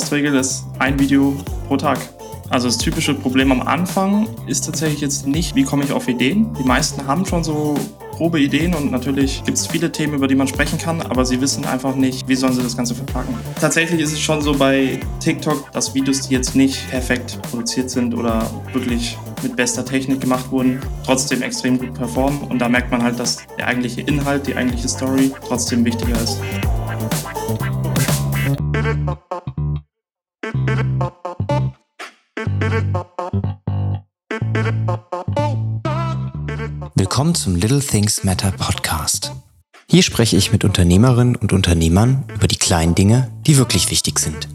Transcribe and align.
Faustregel 0.00 0.34
ist 0.36 0.64
ein 0.78 0.98
Video 0.98 1.36
pro 1.68 1.76
Tag. 1.76 1.98
Also 2.48 2.68
das 2.68 2.78
typische 2.78 3.12
Problem 3.12 3.52
am 3.52 3.60
Anfang 3.60 4.26
ist 4.46 4.64
tatsächlich 4.64 5.02
jetzt 5.02 5.26
nicht, 5.26 5.54
wie 5.54 5.62
komme 5.62 5.84
ich 5.84 5.92
auf 5.92 6.08
Ideen. 6.08 6.54
Die 6.58 6.64
meisten 6.64 7.06
haben 7.06 7.26
schon 7.26 7.44
so 7.44 7.74
grobe 8.12 8.40
Ideen 8.40 8.72
und 8.74 8.90
natürlich 8.90 9.44
gibt 9.44 9.58
es 9.58 9.66
viele 9.66 9.92
Themen, 9.92 10.14
über 10.14 10.26
die 10.26 10.34
man 10.34 10.48
sprechen 10.48 10.78
kann, 10.78 11.02
aber 11.02 11.26
sie 11.26 11.38
wissen 11.42 11.66
einfach 11.66 11.94
nicht, 11.94 12.26
wie 12.28 12.34
sollen 12.34 12.54
sie 12.54 12.62
das 12.62 12.74
Ganze 12.74 12.94
verpacken. 12.94 13.34
Tatsächlich 13.60 14.00
ist 14.00 14.12
es 14.12 14.20
schon 14.20 14.40
so 14.40 14.54
bei 14.54 15.00
TikTok, 15.20 15.70
dass 15.72 15.94
Videos, 15.94 16.26
die 16.28 16.34
jetzt 16.34 16.56
nicht 16.56 16.88
perfekt 16.88 17.38
produziert 17.50 17.90
sind 17.90 18.14
oder 18.14 18.50
wirklich 18.72 19.18
mit 19.42 19.54
bester 19.54 19.84
Technik 19.84 20.22
gemacht 20.22 20.50
wurden, 20.50 20.80
trotzdem 21.04 21.42
extrem 21.42 21.78
gut 21.78 21.92
performen 21.92 22.40
und 22.44 22.58
da 22.58 22.70
merkt 22.70 22.90
man 22.90 23.02
halt, 23.02 23.18
dass 23.18 23.38
der 23.58 23.66
eigentliche 23.66 24.00
Inhalt, 24.00 24.46
die 24.46 24.56
eigentliche 24.56 24.88
Story 24.88 25.30
trotzdem 25.46 25.84
wichtiger 25.84 26.14
ist. 26.22 26.38
Willkommen 37.20 37.34
zum 37.34 37.56
Little 37.56 37.80
Things 37.80 38.24
Matter 38.24 38.50
Podcast. 38.50 39.32
Hier 39.90 40.02
spreche 40.02 40.38
ich 40.38 40.52
mit 40.52 40.64
Unternehmerinnen 40.64 41.36
und 41.36 41.52
Unternehmern 41.52 42.24
über 42.34 42.48
die 42.48 42.56
kleinen 42.56 42.94
Dinge, 42.94 43.30
die 43.46 43.58
wirklich 43.58 43.90
wichtig 43.90 44.18
sind. 44.18 44.48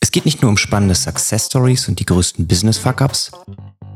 Es 0.00 0.10
geht 0.10 0.24
nicht 0.24 0.42
nur 0.42 0.48
um 0.48 0.56
spannende 0.56 0.96
Success 0.96 1.46
Stories 1.46 1.86
und 1.86 2.00
die 2.00 2.04
größten 2.04 2.48
Business 2.48 2.78
Fuck-ups. 2.78 3.30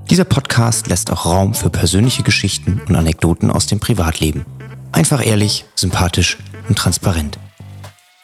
Dieser 0.08 0.22
Podcast 0.22 0.86
lässt 0.86 1.10
auch 1.10 1.26
Raum 1.26 1.52
für 1.52 1.68
persönliche 1.68 2.22
Geschichten 2.22 2.80
und 2.86 2.95
Anekdoten 2.95 3.50
aus 3.50 3.66
dem 3.66 3.80
Privatleben. 3.80 4.46
Einfach 4.92 5.26
ehrlich, 5.26 5.64
sympathisch 5.74 6.38
und 6.68 6.78
transparent. 6.78 7.40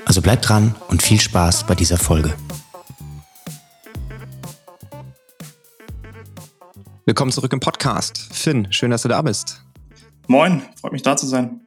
Also 0.04 0.22
bleibt 0.22 0.48
dran 0.48 0.76
und 0.86 1.02
viel 1.02 1.20
Spaß 1.20 1.66
bei 1.66 1.74
dieser 1.74 1.98
Folge. 1.98 2.32
Willkommen 7.08 7.30
zurück 7.30 7.52
im 7.52 7.60
Podcast. 7.60 8.18
Finn, 8.32 8.66
schön, 8.72 8.90
dass 8.90 9.02
du 9.02 9.08
da 9.08 9.22
bist. 9.22 9.62
Moin, 10.26 10.60
freut 10.80 10.90
mich 10.90 11.02
da 11.02 11.16
zu 11.16 11.28
sein. 11.28 11.60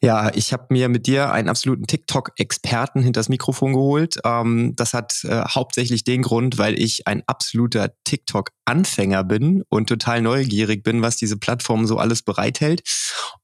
Ja, 0.00 0.32
ich 0.32 0.52
habe 0.52 0.66
mir 0.70 0.88
mit 0.88 1.08
dir 1.08 1.32
einen 1.32 1.48
absoluten 1.48 1.88
TikTok-Experten 1.88 3.02
hinter 3.02 3.18
das 3.18 3.28
Mikrofon 3.28 3.72
geholt. 3.72 4.20
Ähm, 4.24 4.74
das 4.76 4.94
hat 4.94 5.24
äh, 5.24 5.42
hauptsächlich 5.48 6.04
den 6.04 6.22
Grund, 6.22 6.58
weil 6.58 6.80
ich 6.80 7.08
ein 7.08 7.24
absoluter 7.26 7.90
TikTok-Anfänger 8.04 9.24
bin 9.24 9.64
und 9.68 9.88
total 9.88 10.22
neugierig 10.22 10.84
bin, 10.84 11.02
was 11.02 11.16
diese 11.16 11.38
Plattform 11.38 11.84
so 11.84 11.98
alles 11.98 12.22
bereithält. 12.22 12.82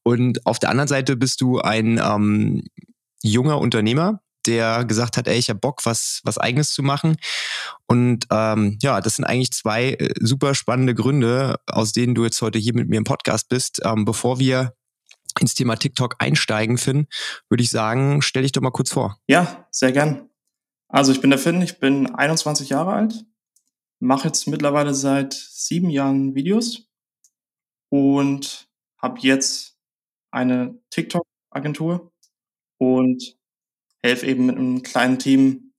Und 0.04 0.46
auf 0.46 0.60
der 0.60 0.70
anderen 0.70 0.86
Seite 0.86 1.16
bist 1.16 1.40
du 1.40 1.58
ein 1.58 1.98
ähm, 1.98 2.62
junger 3.24 3.58
Unternehmer, 3.58 4.20
der 4.46 4.84
gesagt 4.84 5.16
hat, 5.16 5.28
ey, 5.28 5.38
ich 5.38 5.48
habe 5.48 5.60
Bock, 5.60 5.84
was, 5.84 6.20
was 6.24 6.38
eigenes 6.38 6.72
zu 6.72 6.82
machen. 6.82 7.16
Und 7.86 8.26
ähm, 8.30 8.78
ja, 8.82 9.00
das 9.00 9.16
sind 9.16 9.24
eigentlich 9.24 9.52
zwei 9.52 9.92
äh, 9.92 10.14
super 10.20 10.54
spannende 10.54 10.94
Gründe, 10.94 11.56
aus 11.66 11.92
denen 11.92 12.14
du 12.14 12.24
jetzt 12.24 12.40
heute 12.42 12.58
hier 12.58 12.74
mit 12.74 12.88
mir 12.88 12.98
im 12.98 13.04
Podcast 13.04 13.48
bist. 13.48 13.80
Ähm, 13.84 14.04
bevor 14.04 14.38
wir 14.38 14.74
ins 15.40 15.54
Thema 15.54 15.76
TikTok 15.76 16.16
einsteigen, 16.18 16.78
Finn, 16.78 17.06
würde 17.48 17.62
ich 17.62 17.70
sagen, 17.70 18.22
stell 18.22 18.42
dich 18.42 18.52
doch 18.52 18.62
mal 18.62 18.70
kurz 18.70 18.92
vor. 18.92 19.18
Ja, 19.26 19.66
sehr 19.70 19.92
gern. 19.92 20.28
Also 20.88 21.12
ich 21.12 21.20
bin 21.20 21.30
der 21.30 21.38
Finn, 21.38 21.60
ich 21.62 21.80
bin 21.80 22.14
21 22.14 22.68
Jahre 22.68 22.92
alt, 22.92 23.24
mache 23.98 24.28
jetzt 24.28 24.46
mittlerweile 24.46 24.94
seit 24.94 25.32
sieben 25.32 25.90
Jahren 25.90 26.34
Videos 26.34 26.88
und 27.88 28.68
habe 28.98 29.18
jetzt 29.20 29.76
eine 30.30 30.78
TikTok-Agentur 30.90 32.12
und 32.78 33.36
helfe 34.04 34.26
eben 34.26 34.46
mit 34.46 34.56
einem 34.56 34.82
kleinen 34.82 35.18
Team 35.18 35.72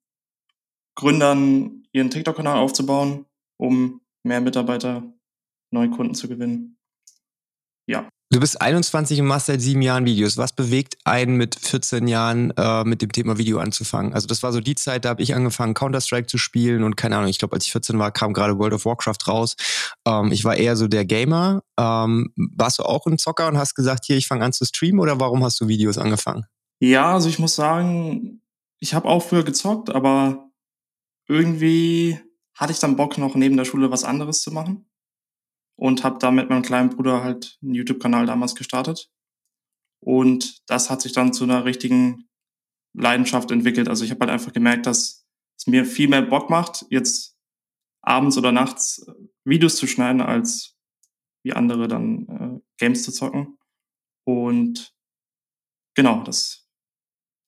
Gründern 0.95 1.83
ihren 1.91 2.09
TikTok-Kanal 2.09 2.57
aufzubauen, 2.57 3.25
um 3.57 4.01
mehr 4.23 4.41
Mitarbeiter, 4.41 5.03
neue 5.71 5.91
Kunden 5.91 6.15
zu 6.15 6.27
gewinnen. 6.27 6.77
Ja. 7.87 8.09
Du 8.31 8.39
bist 8.39 8.59
21 8.59 9.21
und 9.21 9.27
machst 9.27 9.45
seit 9.45 9.61
sieben 9.61 9.83
Jahren 9.83 10.05
Videos. 10.05 10.37
Was 10.37 10.53
bewegt 10.53 10.97
einen 11.03 11.37
mit 11.37 11.53
14 11.53 12.07
Jahren 12.07 12.51
äh, 12.57 12.83
mit 12.83 13.03
dem 13.03 13.11
Thema 13.11 13.37
Video 13.37 13.59
anzufangen? 13.59 14.13
Also 14.13 14.25
das 14.25 14.41
war 14.41 14.51
so 14.51 14.61
die 14.61 14.73
Zeit, 14.73 15.05
da 15.05 15.09
habe 15.09 15.21
ich 15.21 15.35
angefangen 15.35 15.75
Counter-Strike 15.75 16.25
zu 16.25 16.39
spielen 16.39 16.83
und 16.83 16.97
keine 16.97 17.17
Ahnung, 17.17 17.29
ich 17.29 17.37
glaube, 17.37 17.53
als 17.53 17.67
ich 17.67 17.71
14 17.73 17.99
war, 17.99 18.11
kam 18.11 18.33
gerade 18.33 18.57
World 18.57 18.73
of 18.73 18.85
Warcraft 18.85 19.27
raus. 19.27 19.55
Ähm, 20.07 20.31
ich 20.31 20.43
war 20.43 20.55
eher 20.55 20.75
so 20.75 20.87
der 20.87 21.05
Gamer. 21.05 21.61
Ähm, 21.79 22.33
warst 22.35 22.79
du 22.79 22.83
auch 22.83 23.05
ein 23.05 23.19
Zocker 23.19 23.47
und 23.47 23.57
hast 23.57 23.75
gesagt, 23.75 24.05
hier, 24.05 24.17
ich 24.17 24.25
fange 24.25 24.43
an 24.43 24.53
zu 24.53 24.65
streamen 24.65 24.99
oder 24.99 25.19
warum 25.19 25.43
hast 25.43 25.61
du 25.61 25.67
Videos 25.67 25.99
angefangen? 25.99 26.45
Ja, 26.85 27.15
also 27.15 27.29
ich 27.29 27.39
muss 27.39 27.55
sagen, 27.55 28.43
ich 28.79 28.93
habe 28.93 29.07
auch 29.07 29.21
früher 29.23 29.43
gezockt, 29.43 29.89
aber 29.89 30.51
irgendwie 31.27 32.19
hatte 32.53 32.73
ich 32.73 32.79
dann 32.79 32.95
Bock, 32.95 33.17
noch 33.17 33.33
neben 33.33 33.57
der 33.57 33.65
Schule 33.65 33.89
was 33.89 34.03
anderes 34.03 34.43
zu 34.43 34.51
machen. 34.51 34.87
Und 35.77 36.03
habe 36.03 36.19
da 36.19 36.29
mit 36.29 36.47
meinem 36.47 36.61
kleinen 36.61 36.91
Bruder 36.91 37.23
halt 37.23 37.57
einen 37.63 37.73
YouTube-Kanal 37.73 38.27
damals 38.27 38.53
gestartet. 38.53 39.11
Und 39.99 40.61
das 40.69 40.91
hat 40.91 41.01
sich 41.01 41.11
dann 41.11 41.33
zu 41.33 41.45
einer 41.45 41.65
richtigen 41.65 42.29
Leidenschaft 42.93 43.49
entwickelt. 43.49 43.89
Also 43.89 44.05
ich 44.05 44.11
habe 44.11 44.19
halt 44.19 44.29
einfach 44.29 44.53
gemerkt, 44.53 44.85
dass 44.85 45.25
es 45.57 45.65
mir 45.65 45.85
viel 45.85 46.07
mehr 46.07 46.21
Bock 46.21 46.51
macht, 46.51 46.85
jetzt 46.91 47.35
abends 48.03 48.37
oder 48.37 48.51
nachts 48.51 49.07
äh, 49.07 49.13
Videos 49.43 49.77
zu 49.77 49.87
schneiden, 49.87 50.21
als 50.21 50.77
wie 51.43 51.53
andere 51.53 51.87
dann 51.87 52.27
äh, 52.27 52.61
Games 52.77 53.01
zu 53.01 53.11
zocken. 53.11 53.57
Und 54.23 54.95
genau, 55.95 56.21
das 56.21 56.64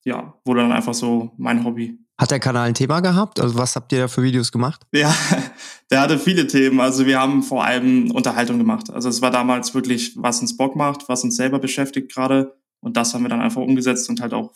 ja, 0.04 0.34
wurde 0.44 0.60
dann 0.60 0.72
einfach 0.72 0.94
so 0.94 1.32
mein 1.36 1.64
Hobby. 1.64 1.98
Hat 2.18 2.32
der 2.32 2.40
Kanal 2.40 2.68
ein 2.68 2.74
Thema 2.74 3.00
gehabt? 3.00 3.38
Also 3.38 3.56
was 3.56 3.76
habt 3.76 3.92
ihr 3.92 4.00
da 4.00 4.08
für 4.08 4.22
Videos 4.22 4.50
gemacht? 4.50 4.82
Ja, 4.92 5.14
der 5.90 6.00
hatte 6.00 6.18
viele 6.18 6.46
Themen. 6.48 6.80
Also 6.80 7.06
wir 7.06 7.20
haben 7.20 7.42
vor 7.42 7.64
allem 7.64 8.10
Unterhaltung 8.10 8.58
gemacht. 8.58 8.90
Also 8.90 9.08
es 9.08 9.22
war 9.22 9.30
damals 9.30 9.74
wirklich, 9.74 10.14
was 10.16 10.40
uns 10.40 10.56
Bock 10.56 10.74
macht, 10.74 11.08
was 11.08 11.22
uns 11.22 11.36
selber 11.36 11.60
beschäftigt 11.60 12.12
gerade. 12.12 12.56
Und 12.80 12.96
das 12.96 13.14
haben 13.14 13.22
wir 13.22 13.28
dann 13.28 13.40
einfach 13.40 13.62
umgesetzt 13.62 14.08
und 14.08 14.20
halt 14.20 14.34
auch 14.34 14.52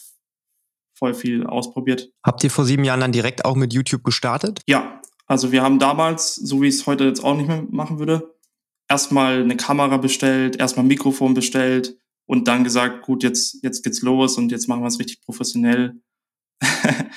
voll 0.98 1.14
viel 1.14 1.46
ausprobiert. 1.46 2.12
Habt 2.24 2.42
ihr 2.44 2.50
vor 2.50 2.64
sieben 2.64 2.84
Jahren 2.84 3.00
dann 3.00 3.12
direkt 3.12 3.44
auch 3.44 3.54
mit 3.54 3.72
YouTube 3.72 4.04
gestartet? 4.04 4.60
Ja, 4.66 5.00
also 5.26 5.52
wir 5.52 5.62
haben 5.62 5.78
damals, 5.78 6.34
so 6.34 6.62
wie 6.62 6.68
ich 6.68 6.76
es 6.76 6.86
heute 6.86 7.04
jetzt 7.04 7.24
auch 7.24 7.36
nicht 7.36 7.48
mehr 7.48 7.64
machen 7.70 7.98
würde, 7.98 8.34
erstmal 8.88 9.42
eine 9.42 9.56
Kamera 9.56 9.96
bestellt, 9.96 10.56
erstmal 10.56 10.84
ein 10.84 10.88
Mikrofon 10.88 11.34
bestellt, 11.34 11.96
und 12.32 12.48
dann 12.48 12.64
gesagt, 12.64 13.02
gut, 13.02 13.22
jetzt, 13.22 13.62
jetzt 13.62 13.82
geht's 13.82 14.00
los 14.00 14.38
und 14.38 14.50
jetzt 14.50 14.66
machen 14.66 14.80
wir 14.80 14.86
es 14.86 14.98
richtig 14.98 15.20
professionell. 15.20 16.00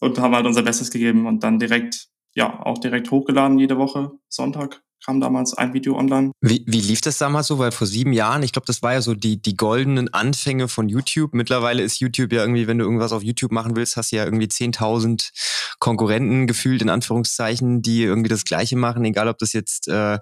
Und 0.00 0.18
haben 0.18 0.34
halt 0.34 0.44
unser 0.44 0.62
Bestes 0.62 0.90
gegeben 0.90 1.26
und 1.26 1.44
dann 1.44 1.58
direkt, 1.58 2.08
ja, 2.34 2.62
auch 2.64 2.78
direkt 2.78 3.10
hochgeladen 3.10 3.58
jede 3.58 3.78
Woche, 3.78 4.12
Sonntag 4.28 4.82
kam 5.04 5.20
damals 5.20 5.54
ein 5.54 5.74
Video 5.74 5.96
online. 5.96 6.32
Wie, 6.40 6.64
wie 6.66 6.80
lief 6.80 7.00
das 7.00 7.18
damals 7.18 7.48
so? 7.48 7.58
Weil 7.58 7.72
vor 7.72 7.86
sieben 7.86 8.12
Jahren, 8.12 8.42
ich 8.42 8.52
glaube, 8.52 8.66
das 8.66 8.82
war 8.82 8.94
ja 8.94 9.02
so 9.02 9.14
die, 9.14 9.40
die 9.40 9.56
goldenen 9.56 10.12
Anfänge 10.12 10.68
von 10.68 10.88
YouTube. 10.88 11.34
Mittlerweile 11.34 11.82
ist 11.82 12.00
YouTube 12.00 12.32
ja 12.32 12.40
irgendwie, 12.40 12.66
wenn 12.66 12.78
du 12.78 12.84
irgendwas 12.84 13.12
auf 13.12 13.22
YouTube 13.22 13.52
machen 13.52 13.76
willst, 13.76 13.96
hast 13.96 14.12
du 14.12 14.16
ja 14.16 14.24
irgendwie 14.24 14.46
10.000 14.46 15.30
Konkurrenten 15.78 16.46
gefühlt, 16.46 16.80
in 16.82 16.88
Anführungszeichen, 16.88 17.82
die 17.82 18.02
irgendwie 18.02 18.28
das 18.28 18.44
Gleiche 18.44 18.76
machen, 18.76 19.04
egal 19.04 19.28
ob 19.28 19.38
das 19.38 19.52
jetzt 19.52 19.88
äh, 19.88 20.18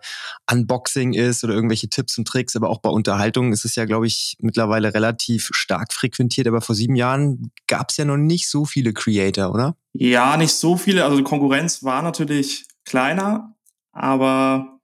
Unboxing 0.51 1.13
ist 1.13 1.45
oder 1.45 1.55
irgendwelche 1.55 1.89
Tipps 1.89 2.19
und 2.19 2.27
Tricks, 2.27 2.57
aber 2.57 2.69
auch 2.69 2.81
bei 2.81 2.91
Unterhaltung 2.91 3.53
ist 3.53 3.65
es 3.65 3.77
ja, 3.77 3.85
glaube 3.85 4.07
ich, 4.07 4.37
mittlerweile 4.41 4.95
relativ 4.95 5.51
stark 5.53 5.93
frequentiert. 5.93 6.49
Aber 6.49 6.61
vor 6.61 6.75
sieben 6.75 6.97
Jahren 6.97 7.53
gab 7.69 7.91
es 7.91 7.97
ja 7.97 8.05
noch 8.05 8.17
nicht 8.17 8.49
so 8.49 8.65
viele 8.65 8.93
Creator, 8.93 9.53
oder? 9.53 9.77
Ja, 9.93 10.37
nicht 10.37 10.55
so 10.55 10.77
viele. 10.77 11.05
Also 11.05 11.17
die 11.17 11.23
Konkurrenz 11.23 11.83
war 11.83 12.03
natürlich 12.03 12.65
kleiner, 12.85 13.55
aber 13.93 14.81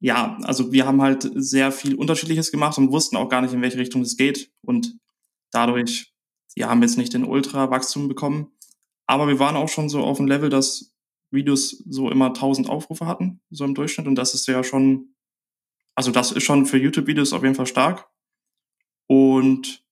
ja, 0.00 0.36
also 0.42 0.72
wir 0.72 0.86
haben 0.86 1.00
halt 1.00 1.30
sehr 1.34 1.72
viel 1.72 1.94
Unterschiedliches 1.94 2.50
gemacht 2.50 2.76
und 2.76 2.90
wussten 2.90 3.16
auch 3.16 3.28
gar 3.28 3.40
nicht, 3.40 3.54
in 3.54 3.62
welche 3.62 3.78
Richtung 3.78 4.02
es 4.02 4.16
geht. 4.16 4.50
Und 4.60 4.96
dadurch, 5.52 6.12
ja, 6.56 6.68
haben 6.68 6.80
wir 6.80 6.88
jetzt 6.88 6.98
nicht 6.98 7.14
den 7.14 7.24
Ultra-Wachstum 7.24 8.08
bekommen. 8.08 8.50
Aber 9.06 9.28
wir 9.28 9.38
waren 9.38 9.56
auch 9.56 9.68
schon 9.68 9.88
so 9.88 10.02
auf 10.02 10.16
dem 10.16 10.26
Level, 10.26 10.50
dass 10.50 10.92
Videos 11.30 11.70
so 11.88 12.10
immer 12.10 12.26
1000 12.26 12.68
Aufrufe 12.68 13.06
hatten, 13.06 13.40
so 13.50 13.64
im 13.64 13.74
Durchschnitt. 13.74 14.08
Und 14.08 14.16
das 14.16 14.34
ist 14.34 14.46
ja 14.48 14.64
schon, 14.64 15.14
also 15.94 16.10
das 16.10 16.32
ist 16.32 16.42
schon 16.42 16.66
für 16.66 16.78
YouTube-Videos 16.78 17.32
auf 17.32 17.44
jeden 17.44 17.54
Fall 17.54 17.66
stark. 17.66 18.08
Und 19.06 19.84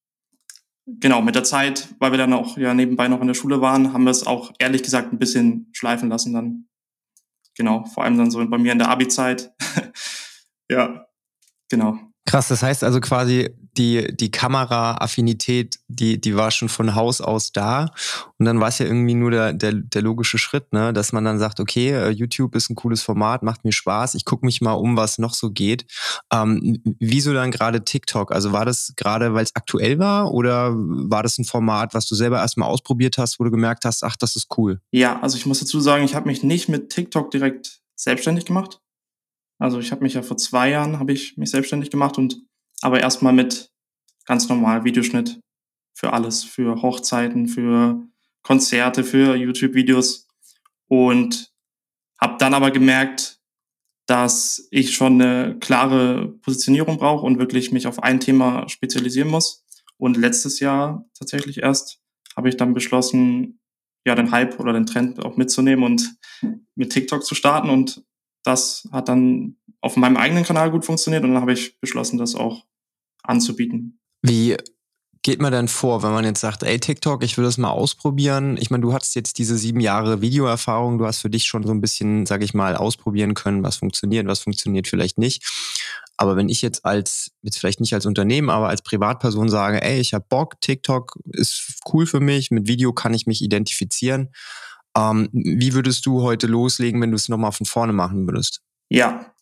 genau, 0.87 1.23
mit 1.23 1.37
der 1.37 1.45
Zeit, 1.45 1.95
weil 2.01 2.11
wir 2.11 2.19
dann 2.19 2.33
auch 2.33 2.59
ja 2.59 2.75
nebenbei 2.75 3.07
noch 3.07 3.21
in 3.21 3.29
der 3.29 3.35
Schule 3.35 3.61
waren, 3.61 3.93
haben 3.93 4.05
wir 4.05 4.11
es 4.11 4.27
auch 4.27 4.53
ehrlich 4.59 4.83
gesagt 4.83 5.13
ein 5.13 5.21
bisschen 5.21 5.69
schleifen 5.73 6.09
lassen 6.09 6.33
dann 6.33 6.70
genau, 7.61 7.85
vor 7.85 8.05
allem 8.05 8.17
dann 8.17 8.31
so 8.31 8.45
bei 8.49 8.57
mir 8.57 8.73
in 8.73 8.79
der 8.79 8.89
Abi-Zeit. 8.89 9.53
ja, 10.71 11.07
genau. 11.69 12.10
Krass, 12.31 12.47
das 12.47 12.63
heißt 12.63 12.85
also 12.85 13.01
quasi, 13.01 13.51
die, 13.77 14.17
die 14.17 14.31
Kamera-Affinität, 14.31 15.81
die, 15.89 16.21
die 16.21 16.37
war 16.37 16.53
schon 16.53 16.69
von 16.69 16.95
Haus 16.95 17.21
aus 17.21 17.51
da. 17.51 17.91
Und 18.39 18.47
dann 18.47 18.61
war 18.61 18.69
es 18.69 18.79
ja 18.79 18.87
irgendwie 18.87 19.15
nur 19.15 19.33
der, 19.33 19.53
der, 19.53 19.73
der 19.73 20.03
logische 20.03 20.39
Schritt, 20.39 20.73
ne? 20.73 20.93
dass 20.93 21.13
man 21.13 21.25
dann 21.25 21.41
sagt, 21.41 21.59
okay, 21.59 21.91
äh, 21.91 22.11
YouTube 22.11 22.55
ist 22.55 22.71
ein 22.71 22.77
cooles 22.77 23.03
Format, 23.03 23.43
macht 23.43 23.65
mir 23.65 23.73
Spaß, 23.73 24.15
ich 24.15 24.25
gucke 24.25 24.47
mich 24.47 24.61
mal 24.61 24.75
um, 24.75 24.97
was 24.97 25.19
noch 25.19 25.35
so 25.35 25.51
geht. 25.51 25.87
Ähm, 26.33 26.81
wieso 27.01 27.35
dann 27.35 27.51
gerade 27.51 27.85
TikTok? 27.85 28.31
Also 28.31 28.53
war 28.53 28.65
das 28.65 28.93
gerade, 28.95 29.35
weil 29.35 29.43
es 29.43 29.57
aktuell 29.57 29.99
war 29.99 30.33
oder 30.33 30.71
war 30.73 31.25
das 31.25 31.37
ein 31.37 31.45
Format, 31.45 31.95
was 31.95 32.07
du 32.07 32.15
selber 32.15 32.39
erstmal 32.39 32.69
ausprobiert 32.69 33.19
hast, 33.19 33.41
wo 33.41 33.45
du 33.45 33.51
gemerkt 33.51 33.85
hast, 33.85 34.05
ach, 34.05 34.15
das 34.15 34.37
ist 34.37 34.57
cool? 34.57 34.81
Ja, 34.93 35.21
also 35.21 35.37
ich 35.37 35.47
muss 35.47 35.59
dazu 35.59 35.81
sagen, 35.81 36.05
ich 36.05 36.15
habe 36.15 36.29
mich 36.29 36.45
nicht 36.45 36.69
mit 36.69 36.91
TikTok 36.91 37.33
direkt 37.33 37.81
selbstständig 37.97 38.45
gemacht. 38.45 38.79
Also 39.61 39.79
ich 39.79 39.93
habe 39.93 40.03
mich 40.03 40.15
ja 40.15 40.23
vor 40.23 40.39
zwei 40.39 40.71
Jahren 40.71 40.99
habe 40.99 41.13
ich 41.13 41.37
mich 41.37 41.51
selbstständig 41.51 41.91
gemacht 41.91 42.19
und 42.19 42.43
aber 42.81 43.01
erstmal 43.01 43.35
mit 43.35 43.71
ganz 44.25 44.49
normal 44.49 44.85
Videoschnitt 44.85 45.39
für 45.95 46.13
alles, 46.15 46.43
für 46.45 46.81
Hochzeiten, 46.83 47.47
für 47.47 48.03
Konzerte, 48.43 49.05
für 49.05 49.37
YouTube-Videos 49.37 50.27
und 50.89 51.53
habe 52.19 52.37
dann 52.39 52.55
aber 52.55 52.71
gemerkt, 52.71 53.39
dass 54.07 54.67
ich 54.71 54.95
schon 54.95 55.21
eine 55.21 55.59
klare 55.61 56.29
Positionierung 56.43 56.97
brauche 56.97 57.25
und 57.25 57.39
wirklich 57.39 57.71
mich 57.71 57.87
auf 57.87 58.03
ein 58.03 58.19
Thema 58.19 58.69
spezialisieren 58.69 59.31
muss. 59.31 59.65
Und 59.99 60.17
letztes 60.17 60.59
Jahr 60.59 61.05
tatsächlich 61.15 61.59
erst 61.59 62.01
habe 62.35 62.49
ich 62.49 62.57
dann 62.57 62.75
beschlossen, 62.75 63.61
ja, 64.07 64.15
den 64.15 64.31
Hype 64.31 64.59
oder 64.59 64.73
den 64.73 64.87
Trend 64.87 65.23
auch 65.25 65.37
mitzunehmen 65.37 65.85
und 65.85 66.17
mit 66.75 66.91
TikTok 66.91 67.25
zu 67.25 67.35
starten. 67.35 67.69
Und 67.69 68.03
das 68.43 68.89
hat 68.93 69.09
dann 69.09 69.57
auf 69.81 69.97
meinem 69.97 70.17
eigenen 70.17 70.45
Kanal 70.45 70.71
gut 70.71 70.85
funktioniert 70.85 71.25
und 71.25 71.33
dann 71.33 71.41
habe 71.41 71.53
ich 71.53 71.79
beschlossen, 71.81 72.19
das 72.19 72.35
auch 72.35 72.65
anzubieten. 73.23 74.01
Wie 74.23 74.57
geht 75.23 75.41
man 75.41 75.53
denn 75.53 75.69
vor, 75.69 76.03
wenn 76.03 76.13
man 76.13 76.25
jetzt 76.25 76.41
sagt, 76.41 76.63
ey 76.63 76.79
TikTok, 76.79 77.23
ich 77.23 77.37
will 77.37 77.45
das 77.45 77.59
mal 77.59 77.71
ausprobieren? 77.71 78.57
Ich 78.59 78.71
meine, 78.71 78.83
du 78.83 78.93
hattest 78.93 79.15
jetzt 79.15 79.39
diese 79.39 79.57
sieben 79.59 79.81
Jahre 79.81 80.23
Videoerfahrung, 80.23 80.99
du 80.99 81.07
hast 81.07 81.21
für 81.21 81.31
dich 81.31 81.45
schon 81.45 81.63
so 81.63 81.73
ein 81.73 81.81
bisschen, 81.81 82.25
sag 82.27 82.43
ich 82.43 82.55
mal, 82.55 82.77
ausprobieren 82.77 83.35
können, 83.35 83.63
was 83.63 83.77
funktioniert, 83.77 84.27
was 84.27 84.41
funktioniert 84.41 84.89
vielleicht 84.89 85.19
nicht. 85.19 85.45
Aber 86.17 86.37
wenn 86.37 86.49
ich 86.49 86.63
jetzt 86.63 86.85
als, 86.85 87.33
jetzt 87.43 87.59
vielleicht 87.59 87.81
nicht 87.81 87.95
als 87.95 88.07
Unternehmen, 88.07 88.51
aber 88.51 88.69
als 88.69 88.83
Privatperson 88.83 89.49
sage, 89.49 89.83
ey, 89.83 90.01
ich 90.01 90.15
habe 90.15 90.25
Bock, 90.29 90.61
TikTok 90.61 91.19
ist 91.33 91.81
cool 91.93 92.07
für 92.07 92.21
mich, 92.21 92.51
mit 92.51 92.67
Video 92.67 92.93
kann 92.93 93.15
ich 93.15 93.27
mich 93.27 93.43
identifizieren. 93.43 94.31
Ähm, 94.97 95.29
wie 95.33 95.75
würdest 95.75 96.07
du 96.07 96.23
heute 96.23 96.47
loslegen, 96.47 97.01
wenn 97.01 97.11
du 97.11 97.17
es 97.17 97.29
nochmal 97.29 97.53
von 97.53 97.67
vorne 97.67 97.93
machen 97.93 98.27
würdest? 98.27 98.63
Ja, 98.89 99.35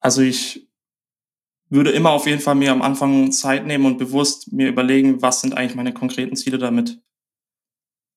also 0.00 0.22
ich 0.22 0.68
würde 1.68 1.90
immer 1.90 2.10
auf 2.10 2.26
jeden 2.26 2.40
Fall 2.40 2.54
mir 2.56 2.72
am 2.72 2.82
Anfang 2.82 3.30
Zeit 3.30 3.66
nehmen 3.66 3.86
und 3.86 3.98
bewusst 3.98 4.52
mir 4.52 4.68
überlegen, 4.68 5.22
was 5.22 5.40
sind 5.40 5.56
eigentlich 5.56 5.76
meine 5.76 5.94
konkreten 5.94 6.36
Ziele 6.36 6.58
damit. 6.58 7.00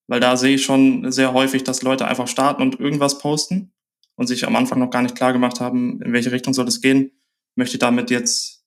Weil 0.08 0.20
da 0.20 0.36
sehe 0.38 0.56
ich 0.56 0.64
schon 0.64 1.12
sehr 1.12 1.34
häufig, 1.34 1.64
dass 1.64 1.82
Leute 1.82 2.08
einfach 2.08 2.28
starten 2.28 2.62
und 2.62 2.80
irgendwas 2.80 3.20
posten 3.20 3.74
und 4.16 4.28
sich 4.28 4.46
am 4.48 4.56
Anfang 4.56 4.80
noch 4.80 4.90
gar 4.90 5.02
nicht 5.02 5.16
klar 5.16 5.34
gemacht 5.34 5.60
haben, 5.60 6.02
in 6.02 6.14
welche 6.14 6.32
Richtung 6.32 6.54
soll 6.54 6.68
es 6.68 6.82
gehen. 6.82 7.12
Möchte 7.56 7.78
damit 7.78 8.10
jetzt 8.10 8.66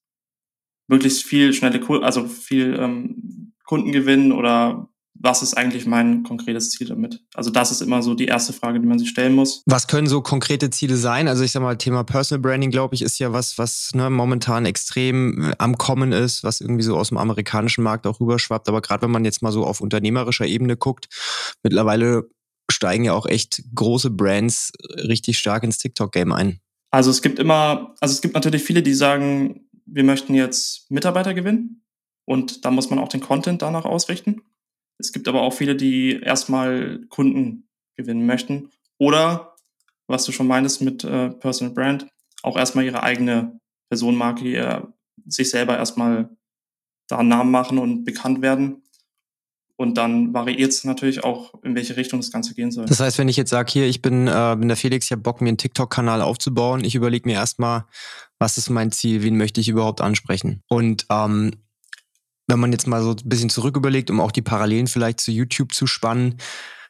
möglichst 0.88 1.24
viel 1.24 1.52
schnelle, 1.52 1.80
also 2.02 2.26
viel 2.28 2.78
ähm, 2.78 3.54
Kunden 3.64 3.92
gewinnen 3.92 4.32
oder 4.32 4.88
was 5.26 5.42
ist 5.42 5.54
eigentlich 5.54 5.84
mein 5.84 6.22
konkretes 6.22 6.70
Ziel 6.70 6.86
damit? 6.86 7.22
Also 7.34 7.50
das 7.50 7.70
ist 7.70 7.82
immer 7.82 8.02
so 8.02 8.14
die 8.14 8.26
erste 8.26 8.52
Frage, 8.52 8.80
die 8.80 8.86
man 8.86 8.98
sich 8.98 9.10
stellen 9.10 9.34
muss. 9.34 9.62
Was 9.66 9.88
können 9.88 10.06
so 10.06 10.22
konkrete 10.22 10.70
Ziele 10.70 10.96
sein? 10.96 11.28
Also 11.28 11.44
ich 11.44 11.52
sag 11.52 11.62
mal, 11.62 11.76
Thema 11.76 12.04
Personal 12.04 12.40
Branding, 12.40 12.70
glaube 12.70 12.94
ich, 12.94 13.02
ist 13.02 13.18
ja 13.18 13.32
was, 13.32 13.58
was 13.58 13.90
ne, 13.92 14.08
momentan 14.08 14.64
extrem 14.64 15.42
äh, 15.42 15.54
am 15.58 15.76
Kommen 15.76 16.12
ist, 16.12 16.44
was 16.44 16.60
irgendwie 16.60 16.84
so 16.84 16.96
aus 16.96 17.08
dem 17.08 17.18
amerikanischen 17.18 17.82
Markt 17.82 18.06
auch 18.06 18.20
rüberschwappt. 18.20 18.68
Aber 18.68 18.80
gerade 18.80 19.02
wenn 19.02 19.10
man 19.10 19.24
jetzt 19.24 19.42
mal 19.42 19.52
so 19.52 19.66
auf 19.66 19.80
unternehmerischer 19.80 20.46
Ebene 20.46 20.76
guckt, 20.76 21.08
mittlerweile 21.62 22.30
steigen 22.70 23.04
ja 23.04 23.12
auch 23.12 23.26
echt 23.26 23.62
große 23.74 24.10
Brands 24.10 24.72
richtig 24.96 25.38
stark 25.38 25.64
ins 25.64 25.78
TikTok-Game 25.78 26.32
ein. 26.32 26.60
Also 26.90 27.10
es 27.10 27.20
gibt 27.20 27.38
immer, 27.38 27.94
also 28.00 28.12
es 28.12 28.22
gibt 28.22 28.34
natürlich 28.34 28.62
viele, 28.62 28.82
die 28.82 28.94
sagen, 28.94 29.66
wir 29.86 30.04
möchten 30.04 30.34
jetzt 30.34 30.90
Mitarbeiter 30.90 31.34
gewinnen. 31.34 31.82
Und 32.24 32.64
da 32.64 32.70
muss 32.70 32.90
man 32.90 32.98
auch 32.98 33.08
den 33.08 33.20
Content 33.20 33.62
danach 33.62 33.84
ausrichten. 33.84 34.42
Es 34.98 35.12
gibt 35.12 35.28
aber 35.28 35.42
auch 35.42 35.52
viele, 35.52 35.76
die 35.76 36.20
erstmal 36.20 37.00
Kunden 37.08 37.68
gewinnen 37.96 38.26
möchten. 38.26 38.70
Oder, 38.98 39.56
was 40.06 40.24
du 40.24 40.32
schon 40.32 40.46
meintest 40.46 40.82
mit 40.82 41.04
äh, 41.04 41.30
Personal 41.30 41.74
Brand, 41.74 42.06
auch 42.42 42.56
erstmal 42.56 42.84
ihre 42.84 43.02
eigene 43.02 43.60
Personenmarke, 43.88 44.44
ihr, 44.44 44.92
sich 45.26 45.50
selber 45.50 45.76
erstmal 45.76 46.30
da 47.08 47.18
einen 47.18 47.28
Namen 47.28 47.50
machen 47.50 47.78
und 47.78 48.04
bekannt 48.04 48.42
werden. 48.42 48.82
Und 49.78 49.98
dann 49.98 50.32
variiert 50.32 50.72
es 50.72 50.84
natürlich 50.84 51.22
auch, 51.22 51.52
in 51.62 51.74
welche 51.74 51.96
Richtung 51.98 52.20
das 52.20 52.32
Ganze 52.32 52.54
gehen 52.54 52.70
soll. 52.70 52.86
Das 52.86 53.00
heißt, 53.00 53.18
wenn 53.18 53.28
ich 53.28 53.36
jetzt 53.36 53.50
sage, 53.50 53.70
hier, 53.70 53.86
ich 53.86 54.00
bin, 54.00 54.26
äh, 54.26 54.56
bin 54.58 54.68
der 54.68 54.76
Felix, 54.76 55.06
ich 55.06 55.12
habe 55.12 55.20
Bock, 55.20 55.42
mir 55.42 55.48
einen 55.48 55.58
TikTok-Kanal 55.58 56.22
aufzubauen, 56.22 56.82
ich 56.82 56.94
überlege 56.94 57.28
mir 57.28 57.34
erstmal, 57.34 57.84
was 58.38 58.56
ist 58.56 58.70
mein 58.70 58.90
Ziel, 58.90 59.22
wen 59.22 59.36
möchte 59.36 59.60
ich 59.60 59.68
überhaupt 59.68 60.00
ansprechen? 60.00 60.62
Und 60.68 61.06
ähm, 61.10 61.52
wenn 62.46 62.60
man 62.60 62.72
jetzt 62.72 62.86
mal 62.86 63.02
so 63.02 63.10
ein 63.10 63.28
bisschen 63.28 63.50
zurück 63.50 63.76
überlegt, 63.76 64.10
um 64.10 64.20
auch 64.20 64.32
die 64.32 64.42
Parallelen 64.42 64.86
vielleicht 64.86 65.20
zu 65.20 65.30
YouTube 65.32 65.74
zu 65.74 65.86
spannen, 65.86 66.36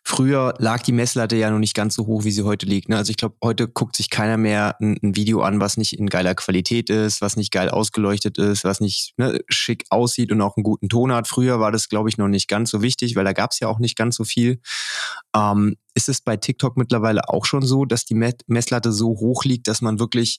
Früher 0.09 0.55
lag 0.59 0.83
die 0.83 0.93
Messlatte 0.93 1.35
ja 1.35 1.51
noch 1.51 1.59
nicht 1.59 1.75
ganz 1.75 1.97
so 1.97 2.07
hoch, 2.07 2.23
wie 2.23 2.31
sie 2.31 2.45
heute 2.45 2.65
liegt. 2.65 2.89
Ne? 2.89 2.97
Also 2.97 3.11
ich 3.11 3.17
glaube, 3.17 3.35
heute 3.43 3.67
guckt 3.67 3.97
sich 3.97 4.09
keiner 4.09 4.37
mehr 4.37 4.77
ein, 4.81 4.97
ein, 5.03 5.17
Video 5.17 5.43
an, 5.43 5.59
was 5.59 5.77
nicht 5.77 5.99
in 5.99 6.09
geiler 6.09 6.37
Qualität 6.37 6.91
ist, 6.91 7.21
was 7.23 7.35
nicht 7.35 7.51
geil 7.51 7.69
ausgeleuchtet 7.69 8.39
ist, 8.39 8.63
was 8.63 8.79
nicht 8.79 9.15
ne, 9.17 9.41
schick 9.49 9.85
aussieht 9.91 10.31
und 10.31 10.41
auch 10.43 10.57
einen 10.57 10.63
guten 10.63 10.89
Ton 10.89 11.11
hat. 11.11 11.27
Früher 11.27 11.59
war 11.59 11.73
das, 11.73 11.89
glaube 11.89 12.09
ich, 12.09 12.19
noch 12.19 12.29
nicht 12.29 12.47
ganz 12.47 12.71
so 12.71 12.83
wichtig, 12.83 13.17
weil 13.17 13.25
da 13.25 13.33
gab 13.33 13.51
es 13.51 13.59
ja 13.59 13.67
auch 13.67 13.81
nicht 13.81 13.97
ganz 13.97 14.15
so 14.15 14.23
viel. 14.23 14.61
Ähm, 15.35 15.75
ist 15.95 16.09
es 16.09 16.21
bei 16.21 16.37
TikTok 16.37 16.77
mittlerweile 16.77 17.29
auch 17.29 17.45
schon 17.45 17.63
so, 17.63 17.85
dass 17.85 18.05
die 18.05 18.15
Messlatte 18.47 18.93
so 18.93 19.09
hoch 19.09 19.43
liegt, 19.43 19.67
dass 19.67 19.81
man 19.81 19.99
wirklich 19.99 20.39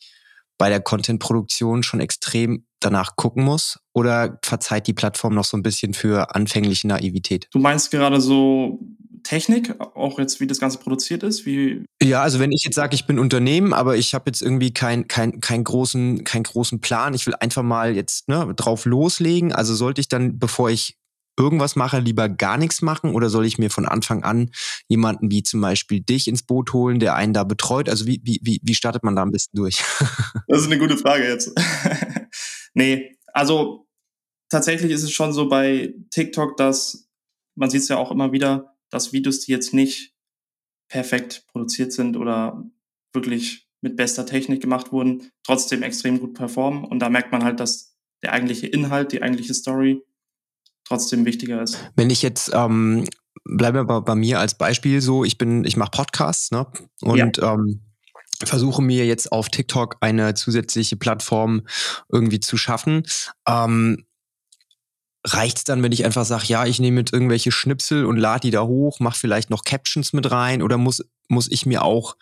bei 0.57 0.69
der 0.69 0.79
Content-Produktion 0.79 1.83
schon 1.83 1.99
extrem 1.99 2.66
danach 2.79 3.15
gucken 3.15 3.43
muss? 3.43 3.79
Oder 3.93 4.39
verzeiht 4.43 4.87
die 4.87 4.93
Plattform 4.93 5.33
noch 5.33 5.45
so 5.45 5.57
ein 5.57 5.63
bisschen 5.63 5.93
für 5.93 6.35
anfängliche 6.35 6.87
Naivität? 6.87 7.47
Du 7.51 7.59
meinst 7.59 7.91
gerade 7.91 8.21
so 8.21 8.79
Technik, 9.23 9.75
auch 9.79 10.19
jetzt 10.19 10.39
wie 10.39 10.47
das 10.47 10.59
Ganze 10.59 10.77
produziert 10.77 11.23
ist? 11.23 11.45
Wie 11.45 11.83
ja, 12.01 12.21
also 12.21 12.39
wenn 12.39 12.51
ich 12.51 12.63
jetzt 12.63 12.75
sage, 12.75 12.95
ich 12.95 13.05
bin 13.05 13.19
Unternehmen, 13.19 13.73
aber 13.73 13.97
ich 13.97 14.13
habe 14.13 14.25
jetzt 14.27 14.41
irgendwie 14.41 14.73
keinen 14.73 15.07
kein, 15.07 15.41
kein 15.41 15.63
großen, 15.63 16.23
keinen 16.23 16.43
großen 16.43 16.79
Plan, 16.79 17.13
ich 17.13 17.27
will 17.27 17.35
einfach 17.35 17.63
mal 17.63 17.95
jetzt 17.95 18.29
ne, 18.29 18.53
drauf 18.55 18.85
loslegen. 18.85 19.51
Also 19.51 19.75
sollte 19.75 19.99
ich 19.99 20.07
dann, 20.07 20.39
bevor 20.39 20.69
ich 20.69 20.97
irgendwas 21.37 21.75
mache, 21.75 21.99
lieber 21.99 22.29
gar 22.29 22.57
nichts 22.57 22.81
machen 22.81 23.13
oder 23.13 23.29
soll 23.29 23.45
ich 23.45 23.57
mir 23.57 23.69
von 23.69 23.85
Anfang 23.85 24.23
an 24.23 24.49
jemanden 24.87 25.29
wie 25.29 25.43
zum 25.43 25.61
Beispiel 25.61 26.01
dich 26.01 26.27
ins 26.27 26.43
Boot 26.43 26.73
holen, 26.73 26.99
der 26.99 27.15
einen 27.15 27.33
da 27.33 27.43
betreut? 27.43 27.89
Also 27.89 28.07
wie, 28.07 28.21
wie, 28.23 28.59
wie 28.63 28.75
startet 28.75 29.03
man 29.03 29.15
da 29.15 29.21
am 29.21 29.31
besten 29.31 29.55
durch? 29.57 29.83
das 30.47 30.61
ist 30.61 30.67
eine 30.67 30.79
gute 30.79 30.97
Frage 30.97 31.27
jetzt. 31.27 31.51
nee, 32.77 33.17
also 33.33 33.87
tatsächlich 34.49 34.91
ist 34.91 35.03
es 35.03 35.11
schon 35.11 35.33
so 35.33 35.49
bei 35.49 35.93
TikTok, 36.11 36.55
dass 36.57 37.09
man 37.55 37.69
sieht 37.69 37.81
es 37.81 37.87
ja 37.89 37.97
auch 37.97 38.11
immer 38.11 38.31
wieder, 38.31 38.77
dass 38.89 39.11
Videos, 39.11 39.41
die 39.41 39.51
jetzt 39.51 39.73
nicht 39.73 40.13
perfekt 40.89 41.45
produziert 41.47 41.91
sind 41.91 42.15
oder 42.15 42.63
wirklich 43.13 43.67
mit 43.81 43.97
bester 43.97 44.25
Technik 44.25 44.61
gemacht 44.61 44.91
wurden, 44.91 45.31
trotzdem 45.43 45.83
extrem 45.83 46.19
gut 46.19 46.35
performen. 46.35 46.85
Und 46.85 46.99
da 46.99 47.09
merkt 47.09 47.31
man 47.31 47.43
halt, 47.43 47.59
dass 47.59 47.97
der 48.23 48.33
eigentliche 48.33 48.67
Inhalt, 48.67 49.11
die 49.11 49.21
eigentliche 49.21 49.53
Story 49.53 50.03
trotzdem 50.85 51.25
wichtiger 51.25 51.61
ist. 51.61 51.77
Wenn 51.95 52.09
ich 52.09 52.21
jetzt 52.21 52.51
ähm, 52.53 53.07
bleibe 53.43 53.85
bei, 53.85 53.99
bei 53.99 54.15
mir 54.15 54.39
als 54.39 54.57
Beispiel 54.57 55.01
so, 55.01 55.23
ich 55.23 55.37
bin, 55.37 55.65
ich 55.65 55.77
mache 55.77 55.91
Podcasts, 55.91 56.51
ne? 56.51 56.67
Und 57.01 57.37
ja. 57.37 57.53
ähm, 57.53 57.86
versuche 58.43 58.81
mir 58.81 59.05
jetzt 59.05 59.31
auf 59.31 59.49
TikTok 59.49 59.97
eine 60.01 60.33
zusätzliche 60.33 60.95
Plattform 60.95 61.67
irgendwie 62.09 62.39
zu 62.39 62.57
schaffen. 62.57 63.03
Ähm, 63.47 64.05
Reicht 65.25 65.57
es 65.57 65.63
dann, 65.65 65.83
wenn 65.83 65.91
ich 65.91 66.05
einfach 66.05 66.23
sage, 66.23 66.45
ja, 66.45 66.65
ich 66.65 66.79
nehme 66.79 66.95
mit 66.95 67.11
irgendwelche 67.11 67.51
Schnipsel 67.51 68.05
und 68.05 68.15
lade 68.15 68.41
die 68.41 68.51
da 68.51 68.61
hoch, 68.61 69.01
mache 69.01 69.19
vielleicht 69.19 69.49
noch 69.49 69.65
Captions 69.65 70.13
mit 70.13 70.31
rein 70.31 70.61
oder 70.61 70.77
muss, 70.77 71.03
muss 71.27 71.51
ich 71.51 71.65
mir 71.65 71.83
auch 71.83 72.15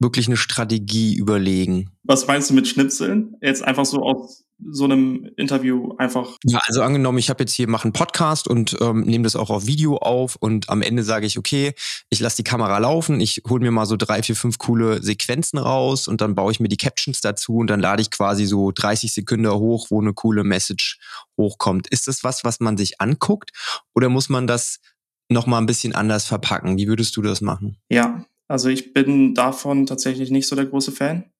wirklich 0.00 0.26
eine 0.26 0.36
Strategie 0.36 1.14
überlegen? 1.14 1.90
Was 2.02 2.26
meinst 2.26 2.50
du 2.50 2.54
mit 2.54 2.66
Schnipseln? 2.66 3.36
Jetzt 3.40 3.62
einfach 3.62 3.84
so 3.84 4.02
aus 4.02 4.44
so 4.68 4.84
einem 4.84 5.30
Interview 5.36 5.94
einfach? 5.98 6.36
Ja, 6.44 6.60
also 6.66 6.82
angenommen, 6.82 7.18
ich 7.18 7.30
habe 7.30 7.42
jetzt 7.42 7.52
hier 7.52 7.68
mache 7.68 7.84
einen 7.84 7.92
Podcast 7.92 8.48
und 8.48 8.76
ähm, 8.80 9.02
nehme 9.02 9.24
das 9.24 9.36
auch 9.36 9.50
auf 9.50 9.66
Video 9.66 9.96
auf 9.96 10.36
und 10.36 10.68
am 10.68 10.82
Ende 10.82 11.02
sage 11.02 11.26
ich, 11.26 11.38
okay, 11.38 11.74
ich 12.08 12.20
lasse 12.20 12.36
die 12.36 12.44
Kamera 12.44 12.78
laufen, 12.78 13.20
ich 13.20 13.42
hole 13.48 13.62
mir 13.62 13.70
mal 13.70 13.86
so 13.86 13.96
drei, 13.96 14.22
vier, 14.22 14.36
fünf 14.36 14.58
coole 14.58 15.02
Sequenzen 15.02 15.58
raus 15.58 16.08
und 16.08 16.20
dann 16.20 16.34
baue 16.34 16.52
ich 16.52 16.60
mir 16.60 16.68
die 16.68 16.76
Captions 16.76 17.20
dazu 17.20 17.56
und 17.56 17.68
dann 17.68 17.80
lade 17.80 18.02
ich 18.02 18.10
quasi 18.10 18.46
so 18.46 18.70
30 18.70 19.12
Sekunden 19.12 19.50
hoch, 19.50 19.86
wo 19.90 20.00
eine 20.00 20.12
coole 20.12 20.44
Message 20.44 20.98
hochkommt. 21.38 21.88
Ist 21.88 22.08
das 22.08 22.24
was, 22.24 22.44
was 22.44 22.60
man 22.60 22.76
sich 22.76 23.00
anguckt 23.00 23.50
oder 23.94 24.08
muss 24.08 24.28
man 24.28 24.46
das 24.46 24.80
nochmal 25.28 25.60
ein 25.60 25.66
bisschen 25.66 25.94
anders 25.94 26.26
verpacken? 26.26 26.76
Wie 26.76 26.88
würdest 26.88 27.16
du 27.16 27.22
das 27.22 27.40
machen? 27.40 27.78
Ja, 27.88 28.24
also 28.50 28.68
ich 28.68 28.92
bin 28.92 29.34
davon 29.34 29.86
tatsächlich 29.86 30.30
nicht 30.30 30.46
so 30.46 30.56
der 30.56 30.66
große 30.66 30.92
Fan 30.92 31.30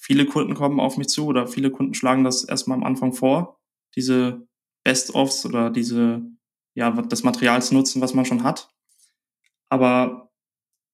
viele 0.00 0.26
Kunden 0.26 0.54
kommen 0.54 0.80
auf 0.80 0.96
mich 0.96 1.08
zu 1.08 1.26
oder 1.26 1.46
viele 1.46 1.70
Kunden 1.70 1.94
schlagen 1.94 2.24
das 2.24 2.44
erstmal 2.44 2.78
am 2.78 2.84
Anfang 2.84 3.12
vor. 3.12 3.60
diese 3.96 4.46
Best-ofs 4.84 5.44
oder 5.44 5.68
diese, 5.68 6.22
ja, 6.74 6.90
das 6.90 7.22
Material 7.22 7.60
zu 7.60 7.74
nutzen, 7.74 8.00
was 8.00 8.14
man 8.14 8.24
schon 8.24 8.44
hat. 8.44 8.72
Aber 9.68 10.30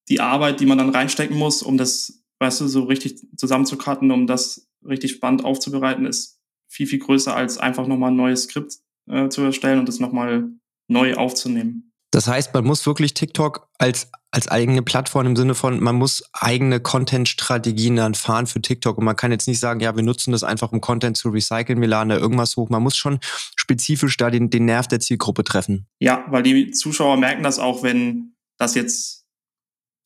die 0.09 0.19
Arbeit, 0.19 0.59
die 0.59 0.65
man 0.65 0.77
dann 0.77 0.89
reinstecken 0.89 1.37
muss, 1.37 1.61
um 1.61 1.77
das, 1.77 2.23
weißt 2.39 2.61
du, 2.61 2.67
so 2.67 2.83
richtig 2.83 3.25
zusammenzukarten, 3.37 4.11
um 4.11 4.27
das 4.27 4.67
richtig 4.83 5.11
spannend 5.11 5.45
aufzubereiten, 5.45 6.05
ist 6.05 6.41
viel, 6.67 6.87
viel 6.87 6.99
größer 6.99 7.35
als 7.35 7.57
einfach 7.59 7.87
nochmal 7.87 8.11
ein 8.11 8.17
neues 8.17 8.43
Skript 8.43 8.79
äh, 9.09 9.29
zu 9.29 9.41
erstellen 9.41 9.79
und 9.79 9.87
das 9.87 9.99
nochmal 9.99 10.51
neu 10.89 11.13
aufzunehmen. 11.13 11.93
Das 12.17 12.27
heißt, 12.27 12.51
man 12.55 12.65
muss 12.65 12.83
wirklich 12.87 13.13
TikTok 13.13 13.69
als, 13.77 14.09
als 14.31 14.47
eigene 14.47 14.81
Plattform 14.81 15.27
im 15.27 15.35
Sinne 15.35 15.53
von, 15.53 15.79
man 15.79 15.97
muss 15.97 16.23
eigene 16.33 16.79
Content-Strategien 16.79 17.95
dann 17.97 18.15
fahren 18.15 18.47
für 18.47 18.59
TikTok. 18.59 18.97
Und 18.97 19.05
man 19.05 19.15
kann 19.15 19.31
jetzt 19.31 19.47
nicht 19.47 19.59
sagen, 19.59 19.81
ja, 19.81 19.95
wir 19.95 20.01
nutzen 20.01 20.31
das 20.31 20.43
einfach, 20.43 20.71
um 20.71 20.81
Content 20.81 21.15
zu 21.15 21.29
recyceln, 21.29 21.79
wir 21.79 21.87
laden 21.87 22.09
da 22.09 22.17
irgendwas 22.17 22.57
hoch. 22.57 22.69
Man 22.69 22.81
muss 22.81 22.97
schon 22.97 23.19
spezifisch 23.55 24.17
da 24.17 24.31
den, 24.31 24.49
den 24.49 24.65
Nerv 24.65 24.87
der 24.87 24.99
Zielgruppe 24.99 25.43
treffen. 25.43 25.85
Ja, 25.99 26.25
weil 26.29 26.41
die 26.41 26.71
Zuschauer 26.71 27.17
merken 27.17 27.43
das 27.43 27.59
auch, 27.59 27.83
wenn 27.83 28.33
das 28.57 28.73
jetzt 28.73 29.27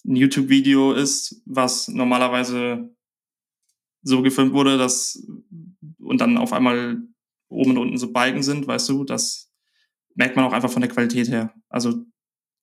ein 0.05 0.17
YouTube-Video 0.17 0.91
ist, 0.91 1.41
was 1.45 1.87
normalerweise 1.87 2.93
so 4.01 4.21
gefilmt 4.21 4.51
wurde, 4.51 4.77
dass 4.77 5.25
und 5.97 6.19
dann 6.19 6.37
auf 6.37 6.51
einmal 6.51 6.97
oben 7.47 7.71
und 7.71 7.77
unten 7.77 7.97
so 7.97 8.11
Balken 8.11 8.43
sind, 8.43 8.67
weißt 8.67 8.89
du, 8.89 9.05
das 9.05 9.50
merkt 10.15 10.35
man 10.35 10.45
auch 10.45 10.53
einfach 10.53 10.69
von 10.69 10.81
der 10.81 10.91
Qualität 10.91 11.29
her. 11.29 11.53
Also 11.69 12.05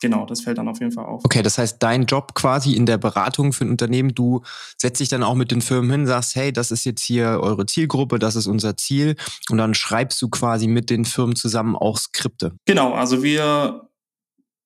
genau, 0.01 0.27
das 0.27 0.41
fällt 0.41 0.59
dann 0.59 0.69
auf 0.69 0.81
jeden 0.81 0.93
Fall 0.93 1.07
auf. 1.07 1.25
Okay, 1.25 1.43
das 1.43 1.59
heißt, 1.59 1.83
dein 1.83 2.07
Job 2.07 2.35
quasi 2.35 2.75
in 2.75 2.87
der 2.87 2.99
Beratung 2.99 3.53
für 3.53 3.65
ein 3.65 3.71
Unternehmen, 3.71 4.15
du 4.15 4.43
setzt 4.77 5.01
dich 5.01 5.09
dann 5.09 5.23
auch 5.23 5.35
mit 5.35 5.51
den 5.51 5.61
Firmen 5.61 5.91
hin, 5.91 6.07
sagst, 6.07 6.37
hey, 6.37 6.53
das 6.53 6.71
ist 6.71 6.85
jetzt 6.85 7.03
hier 7.03 7.41
eure 7.41 7.67
Zielgruppe, 7.67 8.19
das 8.19 8.37
ist 8.37 8.47
unser 8.47 8.77
Ziel 8.77 9.17
und 9.51 9.59
dann 9.59 9.75
schreibst 9.75 10.21
du 10.23 10.29
quasi 10.29 10.67
mit 10.69 10.91
den 10.91 11.05
Firmen 11.05 11.37
zusammen 11.37 11.77
auch 11.77 11.99
Skripte. 11.99 12.57
Genau, 12.67 12.93
also 12.93 13.23
wir 13.23 13.89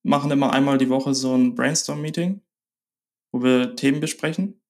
machen 0.03 0.31
immer 0.31 0.53
einmal 0.53 0.79
die 0.79 0.89
Woche 0.89 1.15
so 1.15 1.35
ein 1.35 1.55
Brainstorm-Meeting, 1.55 2.41
wo 3.33 3.43
wir 3.43 3.77
Themen 3.77 4.01
besprechen, 4.01 4.61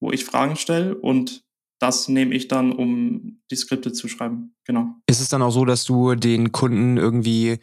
wo 0.00 0.10
ich 0.10 0.24
Fragen 0.24 0.56
stelle 0.56 0.96
und 0.96 1.43
das 1.84 2.08
nehme 2.08 2.34
ich 2.34 2.48
dann, 2.48 2.72
um 2.72 3.40
die 3.50 3.56
Skripte 3.56 3.92
zu 3.92 4.08
schreiben. 4.08 4.54
Genau. 4.64 4.94
Ist 5.06 5.20
es 5.20 5.28
dann 5.28 5.42
auch 5.42 5.50
so, 5.50 5.66
dass 5.66 5.84
du 5.84 6.14
den 6.14 6.50
Kunden 6.50 6.96
irgendwie 6.96 7.58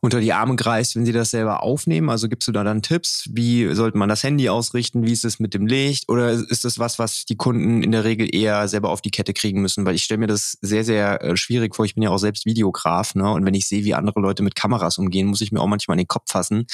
unter 0.00 0.20
die 0.20 0.34
Arme 0.34 0.54
greifst, 0.54 0.94
wenn 0.94 1.06
sie 1.06 1.12
das 1.12 1.30
selber 1.30 1.62
aufnehmen? 1.62 2.10
Also 2.10 2.28
gibst 2.28 2.46
du 2.46 2.52
da 2.52 2.62
dann 2.62 2.82
Tipps? 2.82 3.26
Wie 3.32 3.74
sollte 3.74 3.96
man 3.96 4.10
das 4.10 4.22
Handy 4.22 4.50
ausrichten? 4.50 5.06
Wie 5.06 5.12
ist 5.12 5.24
es 5.24 5.40
mit 5.40 5.54
dem 5.54 5.66
Licht? 5.66 6.10
Oder 6.10 6.32
ist 6.32 6.66
das 6.66 6.78
was, 6.78 6.98
was 6.98 7.24
die 7.24 7.36
Kunden 7.36 7.82
in 7.82 7.90
der 7.90 8.04
Regel 8.04 8.32
eher 8.32 8.68
selber 8.68 8.90
auf 8.90 9.00
die 9.00 9.10
Kette 9.10 9.32
kriegen 9.32 9.62
müssen? 9.62 9.86
Weil 9.86 9.94
ich 9.94 10.04
stelle 10.04 10.18
mir 10.18 10.26
das 10.26 10.58
sehr, 10.60 10.84
sehr 10.84 11.24
äh, 11.24 11.36
schwierig 11.38 11.74
vor. 11.74 11.86
Ich 11.86 11.94
bin 11.94 12.02
ja 12.02 12.10
auch 12.10 12.18
selbst 12.18 12.44
Videograf, 12.44 13.14
ne? 13.14 13.32
Und 13.32 13.46
wenn 13.46 13.54
ich 13.54 13.66
sehe, 13.66 13.84
wie 13.84 13.94
andere 13.94 14.20
Leute 14.20 14.42
mit 14.42 14.54
Kameras 14.54 14.98
umgehen, 14.98 15.26
muss 15.26 15.40
ich 15.40 15.52
mir 15.52 15.60
auch 15.60 15.66
manchmal 15.66 15.96
in 15.96 16.02
den 16.02 16.08
Kopf 16.08 16.30
fassen. 16.30 16.66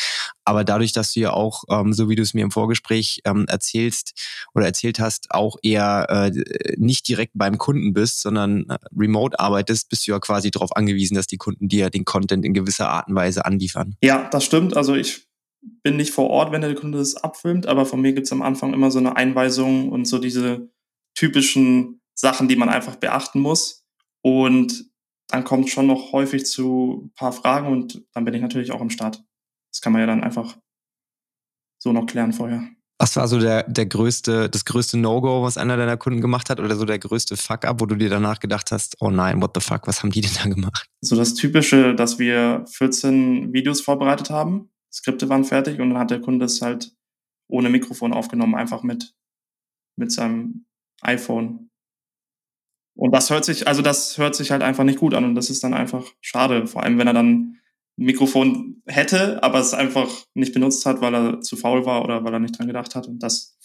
Aber 0.44 0.64
dadurch, 0.64 0.92
dass 0.92 1.12
du 1.12 1.20
ja 1.20 1.32
auch, 1.32 1.64
ähm, 1.70 1.92
so 1.92 2.08
wie 2.08 2.16
du 2.16 2.22
es 2.22 2.34
mir 2.34 2.42
im 2.42 2.50
Vorgespräch 2.50 3.20
ähm, 3.24 3.46
erzählst 3.48 4.12
oder 4.54 4.66
erzählt 4.66 5.00
hast, 5.00 5.30
auch 5.30 5.56
eher 5.62 6.06
äh, 6.10 6.74
nicht 6.76 7.08
direkt 7.08 7.32
beim 7.34 7.58
Kunden 7.58 7.92
bist, 7.92 8.20
sondern 8.20 8.68
äh, 8.68 8.78
remote 8.96 9.38
arbeitest, 9.38 9.88
bist 9.88 10.06
du 10.06 10.12
ja 10.12 10.18
quasi 10.18 10.50
darauf 10.50 10.76
angewiesen, 10.76 11.14
dass 11.14 11.26
die 11.26 11.38
Kunden 11.38 11.68
dir 11.68 11.90
den 11.90 12.04
Content 12.04 12.44
in 12.44 12.54
gewisser 12.54 12.88
Art 12.90 13.08
und 13.08 13.14
Weise 13.14 13.44
anliefern. 13.44 13.96
Ja, 14.02 14.28
das 14.30 14.44
stimmt. 14.44 14.76
Also 14.76 14.94
ich 14.94 15.26
bin 15.82 15.96
nicht 15.96 16.12
vor 16.12 16.30
Ort, 16.30 16.52
wenn 16.52 16.60
der 16.60 16.74
Kunde 16.74 16.98
das 16.98 17.16
abfilmt, 17.16 17.66
aber 17.66 17.86
von 17.86 18.00
mir 18.00 18.12
gibt 18.12 18.26
es 18.26 18.32
am 18.32 18.42
Anfang 18.42 18.74
immer 18.74 18.90
so 18.90 18.98
eine 18.98 19.16
Einweisung 19.16 19.90
und 19.90 20.06
so 20.06 20.18
diese 20.18 20.68
typischen 21.14 22.00
Sachen, 22.14 22.48
die 22.48 22.56
man 22.56 22.68
einfach 22.68 22.96
beachten 22.96 23.40
muss. 23.40 23.84
Und 24.22 24.90
dann 25.28 25.44
kommt 25.44 25.70
schon 25.70 25.86
noch 25.86 26.12
häufig 26.12 26.46
zu 26.46 27.04
ein 27.04 27.14
paar 27.14 27.32
Fragen 27.32 27.68
und 27.68 28.04
dann 28.12 28.24
bin 28.24 28.34
ich 28.34 28.42
natürlich 28.42 28.72
auch 28.72 28.80
am 28.80 28.90
Start. 28.90 29.22
Das 29.74 29.80
kann 29.80 29.92
man 29.92 30.00
ja 30.00 30.06
dann 30.06 30.22
einfach 30.22 30.56
so 31.82 31.92
noch 31.92 32.06
klären 32.06 32.32
vorher. 32.32 32.62
Was 33.00 33.16
war 33.16 33.26
so 33.26 33.40
der, 33.40 33.64
der 33.64 33.86
größte, 33.86 34.48
das 34.48 34.64
größte 34.64 34.96
No-Go, 34.96 35.42
was 35.42 35.58
einer 35.58 35.76
deiner 35.76 35.96
Kunden 35.96 36.20
gemacht 36.20 36.48
hat 36.48 36.60
oder 36.60 36.76
so 36.76 36.84
der 36.84 37.00
größte 37.00 37.36
Fuck-up, 37.36 37.80
wo 37.80 37.86
du 37.86 37.96
dir 37.96 38.08
danach 38.08 38.38
gedacht 38.38 38.70
hast, 38.70 38.96
oh 39.00 39.10
nein, 39.10 39.42
what 39.42 39.50
the 39.54 39.60
fuck, 39.60 39.88
was 39.88 40.00
haben 40.00 40.10
die 40.12 40.20
denn 40.20 40.30
da 40.40 40.48
gemacht? 40.48 40.86
So 41.00 41.16
das 41.16 41.34
Typische, 41.34 41.96
dass 41.96 42.20
wir 42.20 42.64
14 42.70 43.52
Videos 43.52 43.80
vorbereitet 43.80 44.30
haben, 44.30 44.70
Skripte 44.92 45.28
waren 45.28 45.44
fertig 45.44 45.80
und 45.80 45.90
dann 45.90 45.98
hat 45.98 46.12
der 46.12 46.20
Kunde 46.20 46.46
es 46.46 46.62
halt 46.62 46.92
ohne 47.48 47.68
Mikrofon 47.68 48.12
aufgenommen, 48.12 48.54
einfach 48.54 48.84
mit, 48.84 49.12
mit 49.96 50.12
seinem 50.12 50.66
iPhone. 51.02 51.68
Und 52.96 53.10
das 53.10 53.28
hört 53.28 53.44
sich, 53.44 53.66
also 53.66 53.82
das 53.82 54.18
hört 54.18 54.36
sich 54.36 54.52
halt 54.52 54.62
einfach 54.62 54.84
nicht 54.84 55.00
gut 55.00 55.14
an 55.14 55.24
und 55.24 55.34
das 55.34 55.50
ist 55.50 55.64
dann 55.64 55.74
einfach 55.74 56.06
schade, 56.20 56.68
vor 56.68 56.84
allem 56.84 56.96
wenn 56.96 57.08
er 57.08 57.12
dann 57.12 57.58
Mikrofon 57.96 58.82
hätte, 58.86 59.42
aber 59.42 59.60
es 59.60 59.74
einfach 59.74 60.08
nicht 60.34 60.52
benutzt 60.52 60.84
hat, 60.86 61.00
weil 61.00 61.14
er 61.14 61.40
zu 61.40 61.56
faul 61.56 61.86
war 61.86 62.02
oder 62.02 62.24
weil 62.24 62.32
er 62.32 62.40
nicht 62.40 62.58
dran 62.58 62.66
gedacht 62.66 62.94
hat. 62.94 63.06
Und 63.06 63.22
das, 63.22 63.56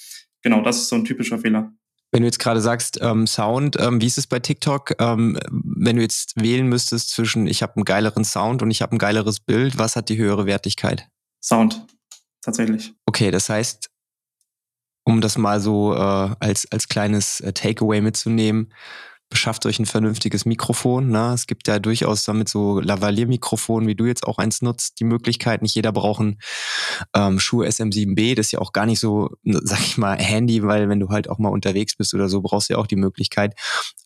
genau, 0.41 0.61
das 0.61 0.77
ist 0.77 0.89
so 0.89 0.95
ein 0.95 1.05
typischer 1.05 1.39
Fehler. 1.39 1.73
Wenn 2.11 2.21
du 2.21 2.27
jetzt 2.27 2.39
gerade 2.39 2.61
sagst, 2.61 2.99
ähm, 3.01 3.27
Sound, 3.27 3.77
ähm, 3.79 4.01
wie 4.01 4.07
ist 4.07 4.17
es 4.17 4.25
bei 4.25 4.39
TikTok? 4.39 4.95
Ähm, 4.99 5.37
wenn 5.51 5.95
du 5.95 6.01
jetzt 6.01 6.41
wählen 6.41 6.67
müsstest 6.67 7.11
zwischen 7.11 7.45
ich 7.45 7.61
habe 7.61 7.75
einen 7.75 7.85
geileren 7.85 8.25
Sound 8.25 8.61
und 8.61 8.71
ich 8.71 8.81
habe 8.81 8.95
ein 8.95 8.99
geileres 8.99 9.39
Bild, 9.39 9.77
was 9.77 9.95
hat 9.95 10.09
die 10.09 10.17
höhere 10.17 10.47
Wertigkeit? 10.47 11.07
Sound, 11.41 11.85
tatsächlich. 12.41 12.93
Okay, 13.05 13.29
das 13.29 13.49
heißt, 13.49 13.91
um 15.03 15.21
das 15.21 15.37
mal 15.37 15.59
so 15.59 15.93
äh, 15.93 16.35
als, 16.39 16.71
als 16.71 16.87
kleines 16.87 17.41
äh, 17.41 17.53
Takeaway 17.53 18.01
mitzunehmen, 18.01 18.73
beschafft 19.29 19.65
euch 19.65 19.79
ein 19.79 19.85
vernünftiges 19.85 20.45
Mikrofon. 20.45 21.09
Ne? 21.09 21.31
Es 21.33 21.47
gibt 21.47 21.67
ja 21.67 21.79
durchaus 21.79 22.23
damit 22.23 22.49
so 22.49 22.79
Lavalier-Mikrofonen, 22.79 23.87
wie 23.87 23.95
du 23.95 24.05
jetzt 24.05 24.25
auch 24.25 24.39
eins 24.39 24.61
nutzt, 24.61 24.99
die 24.99 25.03
Möglichkeit. 25.03 25.61
Nicht 25.61 25.75
jeder 25.75 25.91
braucht 25.91 26.21
ein 26.21 26.39
ähm, 27.13 27.39
Schuh 27.39 27.63
SM7B. 27.63 28.35
Das 28.35 28.47
ist 28.47 28.51
ja 28.51 28.59
auch 28.59 28.73
gar 28.73 28.85
nicht 28.85 28.99
so, 28.99 29.29
sag 29.43 29.79
ich 29.81 29.97
mal, 29.97 30.17
handy, 30.17 30.63
weil 30.63 30.89
wenn 30.89 30.99
du 30.99 31.09
halt 31.09 31.29
auch 31.29 31.37
mal 31.37 31.49
unterwegs 31.49 31.95
bist 31.95 32.13
oder 32.13 32.27
so, 32.27 32.41
brauchst 32.41 32.69
du 32.69 32.73
ja 32.73 32.79
auch 32.79 32.87
die 32.87 32.95
Möglichkeit. 32.95 33.53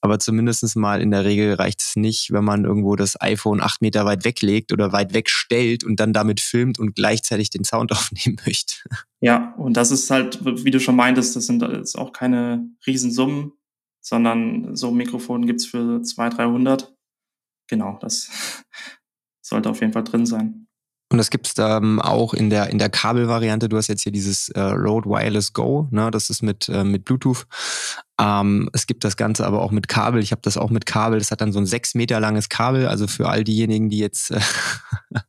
Aber 0.01 0.19
zumindestens 0.19 0.75
mal 0.75 1.01
in 1.01 1.11
der 1.11 1.23
Regel 1.23 1.53
reicht 1.53 1.81
es 1.81 1.95
nicht, 1.95 2.31
wenn 2.31 2.43
man 2.43 2.65
irgendwo 2.65 2.95
das 2.95 3.19
iPhone 3.21 3.61
acht 3.61 3.81
Meter 3.81 4.05
weit 4.05 4.25
weglegt 4.25 4.73
oder 4.73 4.91
weit 4.91 5.13
wegstellt 5.13 5.83
und 5.85 5.99
dann 5.99 6.11
damit 6.11 6.41
filmt 6.41 6.79
und 6.79 6.95
gleichzeitig 6.95 7.49
den 7.49 7.63
Sound 7.63 7.91
aufnehmen 7.93 8.37
möchte. 8.45 8.75
Ja, 9.21 9.53
und 9.57 9.77
das 9.77 9.89
ist 9.91 10.09
halt, 10.09 10.43
wie 10.43 10.71
du 10.71 10.81
schon 10.81 10.97
meintest, 10.97 11.37
das 11.37 11.45
sind 11.45 11.61
jetzt 11.61 11.97
auch 11.97 12.11
keine 12.11 12.67
Riesensummen 12.85 13.53
sondern 14.03 14.75
so 14.75 14.89
ein 14.89 14.95
Mikrofon 14.95 15.47
gibt's 15.47 15.65
für 15.65 16.01
200, 16.01 16.37
300. 16.37 16.95
Genau, 17.67 17.97
das 18.01 18.65
sollte 19.41 19.69
auf 19.69 19.81
jeden 19.81 19.93
Fall 19.93 20.03
drin 20.03 20.25
sein. 20.25 20.62
Und 21.13 21.19
das 21.19 21.29
gibt's 21.29 21.53
ähm, 21.59 22.01
auch 22.01 22.33
in 22.33 22.49
der 22.49 22.71
in 22.71 22.79
der 22.79 22.89
Kabelvariante. 22.89 23.69
Du 23.69 23.77
hast 23.77 23.87
jetzt 23.87 24.01
hier 24.01 24.11
dieses 24.11 24.49
äh, 24.49 24.59
Rode 24.59 25.07
Wireless 25.07 25.53
Go, 25.53 25.87
ne? 25.91 26.09
Das 26.09 26.31
ist 26.31 26.41
mit 26.41 26.67
äh, 26.69 26.83
mit 26.83 27.05
Bluetooth. 27.05 27.45
Ähm, 28.19 28.67
es 28.73 28.87
gibt 28.87 29.03
das 29.03 29.15
Ganze 29.15 29.45
aber 29.45 29.61
auch 29.61 29.69
mit 29.69 29.87
Kabel. 29.87 30.23
Ich 30.23 30.31
habe 30.31 30.41
das 30.41 30.57
auch 30.57 30.71
mit 30.71 30.87
Kabel. 30.87 31.19
Das 31.19 31.29
hat 31.29 31.39
dann 31.41 31.53
so 31.53 31.59
ein 31.59 31.67
sechs 31.67 31.93
Meter 31.93 32.19
langes 32.19 32.49
Kabel. 32.49 32.87
Also 32.87 33.05
für 33.05 33.29
all 33.29 33.43
diejenigen, 33.43 33.89
die 33.89 33.99
jetzt 33.99 34.31
äh, 34.31 34.39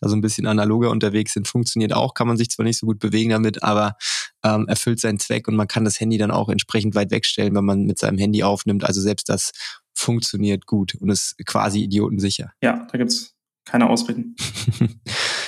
da 0.00 0.08
so 0.08 0.14
ein 0.14 0.20
bisschen 0.20 0.46
analoger 0.46 0.90
unterwegs 0.90 1.32
sind, 1.32 1.48
funktioniert 1.48 1.92
auch. 1.92 2.14
Kann 2.14 2.28
man 2.28 2.36
sich 2.36 2.50
zwar 2.50 2.64
nicht 2.64 2.78
so 2.78 2.86
gut 2.86 3.00
bewegen 3.00 3.30
damit, 3.30 3.64
aber 3.64 3.96
ähm, 4.44 4.68
erfüllt 4.68 5.00
seinen 5.00 5.18
Zweck 5.18 5.48
und 5.48 5.56
man 5.56 5.66
kann 5.66 5.84
das 5.84 5.98
Handy 5.98 6.16
dann 6.16 6.30
auch 6.30 6.48
entsprechend 6.48 6.94
weit 6.94 7.10
wegstellen, 7.10 7.56
wenn 7.56 7.64
man 7.64 7.86
mit 7.86 7.98
seinem 7.98 8.18
Handy 8.18 8.44
aufnimmt. 8.44 8.84
Also 8.84 9.00
selbst 9.00 9.28
das 9.28 9.50
funktioniert 9.94 10.66
gut 10.66 10.94
und 10.94 11.10
ist 11.10 11.34
quasi 11.44 11.82
idiotensicher. 11.82 12.52
Ja, 12.62 12.86
da 12.92 12.98
gibt's 12.98 13.34
keine 13.64 13.88
Ausreden. 13.88 14.36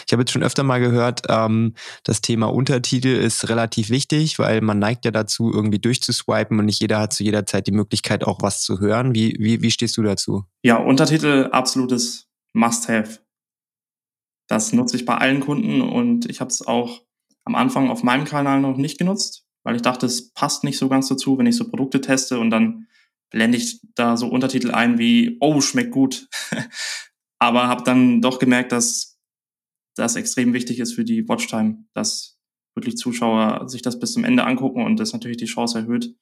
ich 0.06 0.12
habe 0.12 0.22
jetzt 0.22 0.30
schon 0.30 0.44
öfter 0.44 0.62
mal 0.62 0.78
gehört, 0.78 1.22
ähm, 1.28 1.74
das 2.04 2.20
Thema 2.20 2.46
Untertitel 2.46 3.08
ist 3.08 3.48
relativ 3.48 3.90
wichtig, 3.90 4.38
weil 4.38 4.60
man 4.60 4.78
neigt 4.78 5.04
ja 5.04 5.10
dazu, 5.10 5.52
irgendwie 5.52 5.80
durchzuswipen 5.80 6.58
und 6.58 6.66
nicht 6.66 6.80
jeder 6.80 7.00
hat 7.00 7.12
zu 7.12 7.24
jeder 7.24 7.44
Zeit 7.44 7.66
die 7.66 7.72
Möglichkeit, 7.72 8.24
auch 8.24 8.40
was 8.40 8.62
zu 8.62 8.78
hören. 8.78 9.14
Wie, 9.14 9.36
wie, 9.40 9.62
wie 9.62 9.70
stehst 9.70 9.96
du 9.96 10.02
dazu? 10.02 10.44
Ja, 10.62 10.76
Untertitel 10.76 11.48
absolutes 11.50 12.28
Must-Have. 12.52 13.18
Das 14.48 14.72
nutze 14.72 14.96
ich 14.96 15.04
bei 15.04 15.16
allen 15.16 15.40
Kunden 15.40 15.80
und 15.80 16.30
ich 16.30 16.40
habe 16.40 16.50
es 16.50 16.64
auch 16.64 17.02
am 17.44 17.56
Anfang 17.56 17.90
auf 17.90 18.04
meinem 18.04 18.24
Kanal 18.24 18.60
noch 18.60 18.76
nicht 18.76 18.98
genutzt, 18.98 19.44
weil 19.64 19.74
ich 19.74 19.82
dachte, 19.82 20.06
es 20.06 20.32
passt 20.32 20.62
nicht 20.62 20.78
so 20.78 20.88
ganz 20.88 21.08
dazu, 21.08 21.36
wenn 21.36 21.46
ich 21.46 21.56
so 21.56 21.68
Produkte 21.68 22.00
teste 22.00 22.38
und 22.38 22.50
dann 22.50 22.86
blende 23.30 23.58
ich 23.58 23.80
da 23.96 24.16
so 24.16 24.28
Untertitel 24.28 24.70
ein 24.70 24.98
wie, 24.98 25.36
oh, 25.40 25.60
schmeckt 25.60 25.90
gut. 25.90 26.28
Aber 27.40 27.66
habe 27.66 27.82
dann 27.82 28.22
doch 28.22 28.38
gemerkt, 28.38 28.70
dass 28.70 29.15
das 29.96 30.16
extrem 30.16 30.52
wichtig 30.52 30.78
ist 30.78 30.94
für 30.94 31.04
die 31.04 31.28
Watchtime, 31.28 31.84
dass 31.94 32.38
wirklich 32.76 32.96
Zuschauer 32.96 33.68
sich 33.68 33.82
das 33.82 33.98
bis 33.98 34.12
zum 34.12 34.24
Ende 34.24 34.44
angucken 34.44 34.84
und 34.84 35.00
das 35.00 35.12
natürlich 35.12 35.38
die 35.38 35.46
Chance 35.46 35.78
erhöht, 35.78 36.14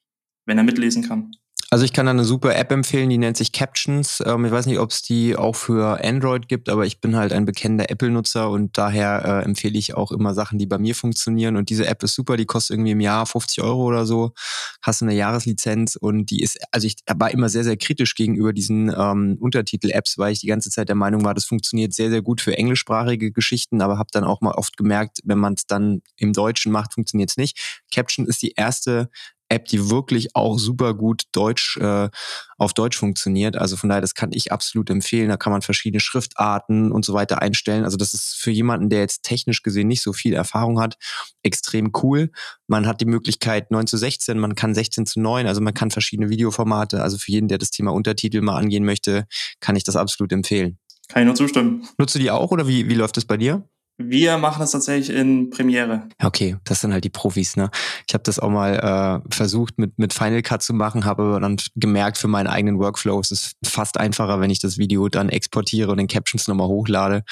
wenn 0.46 0.56
er 0.56 0.64
mitlesen 0.64 1.02
kann. 1.02 1.32
Also 1.74 1.84
ich 1.84 1.92
kann 1.92 2.06
da 2.06 2.10
eine 2.10 2.22
super 2.22 2.54
App 2.54 2.70
empfehlen, 2.70 3.10
die 3.10 3.18
nennt 3.18 3.36
sich 3.36 3.50
Captions. 3.50 4.22
Ähm, 4.24 4.44
ich 4.44 4.52
weiß 4.52 4.66
nicht, 4.66 4.78
ob 4.78 4.92
es 4.92 5.02
die 5.02 5.34
auch 5.34 5.56
für 5.56 6.04
Android 6.04 6.46
gibt, 6.46 6.68
aber 6.68 6.86
ich 6.86 7.00
bin 7.00 7.16
halt 7.16 7.32
ein 7.32 7.46
bekennender 7.46 7.90
Apple-Nutzer 7.90 8.48
und 8.48 8.78
daher 8.78 9.24
äh, 9.24 9.44
empfehle 9.44 9.76
ich 9.76 9.94
auch 9.94 10.12
immer 10.12 10.34
Sachen, 10.34 10.60
die 10.60 10.66
bei 10.66 10.78
mir 10.78 10.94
funktionieren. 10.94 11.56
Und 11.56 11.70
diese 11.70 11.88
App 11.88 12.04
ist 12.04 12.14
super, 12.14 12.36
die 12.36 12.46
kostet 12.46 12.76
irgendwie 12.76 12.92
im 12.92 13.00
Jahr 13.00 13.26
50 13.26 13.64
Euro 13.64 13.86
oder 13.86 14.06
so. 14.06 14.34
Hast 14.82 15.02
eine 15.02 15.16
Jahreslizenz 15.16 15.96
und 15.96 16.30
die 16.30 16.44
ist, 16.44 16.60
also 16.70 16.86
ich 16.86 16.94
war 17.12 17.32
immer 17.32 17.48
sehr, 17.48 17.64
sehr 17.64 17.76
kritisch 17.76 18.14
gegenüber 18.14 18.52
diesen 18.52 18.94
ähm, 18.96 19.36
Untertitel-Apps, 19.40 20.16
weil 20.16 20.32
ich 20.32 20.38
die 20.38 20.46
ganze 20.46 20.70
Zeit 20.70 20.88
der 20.88 20.94
Meinung 20.94 21.24
war, 21.24 21.34
das 21.34 21.44
funktioniert 21.44 21.92
sehr, 21.92 22.10
sehr 22.10 22.22
gut 22.22 22.40
für 22.40 22.56
englischsprachige 22.56 23.32
Geschichten, 23.32 23.82
aber 23.82 23.98
habe 23.98 24.10
dann 24.12 24.22
auch 24.22 24.40
mal 24.40 24.52
oft 24.52 24.76
gemerkt, 24.76 25.18
wenn 25.24 25.38
man 25.38 25.54
es 25.54 25.66
dann 25.66 26.02
im 26.18 26.34
Deutschen 26.34 26.70
macht, 26.70 26.94
funktioniert 26.94 27.30
es 27.30 27.36
nicht. 27.36 27.82
Caption 27.92 28.26
ist 28.26 28.42
die 28.42 28.52
erste 28.52 29.10
App, 29.54 29.66
die 29.66 29.90
wirklich 29.90 30.34
auch 30.36 30.58
super 30.58 30.94
gut 30.94 31.22
Deutsch 31.32 31.76
äh, 31.78 32.10
auf 32.58 32.72
Deutsch 32.72 32.96
funktioniert. 32.98 33.56
Also 33.56 33.76
von 33.76 33.88
daher, 33.88 34.00
das 34.00 34.14
kann 34.14 34.30
ich 34.32 34.52
absolut 34.52 34.90
empfehlen. 34.90 35.28
Da 35.28 35.36
kann 35.36 35.52
man 35.52 35.62
verschiedene 35.62 36.00
Schriftarten 36.00 36.92
und 36.92 37.04
so 37.04 37.14
weiter 37.14 37.42
einstellen. 37.42 37.84
Also 37.84 37.96
das 37.96 38.14
ist 38.14 38.36
für 38.36 38.50
jemanden, 38.50 38.90
der 38.90 39.00
jetzt 39.00 39.22
technisch 39.22 39.62
gesehen 39.62 39.88
nicht 39.88 40.02
so 40.02 40.12
viel 40.12 40.34
Erfahrung 40.34 40.80
hat, 40.80 40.96
extrem 41.42 41.92
cool. 42.02 42.30
Man 42.66 42.86
hat 42.86 43.00
die 43.00 43.06
Möglichkeit 43.06 43.70
9 43.70 43.86
zu 43.86 43.96
16, 43.96 44.38
man 44.38 44.54
kann 44.54 44.74
16 44.74 45.06
zu 45.06 45.20
9, 45.20 45.46
also 45.46 45.60
man 45.60 45.74
kann 45.74 45.90
verschiedene 45.90 46.30
Videoformate. 46.30 47.02
Also 47.02 47.18
für 47.18 47.32
jeden, 47.32 47.48
der 47.48 47.58
das 47.58 47.70
Thema 47.70 47.92
Untertitel 47.92 48.40
mal 48.40 48.56
angehen 48.56 48.84
möchte, 48.84 49.26
kann 49.60 49.76
ich 49.76 49.84
das 49.84 49.96
absolut 49.96 50.32
empfehlen. 50.32 50.78
Kann 51.08 51.22
ich 51.22 51.26
nur 51.26 51.34
zustimmen. 51.34 51.86
Nutzt 51.98 52.14
du 52.14 52.18
die 52.18 52.30
auch 52.30 52.50
oder 52.50 52.66
wie, 52.66 52.88
wie 52.88 52.94
läuft 52.94 53.16
das 53.16 53.24
bei 53.24 53.36
dir? 53.36 53.68
Wir 53.96 54.38
machen 54.38 54.58
das 54.58 54.72
tatsächlich 54.72 55.16
in 55.16 55.50
Premiere. 55.50 56.08
Okay, 56.20 56.56
das 56.64 56.80
sind 56.80 56.92
halt 56.92 57.04
die 57.04 57.10
Profis, 57.10 57.56
ne? 57.56 57.70
Ich 58.08 58.14
habe 58.14 58.24
das 58.24 58.40
auch 58.40 58.50
mal 58.50 59.22
äh, 59.24 59.32
versucht 59.32 59.78
mit, 59.78 59.96
mit 59.98 60.12
Final 60.12 60.42
Cut 60.42 60.62
zu 60.62 60.74
machen, 60.74 61.04
habe 61.04 61.22
aber 61.22 61.38
dann 61.38 61.58
gemerkt 61.76 62.18
für 62.18 62.26
meinen 62.26 62.48
eigenen 62.48 62.80
Workflow, 62.80 63.20
es 63.20 63.30
ist 63.30 63.56
fast 63.64 63.98
einfacher, 63.98 64.40
wenn 64.40 64.50
ich 64.50 64.58
das 64.58 64.78
Video 64.78 65.08
dann 65.08 65.28
exportiere 65.28 65.92
und 65.92 66.00
in 66.00 66.08
Captions 66.08 66.48
nochmal 66.48 66.66
hochlade. 66.66 67.24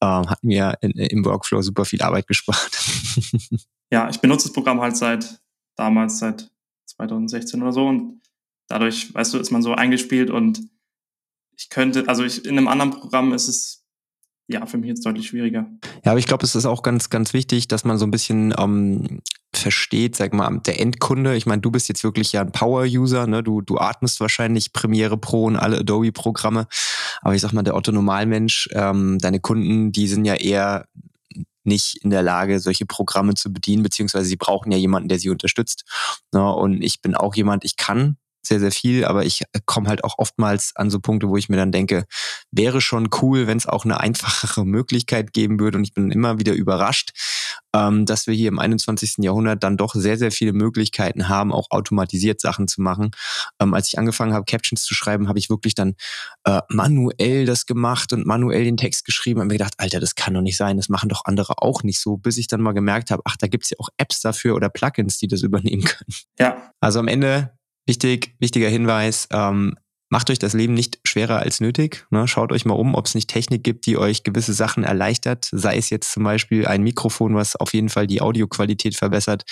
Ähm, 0.00 0.28
hat 0.28 0.42
mir 0.42 0.76
in, 0.80 0.90
im 0.90 1.24
Workflow 1.24 1.62
super 1.62 1.84
viel 1.84 2.02
Arbeit 2.02 2.26
gespart. 2.26 2.70
ja, 3.92 4.08
ich 4.08 4.20
benutze 4.20 4.48
das 4.48 4.52
Programm 4.52 4.80
halt 4.80 4.96
seit 4.96 5.40
damals, 5.76 6.18
seit 6.18 6.50
2016 6.86 7.62
oder 7.62 7.72
so 7.72 7.86
und 7.86 8.20
dadurch, 8.66 9.14
weißt 9.14 9.34
du, 9.34 9.38
ist 9.38 9.52
man 9.52 9.62
so 9.62 9.74
eingespielt 9.74 10.30
und 10.30 10.62
ich 11.56 11.70
könnte, 11.70 12.08
also 12.08 12.24
ich, 12.24 12.44
in 12.44 12.58
einem 12.58 12.68
anderen 12.68 12.90
Programm 12.90 13.32
ist 13.32 13.46
es 13.48 13.77
ja, 14.48 14.64
für 14.64 14.78
mich 14.78 14.88
jetzt 14.88 15.04
deutlich 15.04 15.28
schwieriger. 15.28 15.66
Ja, 16.04 16.12
aber 16.12 16.18
ich 16.18 16.26
glaube, 16.26 16.44
es 16.44 16.54
ist 16.54 16.64
auch 16.64 16.82
ganz, 16.82 17.10
ganz 17.10 17.34
wichtig, 17.34 17.68
dass 17.68 17.84
man 17.84 17.98
so 17.98 18.06
ein 18.06 18.10
bisschen 18.10 18.54
ähm, 18.58 19.20
versteht, 19.54 20.16
sag 20.16 20.32
mal, 20.32 20.58
der 20.60 20.80
Endkunde. 20.80 21.36
Ich 21.36 21.44
meine, 21.44 21.60
du 21.60 21.70
bist 21.70 21.88
jetzt 21.88 22.02
wirklich 22.02 22.32
ja 22.32 22.40
ein 22.40 22.52
Power-User, 22.52 23.26
ne? 23.26 23.42
Du, 23.42 23.60
du 23.60 23.78
atmest 23.78 24.20
wahrscheinlich 24.20 24.72
Premiere 24.72 25.18
Pro 25.18 25.44
und 25.44 25.56
alle 25.56 25.78
Adobe-Programme. 25.80 26.66
Aber 27.20 27.34
ich 27.34 27.42
sag 27.42 27.52
mal, 27.52 27.62
der 27.62 27.76
Otto 27.76 27.92
Normalmensch, 27.92 28.70
ähm, 28.72 29.18
deine 29.18 29.40
Kunden, 29.40 29.92
die 29.92 30.08
sind 30.08 30.24
ja 30.24 30.34
eher 30.34 30.86
nicht 31.64 31.98
in 32.02 32.08
der 32.08 32.22
Lage, 32.22 32.58
solche 32.58 32.86
Programme 32.86 33.34
zu 33.34 33.52
bedienen, 33.52 33.82
beziehungsweise 33.82 34.24
sie 34.24 34.36
brauchen 34.36 34.72
ja 34.72 34.78
jemanden, 34.78 35.10
der 35.10 35.18
sie 35.18 35.28
unterstützt. 35.28 35.84
Ne? 36.32 36.54
Und 36.54 36.82
ich 36.82 37.02
bin 37.02 37.14
auch 37.14 37.34
jemand, 37.34 37.66
ich 37.66 37.76
kann 37.76 38.16
sehr, 38.48 38.60
sehr 38.60 38.72
viel, 38.72 39.04
aber 39.04 39.24
ich 39.24 39.42
äh, 39.52 39.60
komme 39.66 39.88
halt 39.88 40.04
auch 40.04 40.18
oftmals 40.18 40.72
an 40.74 40.90
so 40.90 41.00
Punkte, 41.00 41.28
wo 41.28 41.36
ich 41.36 41.48
mir 41.48 41.56
dann 41.56 41.72
denke, 41.72 42.04
wäre 42.50 42.80
schon 42.80 43.08
cool, 43.22 43.46
wenn 43.46 43.58
es 43.58 43.66
auch 43.66 43.84
eine 43.84 44.00
einfachere 44.00 44.64
Möglichkeit 44.64 45.32
geben 45.32 45.60
würde. 45.60 45.78
Und 45.78 45.84
ich 45.84 45.94
bin 45.94 46.10
immer 46.10 46.38
wieder 46.38 46.54
überrascht, 46.54 47.10
ähm, 47.74 48.06
dass 48.06 48.26
wir 48.26 48.34
hier 48.34 48.48
im 48.48 48.58
21. 48.58 49.16
Jahrhundert 49.18 49.62
dann 49.62 49.76
doch 49.76 49.94
sehr, 49.94 50.18
sehr 50.18 50.30
viele 50.32 50.52
Möglichkeiten 50.52 51.28
haben, 51.28 51.52
auch 51.52 51.70
automatisiert 51.70 52.40
Sachen 52.40 52.68
zu 52.68 52.80
machen. 52.80 53.10
Ähm, 53.60 53.74
als 53.74 53.88
ich 53.88 53.98
angefangen 53.98 54.32
habe, 54.32 54.44
Captions 54.44 54.82
zu 54.82 54.94
schreiben, 54.94 55.28
habe 55.28 55.38
ich 55.38 55.50
wirklich 55.50 55.74
dann 55.74 55.94
äh, 56.44 56.60
manuell 56.68 57.44
das 57.44 57.66
gemacht 57.66 58.12
und 58.12 58.26
manuell 58.26 58.64
den 58.64 58.76
Text 58.76 59.04
geschrieben 59.04 59.40
und 59.40 59.48
mir 59.48 59.54
gedacht, 59.54 59.74
Alter, 59.78 60.00
das 60.00 60.14
kann 60.14 60.34
doch 60.34 60.40
nicht 60.40 60.56
sein, 60.56 60.76
das 60.76 60.88
machen 60.88 61.08
doch 61.08 61.22
andere 61.24 61.54
auch 61.58 61.82
nicht 61.82 62.00
so, 62.00 62.16
bis 62.16 62.38
ich 62.38 62.46
dann 62.46 62.60
mal 62.60 62.72
gemerkt 62.72 63.10
habe, 63.10 63.22
ach, 63.24 63.36
da 63.36 63.46
gibt 63.46 63.64
es 63.64 63.70
ja 63.70 63.76
auch 63.78 63.88
Apps 63.98 64.20
dafür 64.20 64.54
oder 64.54 64.68
Plugins, 64.68 65.18
die 65.18 65.28
das 65.28 65.42
übernehmen 65.42 65.84
können. 65.84 66.14
Ja. 66.38 66.72
Also 66.80 67.00
am 67.00 67.08
Ende 67.08 67.57
Wichtig, 67.88 68.34
wichtiger 68.38 68.68
Hinweis, 68.68 69.28
ähm, 69.32 69.74
macht 70.10 70.28
euch 70.28 70.38
das 70.38 70.52
Leben 70.52 70.74
nicht 70.74 70.98
schwerer 71.04 71.38
als 71.38 71.60
nötig. 71.60 72.06
Ne? 72.10 72.28
Schaut 72.28 72.52
euch 72.52 72.66
mal 72.66 72.74
um, 72.74 72.94
ob 72.94 73.06
es 73.06 73.14
nicht 73.14 73.30
Technik 73.30 73.64
gibt, 73.64 73.86
die 73.86 73.96
euch 73.96 74.24
gewisse 74.24 74.52
Sachen 74.52 74.84
erleichtert. 74.84 75.48
Sei 75.52 75.78
es 75.78 75.88
jetzt 75.88 76.12
zum 76.12 76.22
Beispiel 76.22 76.66
ein 76.66 76.82
Mikrofon, 76.82 77.34
was 77.34 77.56
auf 77.56 77.72
jeden 77.72 77.88
Fall 77.88 78.06
die 78.06 78.20
Audioqualität 78.20 78.94
verbessert, 78.94 79.44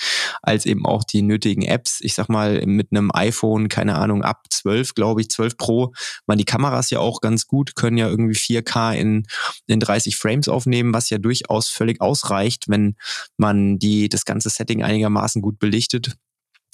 als 0.43 0.67
eben 0.67 0.85
auch 0.85 1.03
die 1.03 1.23
nötigen 1.23 1.63
Apps. 1.63 1.97
Ich 1.99 2.13
sag 2.13 2.29
mal, 2.29 2.63
mit 2.67 2.89
einem 2.91 3.09
iPhone, 3.11 3.69
keine 3.69 3.95
Ahnung, 3.95 4.21
ab 4.21 4.43
12, 4.51 4.93
glaube 4.93 5.21
ich, 5.21 5.29
12 5.31 5.57
Pro, 5.57 5.93
man 6.27 6.37
die 6.37 6.45
Kameras 6.45 6.91
ja 6.91 6.99
auch 6.99 7.21
ganz 7.21 7.47
gut, 7.47 7.75
können 7.75 7.97
ja 7.97 8.07
irgendwie 8.07 8.37
4K 8.37 8.93
in, 8.93 9.25
in 9.65 9.79
30 9.79 10.15
Frames 10.15 10.47
aufnehmen, 10.47 10.93
was 10.93 11.09
ja 11.09 11.17
durchaus 11.17 11.69
völlig 11.69 12.01
ausreicht, 12.01 12.65
wenn 12.67 12.97
man 13.35 13.79
die, 13.79 14.09
das 14.09 14.25
ganze 14.25 14.51
Setting 14.51 14.83
einigermaßen 14.83 15.41
gut 15.41 15.57
belichtet. 15.57 16.17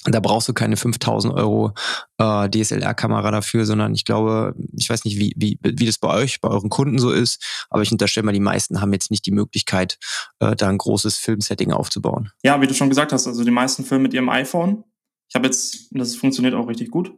Da 0.05 0.19
brauchst 0.19 0.49
du 0.49 0.53
keine 0.53 0.75
5000 0.75 1.33
Euro 1.33 1.73
äh, 2.17 2.49
DSLR-Kamera 2.49 3.31
dafür, 3.31 3.65
sondern 3.65 3.93
ich 3.93 4.05
glaube, 4.05 4.53
ich 4.77 4.89
weiß 4.89 5.05
nicht, 5.05 5.17
wie, 5.17 5.33
wie, 5.35 5.57
wie 5.61 5.85
das 5.85 5.97
bei 5.97 6.09
euch, 6.09 6.41
bei 6.41 6.49
euren 6.49 6.69
Kunden 6.69 6.99
so 6.99 7.11
ist, 7.11 7.65
aber 7.69 7.83
ich 7.83 7.91
unterstelle 7.91 8.25
mal, 8.25 8.33
die 8.33 8.39
meisten 8.39 8.81
haben 8.81 8.93
jetzt 8.93 9.11
nicht 9.11 9.25
die 9.25 9.31
Möglichkeit, 9.31 9.97
äh, 10.39 10.55
da 10.55 10.69
ein 10.69 10.77
großes 10.77 11.17
Filmsetting 11.17 11.71
aufzubauen. 11.71 12.31
Ja, 12.43 12.59
wie 12.61 12.67
du 12.67 12.73
schon 12.73 12.89
gesagt 12.89 13.13
hast, 13.13 13.27
also 13.27 13.43
die 13.43 13.51
meisten 13.51 13.85
filmen 13.85 14.03
mit 14.03 14.13
ihrem 14.13 14.29
iPhone. 14.29 14.83
Ich 15.29 15.35
habe 15.35 15.47
jetzt, 15.47 15.87
das 15.91 16.15
funktioniert 16.15 16.53
auch 16.53 16.67
richtig 16.67 16.91
gut, 16.91 17.17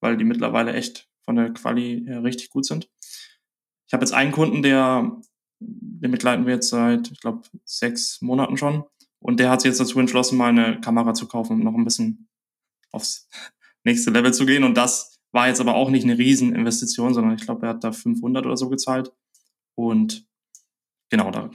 weil 0.00 0.16
die 0.16 0.24
mittlerweile 0.24 0.72
echt 0.72 1.08
von 1.24 1.36
der 1.36 1.50
Quali 1.50 2.04
her 2.06 2.24
richtig 2.24 2.50
gut 2.50 2.66
sind. 2.66 2.90
Ich 3.86 3.92
habe 3.92 4.04
jetzt 4.04 4.12
einen 4.12 4.32
Kunden, 4.32 4.62
der, 4.62 5.20
den 5.58 6.10
begleiten 6.10 6.46
wir 6.46 6.54
jetzt 6.54 6.68
seit, 6.68 7.10
ich 7.10 7.20
glaube, 7.20 7.42
sechs 7.64 8.20
Monaten 8.20 8.56
schon. 8.56 8.84
Und 9.22 9.38
der 9.38 9.50
hat 9.50 9.60
sich 9.60 9.68
jetzt 9.68 9.80
dazu 9.80 10.00
entschlossen, 10.00 10.38
mal 10.38 10.48
eine 10.48 10.80
Kamera 10.80 11.14
zu 11.14 11.28
kaufen, 11.28 11.54
um 11.54 11.60
noch 11.60 11.74
ein 11.74 11.84
bisschen 11.84 12.28
aufs 12.90 13.28
nächste 13.84 14.10
Level 14.10 14.32
zu 14.32 14.46
gehen. 14.46 14.64
Und 14.64 14.74
das 14.76 15.18
war 15.32 15.48
jetzt 15.48 15.60
aber 15.60 15.74
auch 15.74 15.90
nicht 15.90 16.04
eine 16.04 16.18
Rieseninvestition, 16.18 17.14
sondern 17.14 17.34
ich 17.34 17.42
glaube, 17.42 17.66
er 17.66 17.70
hat 17.70 17.84
da 17.84 17.92
500 17.92 18.46
oder 18.46 18.56
so 18.56 18.68
gezahlt. 18.68 19.12
Und 19.76 20.26
genau, 21.10 21.30
da 21.30 21.50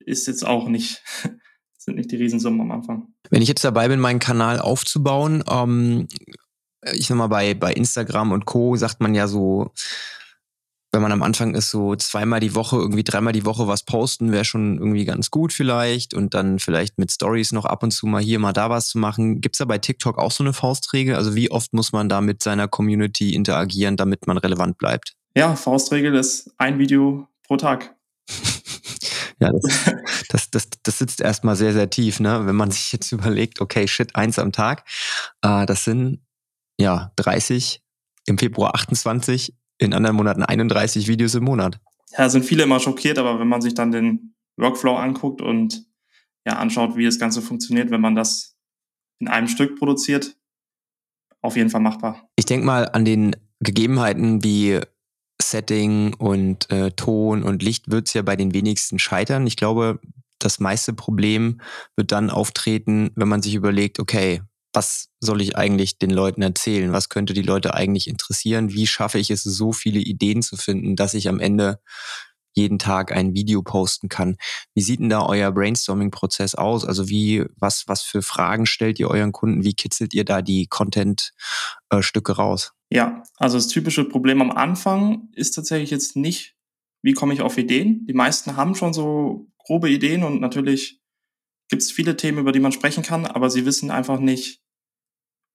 ist 0.00 0.26
jetzt 0.26 0.46
auch 0.46 0.68
nicht, 0.68 1.02
sind 1.78 1.96
nicht 1.96 2.10
die 2.10 2.16
Riesensummen 2.16 2.60
am 2.60 2.72
Anfang. 2.72 3.14
Wenn 3.30 3.42
ich 3.42 3.48
jetzt 3.48 3.64
dabei 3.64 3.88
bin, 3.88 4.00
meinen 4.00 4.18
Kanal 4.18 4.58
aufzubauen, 4.58 5.44
ähm, 5.48 6.08
ich 6.94 7.06
sag 7.06 7.16
mal, 7.16 7.28
bei, 7.28 7.54
bei 7.54 7.72
Instagram 7.72 8.32
und 8.32 8.46
Co. 8.46 8.76
sagt 8.76 9.00
man 9.00 9.14
ja 9.14 9.28
so, 9.28 9.72
wenn 10.90 11.02
man 11.02 11.12
am 11.12 11.22
Anfang 11.22 11.54
ist, 11.54 11.70
so 11.70 11.96
zweimal 11.96 12.40
die 12.40 12.54
Woche, 12.54 12.76
irgendwie 12.76 13.04
dreimal 13.04 13.34
die 13.34 13.44
Woche 13.44 13.68
was 13.68 13.82
posten, 13.82 14.32
wäre 14.32 14.44
schon 14.44 14.78
irgendwie 14.78 15.04
ganz 15.04 15.30
gut 15.30 15.52
vielleicht. 15.52 16.14
Und 16.14 16.32
dann 16.32 16.58
vielleicht 16.58 16.98
mit 16.98 17.12
Stories 17.12 17.52
noch 17.52 17.66
ab 17.66 17.82
und 17.82 17.90
zu 17.90 18.06
mal 18.06 18.22
hier, 18.22 18.38
mal 18.38 18.54
da 18.54 18.70
was 18.70 18.88
zu 18.88 18.98
machen. 18.98 19.40
Gibt's 19.40 19.58
da 19.58 19.66
bei 19.66 19.78
TikTok 19.78 20.18
auch 20.18 20.30
so 20.30 20.42
eine 20.42 20.54
Faustregel? 20.54 21.14
Also 21.14 21.34
wie 21.34 21.50
oft 21.50 21.74
muss 21.74 21.92
man 21.92 22.08
da 22.08 22.20
mit 22.20 22.42
seiner 22.42 22.68
Community 22.68 23.34
interagieren, 23.34 23.96
damit 23.96 24.26
man 24.26 24.38
relevant 24.38 24.78
bleibt? 24.78 25.14
Ja, 25.36 25.54
Faustregel 25.56 26.14
ist 26.14 26.50
ein 26.56 26.78
Video 26.78 27.28
pro 27.46 27.58
Tag. 27.58 27.94
ja, 29.40 29.50
das, 29.52 29.94
das, 30.30 30.50
das, 30.50 30.68
das 30.82 30.98
sitzt 30.98 31.20
erstmal 31.20 31.56
sehr, 31.56 31.74
sehr 31.74 31.90
tief, 31.90 32.18
ne? 32.18 32.46
Wenn 32.46 32.56
man 32.56 32.70
sich 32.70 32.92
jetzt 32.92 33.12
überlegt, 33.12 33.60
okay, 33.60 33.86
shit, 33.86 34.16
eins 34.16 34.38
am 34.38 34.52
Tag, 34.52 34.84
äh, 35.42 35.66
das 35.66 35.84
sind 35.84 36.20
ja 36.78 37.12
30, 37.16 37.82
im 38.26 38.38
Februar 38.38 38.74
28, 38.74 39.54
in 39.78 39.94
anderen 39.94 40.16
Monaten 40.16 40.42
31 40.42 41.08
Videos 41.08 41.34
im 41.34 41.44
Monat. 41.44 41.80
Ja, 42.16 42.28
sind 42.28 42.44
viele 42.44 42.64
immer 42.64 42.80
schockiert, 42.80 43.18
aber 43.18 43.38
wenn 43.38 43.48
man 43.48 43.60
sich 43.60 43.74
dann 43.74 43.92
den 43.92 44.34
Workflow 44.56 44.96
anguckt 44.96 45.40
und 45.40 45.86
ja, 46.46 46.54
anschaut, 46.54 46.96
wie 46.96 47.04
das 47.04 47.18
Ganze 47.18 47.42
funktioniert, 47.42 47.90
wenn 47.90 48.00
man 48.00 48.14
das 48.14 48.56
in 49.20 49.28
einem 49.28 49.48
Stück 49.48 49.78
produziert, 49.78 50.36
auf 51.40 51.56
jeden 51.56 51.70
Fall 51.70 51.80
machbar. 51.80 52.28
Ich 52.36 52.46
denke 52.46 52.66
mal 52.66 52.88
an 52.88 53.04
den 53.04 53.36
Gegebenheiten 53.60 54.42
wie 54.42 54.80
Setting 55.40 56.14
und 56.14 56.70
äh, 56.70 56.90
Ton 56.92 57.42
und 57.42 57.62
Licht 57.62 57.90
wird 57.90 58.08
es 58.08 58.14
ja 58.14 58.22
bei 58.22 58.36
den 58.36 58.54
wenigsten 58.54 58.98
scheitern. 58.98 59.46
Ich 59.46 59.56
glaube, 59.56 60.00
das 60.38 60.60
meiste 60.60 60.92
Problem 60.92 61.60
wird 61.96 62.12
dann 62.12 62.30
auftreten, 62.30 63.10
wenn 63.14 63.28
man 63.28 63.42
sich 63.42 63.54
überlegt, 63.54 63.98
okay, 64.00 64.42
was 64.72 65.08
soll 65.20 65.40
ich 65.40 65.56
eigentlich 65.56 65.98
den 65.98 66.10
Leuten 66.10 66.42
erzählen? 66.42 66.92
Was 66.92 67.08
könnte 67.08 67.34
die 67.34 67.42
Leute 67.42 67.74
eigentlich 67.74 68.06
interessieren? 68.06 68.72
Wie 68.72 68.86
schaffe 68.86 69.18
ich 69.18 69.30
es, 69.30 69.42
so 69.42 69.72
viele 69.72 70.00
Ideen 70.00 70.42
zu 70.42 70.56
finden, 70.56 70.96
dass 70.96 71.14
ich 71.14 71.28
am 71.28 71.40
Ende 71.40 71.80
jeden 72.58 72.78
Tag 72.78 73.12
ein 73.12 73.34
Video 73.34 73.62
posten 73.62 74.08
kann. 74.08 74.36
Wie 74.74 74.82
sieht 74.82 75.00
denn 75.00 75.08
da 75.08 75.24
euer 75.24 75.52
Brainstorming-Prozess 75.52 76.56
aus? 76.56 76.84
Also 76.84 77.08
wie, 77.08 77.44
was, 77.56 77.84
was 77.86 78.02
für 78.02 78.20
Fragen 78.20 78.66
stellt 78.66 78.98
ihr 78.98 79.08
euren 79.08 79.32
Kunden? 79.32 79.64
Wie 79.64 79.74
kitzelt 79.74 80.12
ihr 80.12 80.24
da 80.24 80.42
die 80.42 80.66
Content-Stücke 80.66 82.32
raus? 82.32 82.72
Ja, 82.90 83.22
also 83.36 83.56
das 83.56 83.68
typische 83.68 84.04
Problem 84.04 84.42
am 84.42 84.50
Anfang 84.50 85.28
ist 85.34 85.52
tatsächlich 85.52 85.90
jetzt 85.90 86.16
nicht, 86.16 86.56
wie 87.02 87.12
komme 87.12 87.32
ich 87.32 87.42
auf 87.42 87.58
Ideen? 87.58 88.06
Die 88.06 88.14
meisten 88.14 88.56
haben 88.56 88.74
schon 88.74 88.92
so 88.92 89.46
grobe 89.58 89.88
Ideen 89.88 90.24
und 90.24 90.40
natürlich 90.40 90.97
gibt 91.68 91.82
es 91.82 91.92
viele 91.92 92.16
Themen, 92.16 92.38
über 92.38 92.52
die 92.52 92.60
man 92.60 92.72
sprechen 92.72 93.02
kann, 93.02 93.26
aber 93.26 93.50
sie 93.50 93.66
wissen 93.66 93.90
einfach 93.90 94.18
nicht, 94.18 94.62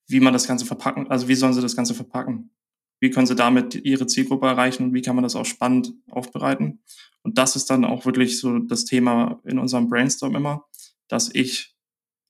wie 0.08 0.20
man 0.20 0.34
das 0.34 0.48
Ganze 0.48 0.66
verpacken, 0.66 1.08
also 1.10 1.28
wie 1.28 1.36
sollen 1.36 1.54
sie 1.54 1.62
das 1.62 1.76
Ganze 1.76 1.94
verpacken? 1.94 2.52
Wie 3.00 3.10
können 3.10 3.28
sie 3.28 3.36
damit 3.36 3.76
ihre 3.76 4.08
Zielgruppe 4.08 4.48
erreichen 4.48 4.94
wie 4.94 5.02
kann 5.02 5.16
man 5.16 5.24
das 5.24 5.36
auch 5.36 5.46
spannend 5.46 5.94
aufbereiten? 6.10 6.84
Und 7.24 7.38
das 7.38 7.56
ist 7.56 7.70
dann 7.70 7.86
auch 7.86 8.06
wirklich 8.06 8.40
so 8.40 8.60
das 8.60 8.86
Thema 8.86 9.42
in 9.44 9.60
unserem 9.60 9.88
Brainstorm 9.88 10.36
immer, 10.36 10.66
dass 11.08 11.34
ich 11.34 11.76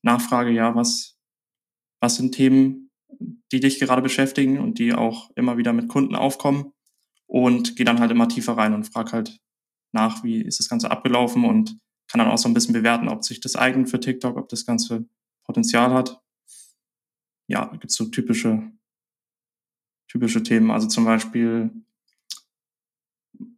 nachfrage, 0.02 0.50
ja, 0.50 0.74
was, 0.74 1.16
was 2.00 2.16
sind 2.16 2.34
Themen, 2.34 2.90
die 3.52 3.60
dich 3.60 3.78
gerade 3.78 4.02
beschäftigen 4.02 4.58
und 4.58 4.78
die 4.78 4.94
auch 4.94 5.30
immer 5.36 5.56
wieder 5.56 5.72
mit 5.72 5.88
Kunden 5.88 6.14
aufkommen 6.14 6.72
und 7.26 7.76
gehe 7.76 7.86
dann 7.86 8.00
halt 8.00 8.10
immer 8.10 8.28
tiefer 8.28 8.56
rein 8.56 8.74
und 8.74 8.84
frage 8.84 9.12
halt 9.12 9.40
nach, 9.92 10.24
wie 10.24 10.42
ist 10.42 10.58
das 10.58 10.68
Ganze 10.68 10.90
abgelaufen 10.90 11.44
und 11.44 11.78
kann 12.08 12.18
dann 12.18 12.28
auch 12.28 12.38
so 12.38 12.48
ein 12.48 12.54
bisschen 12.54 12.74
bewerten, 12.74 13.08
ob 13.08 13.24
sich 13.24 13.40
das 13.40 13.56
eignet 13.56 13.88
für 13.88 14.00
TikTok, 14.00 14.36
ob 14.36 14.48
das 14.48 14.66
Ganze 14.66 15.06
Potenzial 15.44 15.92
hat. 15.92 16.20
Ja, 17.46 17.66
gibt 17.66 17.90
es 17.90 17.96
so 17.96 18.06
typische, 18.06 18.70
typische 20.08 20.42
Themen. 20.42 20.70
Also 20.70 20.88
zum 20.88 21.04
Beispiel 21.04 21.70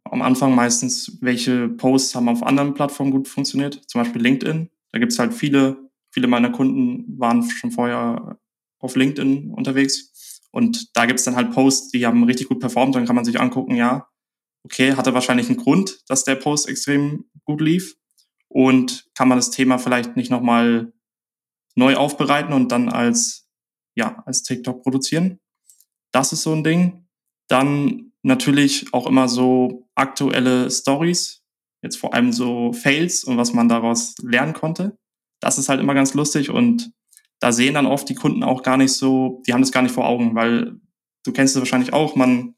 am 0.03 0.21
Anfang 0.21 0.55
meistens, 0.55 1.17
welche 1.21 1.69
Posts 1.69 2.15
haben 2.15 2.29
auf 2.29 2.43
anderen 2.43 2.73
Plattformen 2.73 3.11
gut 3.11 3.27
funktioniert, 3.27 3.81
zum 3.87 4.01
Beispiel 4.01 4.21
LinkedIn. 4.21 4.69
Da 4.91 4.99
gibt 4.99 5.11
es 5.11 5.19
halt 5.19 5.33
viele, 5.33 5.89
viele 6.11 6.27
meiner 6.27 6.51
Kunden 6.51 7.19
waren 7.19 7.47
schon 7.49 7.71
vorher 7.71 8.39
auf 8.79 8.95
LinkedIn 8.95 9.51
unterwegs. 9.51 10.41
Und 10.51 10.95
da 10.95 11.05
gibt 11.05 11.19
es 11.19 11.25
dann 11.25 11.35
halt 11.35 11.51
Posts, 11.51 11.91
die 11.91 12.05
haben 12.05 12.23
richtig 12.23 12.47
gut 12.47 12.59
performt. 12.59 12.95
Dann 12.95 13.05
kann 13.05 13.15
man 13.15 13.25
sich 13.25 13.39
angucken, 13.39 13.75
ja, 13.75 14.07
okay, 14.63 14.93
hatte 14.93 15.13
wahrscheinlich 15.13 15.49
einen 15.49 15.57
Grund, 15.57 16.03
dass 16.07 16.23
der 16.23 16.35
Post 16.35 16.67
extrem 16.67 17.25
gut 17.43 17.61
lief. 17.61 17.95
Und 18.57 19.05
kann 19.13 19.27
man 19.27 19.37
das 19.37 19.51
Thema 19.51 19.77
vielleicht 19.77 20.15
nicht 20.15 20.31
nochmal 20.31 20.91
neu 21.75 21.95
aufbereiten 21.95 22.53
und 22.53 22.71
dann 22.71 22.89
als, 22.89 23.47
ja, 23.95 24.23
als 24.25 24.41
TikTok 24.41 24.81
produzieren. 24.81 25.39
Das 26.11 26.33
ist 26.33 26.41
so 26.41 26.53
ein 26.53 26.63
Ding. 26.63 27.05
Dann 27.47 28.13
natürlich 28.23 28.91
auch 28.95 29.05
immer 29.05 29.27
so 29.27 29.87
aktuelle 29.93 30.71
Stories, 30.71 31.43
jetzt 31.83 31.97
vor 31.97 32.15
allem 32.15 32.31
so 32.33 32.73
Fails 32.73 33.23
und 33.23 33.37
was 33.37 33.53
man 33.53 33.69
daraus 33.69 34.15
lernen 34.23 34.53
konnte. 34.53 34.97
Das 35.39 35.59
ist 35.59 35.69
halt 35.69 35.79
immer 35.79 35.93
ganz 35.93 36.15
lustig 36.15 36.49
und 36.49 36.91
da 37.39 37.51
sehen 37.51 37.75
dann 37.75 37.85
oft 37.85 38.09
die 38.09 38.15
Kunden 38.15 38.41
auch 38.41 38.63
gar 38.63 38.77
nicht 38.77 38.93
so, 38.93 39.43
die 39.45 39.53
haben 39.53 39.61
das 39.61 39.71
gar 39.71 39.83
nicht 39.83 39.93
vor 39.93 40.07
Augen, 40.07 40.33
weil 40.33 40.81
du 41.23 41.31
kennst 41.31 41.55
es 41.55 41.61
wahrscheinlich 41.61 41.93
auch, 41.93 42.15
man 42.15 42.55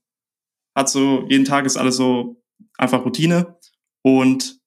hat 0.77 0.89
so, 0.89 1.25
jeden 1.27 1.43
Tag 1.43 1.65
ist 1.65 1.75
alles 1.75 1.97
so 1.97 2.41
einfach 2.77 3.03
Routine 3.03 3.57
und 4.01 4.58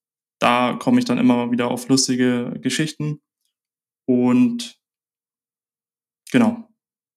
da 0.43 0.73
komme 0.73 0.99
ich 0.99 1.05
dann 1.05 1.19
immer 1.19 1.53
wieder 1.53 1.71
auf 1.71 1.89
lustige 1.89 2.59
Geschichten 2.61 3.21
und 4.09 4.77
genau, 6.33 6.69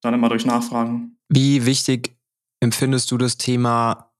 dann 0.02 0.14
immer 0.14 0.30
durch 0.30 0.46
Nachfragen. 0.46 1.18
Wie 1.30 1.66
wichtig 1.66 2.16
empfindest 2.60 3.10
du 3.10 3.18
das 3.18 3.38
Thema 3.38 4.14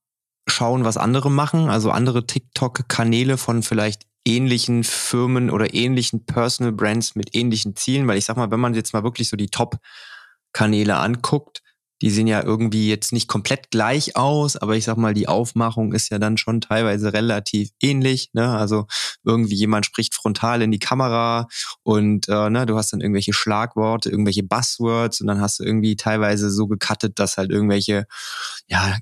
schauen, 0.48 0.86
was 0.86 0.98
andere 0.98 1.30
machen, 1.30 1.70
also 1.70 1.92
andere 1.92 2.26
TikTok-Kanäle 2.26 3.38
von 3.38 3.62
vielleicht 3.62 4.08
ähnlichen 4.28 4.84
Firmen 4.84 5.52
oder 5.52 5.76
ähnlichen 5.76 6.26
Personal 6.26 6.72
Brands 6.74 7.14
mit 7.14 7.36
ähnlichen 7.36 7.76
Zielen, 7.76 8.08
weil 8.08 8.18
ich 8.18 8.26
sag 8.26 8.38
mal, 8.38 8.50
wenn 8.50 8.60
man 8.60 8.74
jetzt 8.74 8.94
mal 8.94 9.04
wirklich 9.04 9.30
so 9.30 9.38
die 9.38 9.50
Top-Kanäle 9.50 10.96
anguckt, 10.96 11.62
die 12.06 12.12
sehen 12.12 12.28
ja 12.28 12.44
irgendwie 12.44 12.88
jetzt 12.88 13.14
nicht 13.14 13.28
komplett 13.28 13.72
gleich 13.72 14.16
aus, 14.16 14.56
aber 14.56 14.76
ich 14.76 14.84
sag 14.84 14.96
mal, 14.96 15.16
die 15.16 15.28
Aufmachung 15.28 15.92
ist 15.92 16.12
ja 16.12 16.20
dann 16.20 16.38
schon 16.38 16.62
teilweise 16.62 17.14
relativ 17.14 17.72
ähnlich. 17.82 18.30
Ne? 18.34 18.48
Also 18.48 18.86
irgendwie 19.24 19.56
jemand 19.56 19.88
spricht 19.88 20.14
frontal 20.14 20.62
in 20.62 20.70
die 20.70 20.78
Kamera 20.78 21.48
und 21.82 22.30
äh, 22.30 22.52
ne, 22.52 22.68
du 22.68 22.78
hast 22.78 22.94
dann 22.94 23.02
irgendwelche 23.02 23.34
Schlagworte, 23.34 24.12
irgendwelche 24.12 24.44
Buzzwords 24.44 25.20
und 25.20 25.26
dann 25.26 25.42
hast 25.42 25.60
du 25.60 25.64
irgendwie 25.64 25.96
teilweise 25.96 26.52
so 26.52 26.68
gecuttet, 26.68 27.18
dass 27.18 27.38
halt 27.38 27.50
irgendwelche 27.50 28.06
ja, 28.68 28.98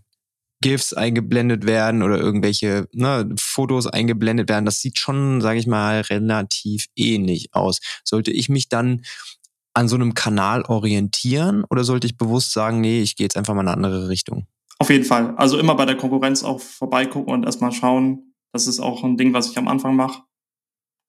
GIFs 0.62 0.94
eingeblendet 0.94 1.66
werden 1.66 2.04
oder 2.04 2.18
irgendwelche 2.18 2.88
ne, 2.94 3.30
Fotos 3.38 3.86
eingeblendet 3.86 4.48
werden. 4.48 4.63
Das 4.63 4.80
sieht 4.80 4.98
schon, 4.98 5.42
sage 5.42 5.60
ich 5.60 5.68
mal, 5.68 6.00
relativ 6.00 6.86
ähnlich 6.96 7.50
aus. 7.54 7.80
Sollte 8.06 8.32
ich 8.32 8.48
mich 8.48 8.70
dann 8.70 9.02
an 9.73 9.88
so 9.88 9.95
einem 9.95 10.13
Kanal 10.13 10.63
orientieren 10.63 11.63
oder 11.69 11.83
sollte 11.83 12.07
ich 12.07 12.17
bewusst 12.17 12.51
sagen, 12.51 12.81
nee, 12.81 13.01
ich 13.01 13.15
gehe 13.15 13.25
jetzt 13.25 13.38
einfach 13.38 13.53
mal 13.53 13.62
in 13.62 13.67
eine 13.67 13.75
andere 13.75 14.09
Richtung? 14.09 14.47
Auf 14.79 14.89
jeden 14.89 15.05
Fall. 15.05 15.36
Also 15.36 15.57
immer 15.57 15.75
bei 15.75 15.86
der 15.86 15.97
Konkurrenz 15.97 16.43
auch 16.43 16.59
vorbeigucken 16.59 17.33
und 17.33 17.45
erstmal 17.45 17.71
schauen. 17.71 18.33
Das 18.51 18.67
ist 18.67 18.79
auch 18.79 19.03
ein 19.03 19.17
Ding, 19.17 19.33
was 19.33 19.49
ich 19.49 19.57
am 19.57 19.67
Anfang 19.67 19.95
mache. 19.95 20.23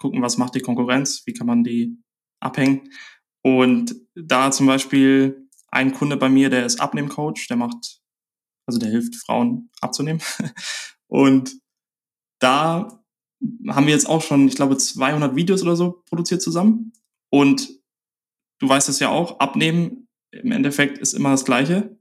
Gucken, 0.01 0.23
was 0.23 0.39
macht 0.39 0.55
die 0.55 0.61
Konkurrenz, 0.61 1.23
wie 1.27 1.33
kann 1.35 1.47
man 1.47 1.65
die 1.65 1.99
abhängen. 2.41 2.89
Und 3.43 3.95
da 4.15 4.51
zum 4.51 4.67
Beispiel 4.67 5.49
ein 5.71 5.93
Kunde 5.93 6.17
bei 6.17 6.29
mir, 6.29 6.51
der 6.51 6.65
ist 6.65 6.81
Abnehmcoach, 6.81 7.47
der 7.49 7.57
macht 7.57 8.01
also 8.67 8.79
der 8.79 8.91
hilft 8.91 9.17
Frauen 9.17 9.71
abzunehmen. 9.81 10.23
Und 11.07 11.61
da 12.41 13.05
haben 13.69 13.87
wir 13.87 13.93
jetzt 13.93 14.09
auch 14.09 14.23
schon, 14.23 14.49
ich 14.49 14.57
glaube, 14.57 14.77
200 14.77 15.37
Videos 15.37 15.63
oder 15.63 15.77
so 15.77 16.03
produziert 16.07 16.43
zusammen. 16.43 16.93
Und 17.31 17.69
du 18.65 18.69
weißt 18.71 18.89
es 18.89 18.99
ja 18.99 19.11
auch, 19.11 19.41
abnehmen 19.41 20.09
im 20.33 20.51
Endeffekt 20.51 20.99
ist 20.99 21.13
immer 21.13 21.31
das 21.31 21.45
Gleiche. 21.45 21.97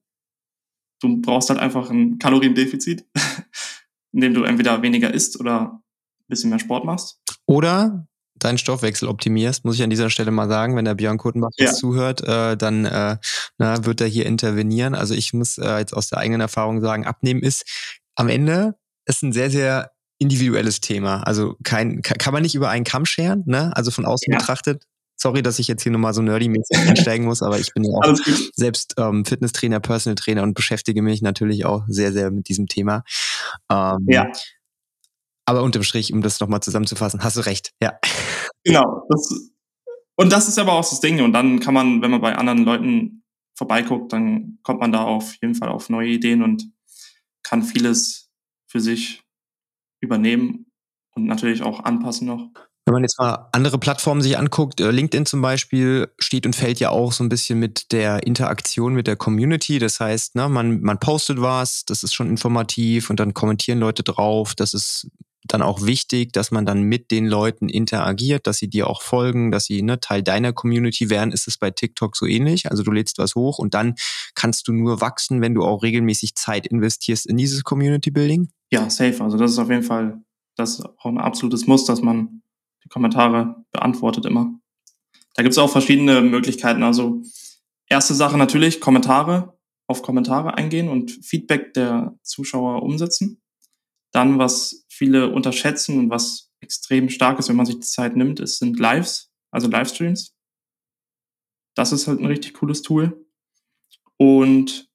Du 1.01 1.21
brauchst 1.21 1.49
halt 1.49 1.59
einfach 1.59 1.89
ein 1.89 2.17
Kaloriendefizit, 2.17 3.05
indem 4.13 4.33
du 4.33 4.43
entweder 4.43 4.81
weniger 4.81 5.13
isst 5.13 5.39
oder 5.39 5.61
ein 5.61 5.83
bisschen 6.29 6.49
mehr 6.49 6.59
Sport 6.59 6.85
machst. 6.85 7.21
Oder 7.45 8.07
deinen 8.35 8.57
Stoffwechsel 8.57 9.07
optimierst, 9.07 9.65
muss 9.65 9.75
ich 9.75 9.83
an 9.83 9.89
dieser 9.89 10.09
Stelle 10.09 10.31
mal 10.31 10.47
sagen, 10.47 10.75
wenn 10.75 10.85
der 10.85 10.95
Björn 10.95 11.17
Kurtenbach 11.17 11.49
jetzt 11.55 11.71
ja. 11.71 11.77
zuhört, 11.77 12.21
äh, 12.21 12.57
dann 12.57 12.85
äh, 12.85 13.17
na, 13.57 13.85
wird 13.85 14.01
er 14.01 14.07
hier 14.07 14.25
intervenieren. 14.25 14.95
Also 14.95 15.13
ich 15.13 15.33
muss 15.33 15.57
äh, 15.57 15.79
jetzt 15.79 15.93
aus 15.93 16.09
der 16.09 16.19
eigenen 16.19 16.41
Erfahrung 16.41 16.81
sagen, 16.81 17.05
abnehmen 17.05 17.41
ist 17.41 17.65
am 18.15 18.29
Ende 18.29 18.75
ist 19.05 19.21
ein 19.21 19.33
sehr, 19.33 19.51
sehr 19.51 19.91
individuelles 20.17 20.79
Thema. 20.79 21.21
Also 21.23 21.57
kein, 21.63 22.01
kann 22.01 22.33
man 22.33 22.43
nicht 22.43 22.55
über 22.55 22.69
einen 22.69 22.85
Kamm 22.85 23.05
scheren, 23.05 23.43
ne? 23.45 23.75
Also 23.75 23.91
von 23.91 24.05
außen 24.05 24.31
ja. 24.31 24.39
betrachtet. 24.39 24.85
Sorry, 25.15 25.41
dass 25.41 25.59
ich 25.59 25.67
jetzt 25.67 25.83
hier 25.83 25.91
nochmal 25.91 26.13
so 26.13 26.21
nerdy-mäßig 26.21 26.89
einsteigen 26.89 27.25
muss, 27.25 27.41
aber 27.41 27.59
ich 27.59 27.73
bin 27.73 27.83
ja 27.83 27.91
auch 27.93 28.17
selbst 28.53 28.95
ähm, 28.97 29.25
Fitnesstrainer, 29.25 29.79
Personal 29.79 30.15
Trainer 30.15 30.43
und 30.43 30.53
beschäftige 30.53 31.01
mich 31.01 31.21
natürlich 31.21 31.65
auch 31.65 31.83
sehr, 31.87 32.11
sehr 32.11 32.31
mit 32.31 32.49
diesem 32.49 32.67
Thema. 32.67 33.03
Ähm, 33.71 34.05
ja. 34.07 34.31
Aber 35.45 35.63
unterm 35.63 35.83
Strich, 35.83 36.13
um 36.13 36.21
das 36.21 36.39
nochmal 36.39 36.61
zusammenzufassen, 36.61 37.23
hast 37.23 37.37
du 37.37 37.41
recht, 37.41 37.71
ja. 37.81 37.93
Genau. 38.63 39.05
Das, 39.09 39.51
und 40.15 40.31
das 40.31 40.47
ist 40.47 40.59
aber 40.59 40.73
auch 40.73 40.87
das 40.87 40.99
Ding. 40.99 41.21
Und 41.21 41.33
dann 41.33 41.59
kann 41.59 41.73
man, 41.73 42.01
wenn 42.01 42.11
man 42.11 42.21
bei 42.21 42.35
anderen 42.35 42.63
Leuten 42.63 43.23
vorbeiguckt, 43.55 44.13
dann 44.13 44.59
kommt 44.63 44.79
man 44.79 44.91
da 44.91 45.03
auf 45.03 45.35
jeden 45.41 45.55
Fall 45.55 45.69
auf 45.69 45.89
neue 45.89 46.09
Ideen 46.09 46.43
und 46.43 46.71
kann 47.43 47.63
vieles 47.63 48.29
für 48.67 48.79
sich 48.79 49.23
übernehmen 50.01 50.71
und 51.15 51.25
natürlich 51.25 51.61
auch 51.61 51.83
anpassen 51.83 52.27
noch. 52.27 52.49
Wenn 52.85 52.93
man 52.93 53.03
jetzt 53.03 53.17
mal 53.17 53.47
andere 53.53 53.77
Plattformen 53.77 54.21
sich 54.21 54.37
anguckt, 54.37 54.81
äh, 54.81 54.91
LinkedIn 54.91 55.25
zum 55.25 55.41
Beispiel 55.41 56.09
steht 56.19 56.45
und 56.45 56.55
fällt 56.55 56.81
ja 56.81 56.89
auch 56.89 57.13
so 57.13 57.23
ein 57.23 57.29
bisschen 57.29 57.57
mit 57.57 57.93
der 57.93 58.27
Interaktion 58.27 58.93
mit 58.93 59.07
der 59.07 59.15
Community. 59.15 59.79
Das 59.79 60.01
heißt, 60.01 60.35
ne, 60.35 60.49
man, 60.49 60.81
man 60.81 60.99
postet 60.99 61.41
was, 61.41 61.85
das 61.85 62.03
ist 62.03 62.13
schon 62.13 62.29
informativ 62.29 63.09
und 63.09 63.21
dann 63.21 63.33
kommentieren 63.33 63.79
Leute 63.79 64.03
drauf. 64.03 64.53
Das 64.53 64.73
ist 64.73 65.07
dann 65.45 65.61
auch 65.61 65.81
wichtig, 65.81 66.33
dass 66.33 66.51
man 66.51 66.65
dann 66.65 66.83
mit 66.83 67.11
den 67.11 67.25
Leuten 67.25 67.69
interagiert, 67.69 68.47
dass 68.47 68.57
sie 68.57 68.69
dir 68.69 68.87
auch 68.87 69.01
folgen, 69.01 69.51
dass 69.51 69.65
sie 69.65 69.81
ne, 69.81 70.01
Teil 70.01 70.21
deiner 70.21 70.51
Community 70.51 71.09
werden. 71.09 71.31
Ist 71.31 71.47
es 71.47 71.57
bei 71.57 71.71
TikTok 71.71 72.17
so 72.17 72.25
ähnlich? 72.25 72.69
Also 72.69 72.83
du 72.83 72.91
lädst 72.91 73.17
was 73.17 73.35
hoch 73.35 73.59
und 73.59 73.73
dann 73.73 73.95
kannst 74.35 74.67
du 74.67 74.73
nur 74.73 74.99
wachsen, 74.99 75.41
wenn 75.41 75.53
du 75.53 75.63
auch 75.63 75.83
regelmäßig 75.83 76.35
Zeit 76.35 76.67
investierst 76.67 77.27
in 77.27 77.37
dieses 77.37 77.63
Community 77.63 78.11
Building? 78.11 78.49
Ja, 78.71 78.89
safe. 78.89 79.23
Also 79.23 79.37
das 79.37 79.51
ist 79.51 79.59
auf 79.59 79.69
jeden 79.69 79.83
Fall 79.83 80.21
das 80.55 80.79
ist 80.79 80.85
auch 80.85 81.05
ein 81.05 81.17
absolutes 81.17 81.67
Muss, 81.67 81.85
dass 81.85 82.01
man 82.01 82.42
die 82.83 82.89
Kommentare 82.89 83.63
beantwortet 83.71 84.25
immer. 84.25 84.53
Da 85.35 85.43
gibt 85.43 85.53
es 85.53 85.57
auch 85.57 85.71
verschiedene 85.71 86.21
Möglichkeiten. 86.21 86.83
Also 86.83 87.23
erste 87.87 88.13
Sache 88.13 88.37
natürlich 88.37 88.79
Kommentare, 88.79 89.57
auf 89.87 90.01
Kommentare 90.01 90.55
eingehen 90.55 90.89
und 90.89 91.11
Feedback 91.11 91.73
der 91.73 92.17
Zuschauer 92.23 92.83
umsetzen. 92.83 93.41
Dann, 94.11 94.37
was 94.37 94.85
viele 94.89 95.31
unterschätzen 95.31 95.97
und 95.97 96.09
was 96.09 96.51
extrem 96.61 97.09
stark 97.09 97.39
ist, 97.39 97.49
wenn 97.49 97.55
man 97.55 97.65
sich 97.65 97.75
die 97.75 97.81
Zeit 97.81 98.15
nimmt, 98.15 98.39
ist, 98.39 98.59
sind 98.59 98.79
Lives, 98.79 99.31
also 99.51 99.67
Livestreams. 99.67 100.35
Das 101.75 101.91
ist 101.91 102.07
halt 102.07 102.19
ein 102.19 102.27
richtig 102.27 102.53
cooles 102.53 102.83
Tool. 102.83 103.25
Und 104.17 104.89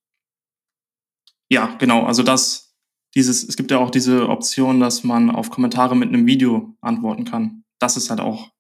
ja, 1.51 1.75
genau, 1.77 2.05
also 2.05 2.23
das, 2.23 2.77
dieses, 3.15 3.43
es 3.43 3.57
gibt 3.57 3.71
ja 3.71 3.79
auch 3.79 3.91
diese 3.91 4.29
Option, 4.29 4.81
dass 4.81 5.03
man 5.03 5.31
auf 5.31 5.51
Kommentare 5.51 5.97
mit 5.97 6.09
einem 6.09 6.27
Video 6.27 6.77
antworten 6.81 7.25
kann. 7.25 7.65
Das 7.79 7.97
ist 7.97 8.11
halt 8.11 8.21
auch 8.21 8.51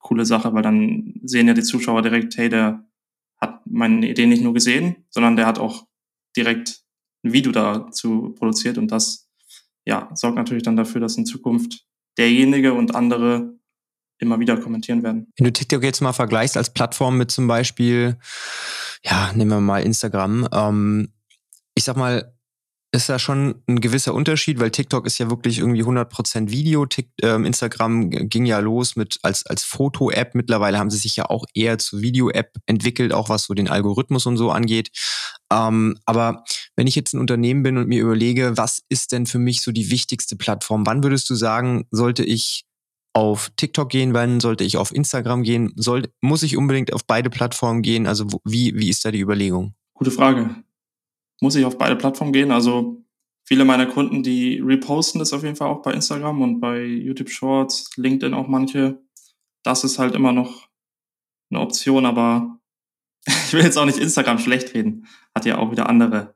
coole 0.00 0.26
Sache, 0.26 0.52
weil 0.52 0.62
dann 0.62 1.20
sehen 1.24 1.48
ja 1.48 1.54
die 1.54 1.62
Zuschauer 1.62 2.02
direkt, 2.02 2.36
hey, 2.36 2.48
der 2.48 2.84
hat 3.40 3.60
meine 3.66 4.08
Idee 4.08 4.26
nicht 4.26 4.42
nur 4.42 4.54
gesehen, 4.54 4.96
sondern 5.10 5.36
der 5.36 5.46
hat 5.46 5.58
auch 5.58 5.86
direkt 6.36 6.82
ein 7.24 7.32
Video 7.32 7.52
dazu 7.52 8.34
produziert 8.38 8.76
und 8.76 8.88
das 8.88 9.30
ja, 9.86 10.10
sorgt 10.14 10.36
natürlich 10.36 10.62
dann 10.62 10.76
dafür, 10.76 11.00
dass 11.00 11.16
in 11.16 11.26
Zukunft 11.26 11.86
derjenige 12.16 12.74
und 12.74 12.94
andere 12.94 13.54
immer 14.18 14.38
wieder 14.40 14.56
kommentieren 14.56 15.02
werden. 15.02 15.26
Wenn 15.36 15.44
du 15.44 15.52
TikTok 15.52 15.82
jetzt 15.82 16.00
mal 16.00 16.12
vergleichst 16.12 16.56
als 16.56 16.72
Plattform 16.72 17.18
mit 17.18 17.30
zum 17.30 17.46
Beispiel 17.46 18.18
ja, 19.04 19.32
nehmen 19.34 19.50
wir 19.50 19.60
mal 19.60 19.82
Instagram. 19.82 20.48
Ähm, 20.52 21.12
ich 21.74 21.84
sag 21.84 21.96
mal, 21.96 22.34
ist 22.94 23.08
da 23.08 23.18
schon 23.18 23.56
ein 23.66 23.80
gewisser 23.80 24.14
Unterschied, 24.14 24.60
weil 24.60 24.70
TikTok 24.70 25.04
ist 25.04 25.18
ja 25.18 25.28
wirklich 25.28 25.58
irgendwie 25.58 25.82
100% 25.82 26.50
Video. 26.50 26.86
Tick, 26.86 27.08
äh, 27.20 27.34
Instagram 27.34 28.08
ging 28.10 28.46
ja 28.46 28.60
los 28.60 28.94
mit 28.94 29.18
als, 29.22 29.44
als 29.46 29.64
Foto-App. 29.64 30.36
Mittlerweile 30.36 30.78
haben 30.78 30.90
sie 30.90 30.98
sich 30.98 31.16
ja 31.16 31.28
auch 31.28 31.44
eher 31.54 31.78
zu 31.78 32.00
Video-App 32.02 32.52
entwickelt, 32.66 33.12
auch 33.12 33.28
was 33.28 33.44
so 33.44 33.54
den 33.54 33.68
Algorithmus 33.68 34.26
und 34.26 34.36
so 34.36 34.52
angeht. 34.52 34.90
Ähm, 35.52 35.98
aber 36.06 36.44
wenn 36.76 36.86
ich 36.86 36.94
jetzt 36.94 37.14
ein 37.14 37.20
Unternehmen 37.20 37.64
bin 37.64 37.78
und 37.78 37.88
mir 37.88 38.00
überlege, 38.00 38.56
was 38.56 38.82
ist 38.88 39.10
denn 39.10 39.26
für 39.26 39.40
mich 39.40 39.62
so 39.62 39.72
die 39.72 39.90
wichtigste 39.90 40.36
Plattform? 40.36 40.86
Wann 40.86 41.02
würdest 41.02 41.28
du 41.28 41.34
sagen, 41.34 41.86
sollte 41.90 42.22
ich 42.22 42.64
auf 43.12 43.50
TikTok 43.56 43.90
gehen? 43.90 44.14
Wann 44.14 44.38
sollte 44.38 44.62
ich 44.62 44.76
auf 44.76 44.94
Instagram 44.94 45.42
gehen? 45.42 45.72
Soll, 45.74 46.04
muss 46.20 46.44
ich 46.44 46.56
unbedingt 46.56 46.92
auf 46.92 47.04
beide 47.04 47.28
Plattformen 47.28 47.82
gehen? 47.82 48.06
Also 48.06 48.28
wie, 48.44 48.76
wie 48.76 48.88
ist 48.88 49.04
da 49.04 49.10
die 49.10 49.20
Überlegung? 49.20 49.74
Gute 49.94 50.12
Frage 50.12 50.63
muss 51.40 51.54
ich 51.56 51.64
auf 51.64 51.78
beide 51.78 51.96
Plattformen 51.96 52.32
gehen. 52.32 52.50
Also 52.50 53.02
viele 53.44 53.64
meiner 53.64 53.86
Kunden, 53.86 54.22
die 54.22 54.60
reposten 54.60 55.18
das 55.18 55.32
auf 55.32 55.42
jeden 55.42 55.56
Fall 55.56 55.68
auch 55.68 55.82
bei 55.82 55.92
Instagram 55.92 56.42
und 56.42 56.60
bei 56.60 56.82
YouTube 56.84 57.30
Shorts, 57.30 57.90
LinkedIn 57.96 58.34
auch 58.34 58.48
manche. 58.48 59.00
Das 59.62 59.84
ist 59.84 59.98
halt 59.98 60.14
immer 60.14 60.32
noch 60.32 60.68
eine 61.50 61.60
Option, 61.60 62.06
aber 62.06 62.58
ich 63.26 63.52
will 63.52 63.62
jetzt 63.62 63.78
auch 63.78 63.86
nicht 63.86 63.98
Instagram 63.98 64.38
schlecht 64.38 64.74
reden. 64.74 65.06
Hat 65.34 65.46
ja 65.46 65.58
auch 65.58 65.70
wieder 65.70 65.88
andere 65.88 66.34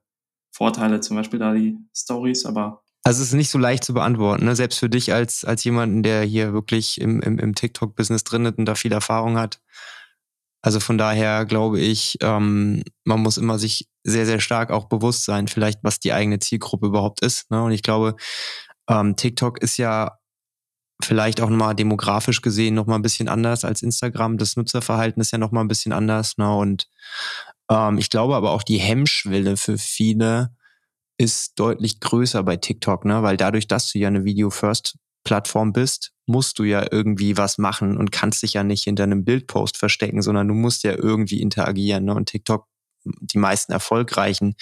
Vorteile, 0.50 1.00
zum 1.00 1.16
Beispiel 1.16 1.38
da 1.38 1.54
die 1.54 1.78
Stories, 1.94 2.44
aber 2.44 2.82
also 3.04 3.22
es 3.22 3.28
ist 3.28 3.34
nicht 3.34 3.48
so 3.48 3.58
leicht 3.58 3.84
zu 3.84 3.94
beantworten, 3.94 4.44
ne? 4.44 4.54
selbst 4.54 4.78
für 4.78 4.90
dich 4.90 5.14
als, 5.14 5.42
als 5.42 5.64
jemanden, 5.64 6.02
der 6.02 6.24
hier 6.24 6.52
wirklich 6.52 7.00
im, 7.00 7.22
im, 7.22 7.38
im 7.38 7.54
TikTok-Business 7.54 8.22
drin 8.22 8.44
ist 8.44 8.58
und 8.58 8.66
da 8.66 8.74
viel 8.74 8.92
Erfahrung 8.92 9.38
hat. 9.38 9.62
Also 10.62 10.80
von 10.80 10.98
daher 10.98 11.44
glaube 11.44 11.80
ich, 11.80 12.18
ähm, 12.20 12.82
man 13.04 13.20
muss 13.20 13.36
immer 13.36 13.58
sich 13.58 13.88
sehr, 14.02 14.26
sehr 14.26 14.40
stark 14.40 14.70
auch 14.70 14.86
bewusst 14.86 15.24
sein, 15.24 15.48
vielleicht 15.48 15.80
was 15.82 16.00
die 16.00 16.12
eigene 16.12 16.38
Zielgruppe 16.40 16.86
überhaupt 16.86 17.20
ist. 17.22 17.50
Ne? 17.50 17.62
Und 17.62 17.72
ich 17.72 17.82
glaube, 17.82 18.16
ähm, 18.88 19.16
TikTok 19.16 19.62
ist 19.62 19.76
ja 19.76 20.18
vielleicht 21.02 21.40
auch 21.40 21.48
nochmal 21.48 21.76
demografisch 21.76 22.42
gesehen 22.42 22.74
nochmal 22.74 22.98
ein 22.98 23.02
bisschen 23.02 23.28
anders 23.28 23.64
als 23.64 23.82
Instagram. 23.82 24.36
Das 24.38 24.56
Nutzerverhalten 24.56 25.20
ist 25.20 25.30
ja 25.30 25.38
nochmal 25.38 25.64
ein 25.64 25.68
bisschen 25.68 25.92
anders. 25.92 26.38
Ne? 26.38 26.52
Und 26.52 26.88
ähm, 27.70 27.98
ich 27.98 28.10
glaube 28.10 28.34
aber 28.34 28.50
auch 28.50 28.62
die 28.62 28.78
Hemmschwelle 28.78 29.56
für 29.56 29.78
viele 29.78 30.56
ist 31.18 31.58
deutlich 31.58 32.00
größer 32.00 32.42
bei 32.42 32.56
TikTok, 32.56 33.04
ne? 33.04 33.22
weil 33.22 33.36
dadurch, 33.36 33.66
dass 33.66 33.92
du 33.92 33.98
ja 33.98 34.08
eine 34.08 34.24
Video-First 34.24 34.98
Plattform 35.28 35.74
bist, 35.74 36.12
musst 36.24 36.58
du 36.58 36.64
ja 36.64 36.86
irgendwie 36.90 37.36
was 37.36 37.58
machen 37.58 37.98
und 37.98 38.12
kannst 38.12 38.42
dich 38.42 38.54
ja 38.54 38.64
nicht 38.64 38.84
hinter 38.84 39.02
einem 39.02 39.26
Bildpost 39.26 39.76
verstecken, 39.76 40.22
sondern 40.22 40.48
du 40.48 40.54
musst 40.54 40.84
ja 40.84 40.92
irgendwie 40.92 41.42
interagieren. 41.42 42.06
Ne? 42.06 42.14
Und 42.14 42.30
TikTok, 42.30 42.66
die 43.04 43.36
meisten 43.36 43.72
erfolgreichen 43.72 44.54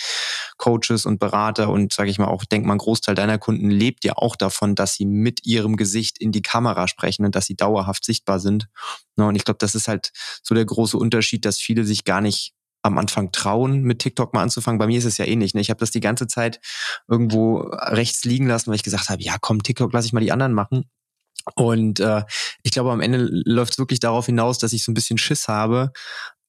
Coaches 0.57 1.07
und 1.07 1.21
Berater 1.21 1.71
und 1.71 1.93
sage 1.93 2.11
ich 2.11 2.19
mal 2.19 2.27
auch, 2.27 2.45
denk 2.45 2.67
mal, 2.67 2.73
ein 2.75 2.79
Großteil 2.79 3.15
deiner 3.15 3.39
Kunden 3.39 3.71
lebt 3.71 4.05
ja 4.05 4.15
auch 4.17 4.35
davon, 4.35 4.75
dass 4.75 4.95
sie 4.95 5.07
mit 5.07 5.47
ihrem 5.47 5.77
Gesicht 5.77 6.19
in 6.19 6.33
die 6.33 6.43
Kamera 6.43 6.89
sprechen 6.89 7.25
und 7.25 7.37
dass 7.37 7.47
sie 7.47 7.55
dauerhaft 7.55 8.05
sichtbar 8.05 8.41
sind. 8.41 8.67
Ne? 9.15 9.29
Und 9.29 9.37
ich 9.37 9.45
glaube, 9.45 9.59
das 9.59 9.77
ist 9.77 9.87
halt 9.87 10.11
so 10.43 10.53
der 10.53 10.65
große 10.65 10.99
Unterschied, 10.99 11.45
dass 11.45 11.61
viele 11.61 11.85
sich 11.85 12.03
gar 12.03 12.21
nicht 12.21 12.56
am 12.87 12.99
Anfang 12.99 13.33
trauen, 13.33 13.83
mit 13.83 13.99
TikTok 13.99 14.35
mal 14.35 14.43
anzufangen. 14.43 14.79
Bei 14.79 14.87
mir 14.87 14.99
ist 14.99 15.05
es 15.05 15.19
ja 15.19 15.25
ähnlich. 15.25 15.55
Ne? 15.55 15.61
Ich 15.61 15.71
habe 15.71 15.81
das 15.81 15.91
die 15.91 16.01
ganze 16.01 16.27
Zeit 16.27 16.61
irgendwo 17.09 17.59
rechts 17.59 18.25
liegen 18.25 18.47
lassen, 18.47 18.69
weil 18.69 18.77
ich 18.77 18.83
gesagt 18.83 19.09
habe, 19.09 19.23
ja 19.23 19.37
komm, 19.41 19.63
TikTok 19.63 19.93
lasse 19.93 20.07
ich 20.07 20.13
mal 20.13 20.21
die 20.21 20.33
anderen 20.33 20.53
machen. 20.53 20.85
Und 21.55 22.01
äh, 22.01 22.25
ich 22.63 22.73
glaube, 22.73 22.91
am 22.91 23.01
Ende 23.01 23.29
läuft 23.31 23.75
es 23.75 23.79
wirklich 23.79 24.01
darauf 24.01 24.27
hinaus, 24.27 24.59
dass 24.59 24.73
ich 24.73 24.85
so 24.85 24.91
ein 24.91 24.95
bisschen 24.95 25.19
Schiss 25.19 25.49
habe, 25.49 25.93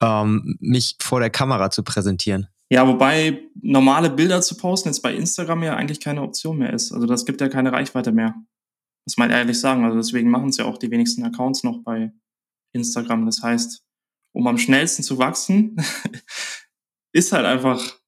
ähm, 0.02 0.58
mich 0.60 0.96
vor 1.00 1.20
der 1.20 1.30
Kamera 1.30 1.70
zu 1.70 1.84
präsentieren. 1.84 2.48
Ja, 2.70 2.86
wobei 2.88 3.44
normale 3.62 4.10
Bilder 4.10 4.42
zu 4.42 4.58
posten 4.58 4.90
jetzt 4.90 5.02
bei 5.02 5.14
Instagram 5.14 5.64
ja 5.64 5.76
eigentlich 5.76 6.02
keine 6.02 6.22
Option 6.22 6.58
mehr 6.58 6.74
ist. 6.74 6.92
Also 6.92 7.06
das 7.06 7.26
gibt 7.26 7.40
ja 7.40 7.48
keine 7.48 7.72
Reichweite 7.72 8.12
mehr. 8.12 8.36
Muss 9.06 9.18
man 9.18 9.30
ehrlich 9.30 9.60
sagen. 9.60 9.86
Also 9.86 9.98
deswegen 9.98 10.30
machen 10.30 10.50
es 10.50 10.58
ja 10.58 10.66
auch 10.66 10.78
die 10.78 10.92
wenigsten 10.92 11.24
Accounts 11.24 11.64
noch 11.64 11.84
bei 11.84 12.12
Instagram. 12.74 13.26
Das 13.26 13.42
heißt, 13.42 13.84
um 14.38 14.46
am 14.46 14.60
schnellsten 14.60 15.02
zu 15.02 15.18
wachsen, 15.18 15.76
ist 17.12 17.32
halt 17.32 17.46
einfach, 17.46 18.00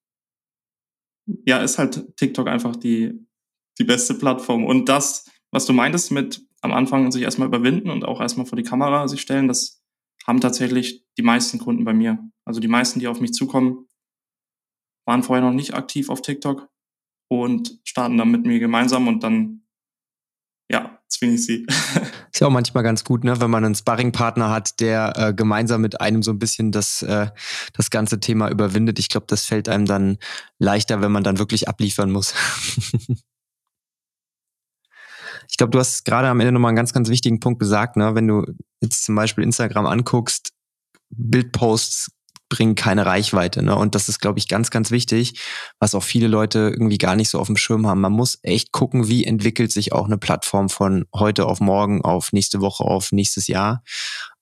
ja, 1.47 1.57
ist 1.57 1.79
halt 1.79 2.15
TikTok 2.17 2.47
einfach 2.47 2.75
die, 2.75 3.27
die 3.79 3.83
beste 3.83 4.13
Plattform. 4.13 4.63
Und 4.63 4.87
das, 4.89 5.27
was 5.49 5.65
du 5.65 5.73
meintest 5.73 6.11
mit 6.11 6.45
am 6.61 6.71
Anfang 6.71 7.11
sich 7.11 7.23
erstmal 7.23 7.47
überwinden 7.47 7.89
und 7.89 8.05
auch 8.05 8.21
erstmal 8.21 8.45
vor 8.45 8.57
die 8.57 8.63
Kamera 8.63 9.07
sich 9.07 9.21
stellen, 9.21 9.47
das 9.47 9.81
haben 10.27 10.39
tatsächlich 10.39 11.03
die 11.17 11.23
meisten 11.23 11.57
Kunden 11.57 11.83
bei 11.83 11.93
mir. 11.93 12.19
Also 12.45 12.59
die 12.59 12.67
meisten, 12.67 12.99
die 12.99 13.07
auf 13.07 13.21
mich 13.21 13.33
zukommen, 13.33 13.87
waren 15.07 15.23
vorher 15.23 15.43
noch 15.43 15.55
nicht 15.55 15.73
aktiv 15.73 16.11
auf 16.11 16.21
TikTok 16.21 16.69
und 17.27 17.79
starten 17.83 18.17
dann 18.17 18.29
mit 18.29 18.45
mir 18.45 18.59
gemeinsam 18.59 19.07
und 19.07 19.23
dann, 19.23 19.65
ja, 20.69 20.99
zwinge 21.07 21.33
ich 21.35 21.45
sie. 21.45 21.65
Ist 22.31 22.39
ja 22.39 22.47
auch 22.47 22.51
manchmal 22.51 22.83
ganz 22.83 23.03
gut, 23.03 23.23
ne, 23.23 23.41
wenn 23.41 23.49
man 23.49 23.65
einen 23.65 23.75
Sparringpartner 23.75 24.51
hat, 24.51 24.79
der 24.79 25.13
äh, 25.15 25.33
gemeinsam 25.33 25.81
mit 25.81 25.99
einem 25.99 26.21
so 26.21 26.31
ein 26.31 26.39
bisschen 26.39 26.71
das, 26.71 27.01
äh, 27.01 27.27
das 27.73 27.89
ganze 27.89 28.19
Thema 28.19 28.49
überwindet. 28.49 28.99
Ich 28.99 29.09
glaube, 29.09 29.25
das 29.27 29.45
fällt 29.45 29.67
einem 29.67 29.85
dann 29.85 30.17
leichter, 30.59 31.01
wenn 31.01 31.11
man 31.11 31.23
dann 31.23 31.39
wirklich 31.39 31.67
abliefern 31.67 32.11
muss. 32.11 32.35
ich 35.49 35.57
glaube, 35.57 35.71
du 35.71 35.79
hast 35.79 36.05
gerade 36.05 36.27
am 36.27 36.39
Ende 36.39 36.51
nochmal 36.51 36.69
einen 36.69 36.77
ganz, 36.77 36.93
ganz 36.93 37.09
wichtigen 37.09 37.39
Punkt 37.39 37.59
gesagt, 37.59 37.97
ne? 37.97 38.13
Wenn 38.13 38.27
du 38.27 38.45
jetzt 38.79 39.05
zum 39.05 39.15
Beispiel 39.15 39.43
Instagram 39.43 39.87
anguckst, 39.87 40.53
Bildposts 41.09 42.11
bringen 42.49 42.75
keine 42.75 43.05
Reichweite. 43.05 43.63
Ne? 43.63 43.75
Und 43.75 43.95
das 43.95 44.09
ist, 44.09 44.19
glaube 44.19 44.39
ich, 44.39 44.47
ganz, 44.47 44.71
ganz 44.71 44.91
wichtig, 44.91 45.39
was 45.79 45.95
auch 45.95 46.03
viele 46.03 46.27
Leute 46.27 46.71
irgendwie 46.73 46.97
gar 46.97 47.15
nicht 47.15 47.29
so 47.29 47.39
auf 47.39 47.47
dem 47.47 47.57
Schirm 47.57 47.87
haben. 47.87 48.01
Man 48.01 48.11
muss 48.11 48.39
echt 48.41 48.71
gucken, 48.71 49.07
wie 49.07 49.23
entwickelt 49.23 49.71
sich 49.71 49.93
auch 49.93 50.05
eine 50.05 50.17
Plattform 50.17 50.69
von 50.69 51.05
heute 51.13 51.45
auf 51.45 51.61
morgen, 51.61 52.01
auf 52.01 52.33
nächste 52.33 52.59
Woche, 52.59 52.83
auf 52.83 53.11
nächstes 53.11 53.47
Jahr. 53.47 53.83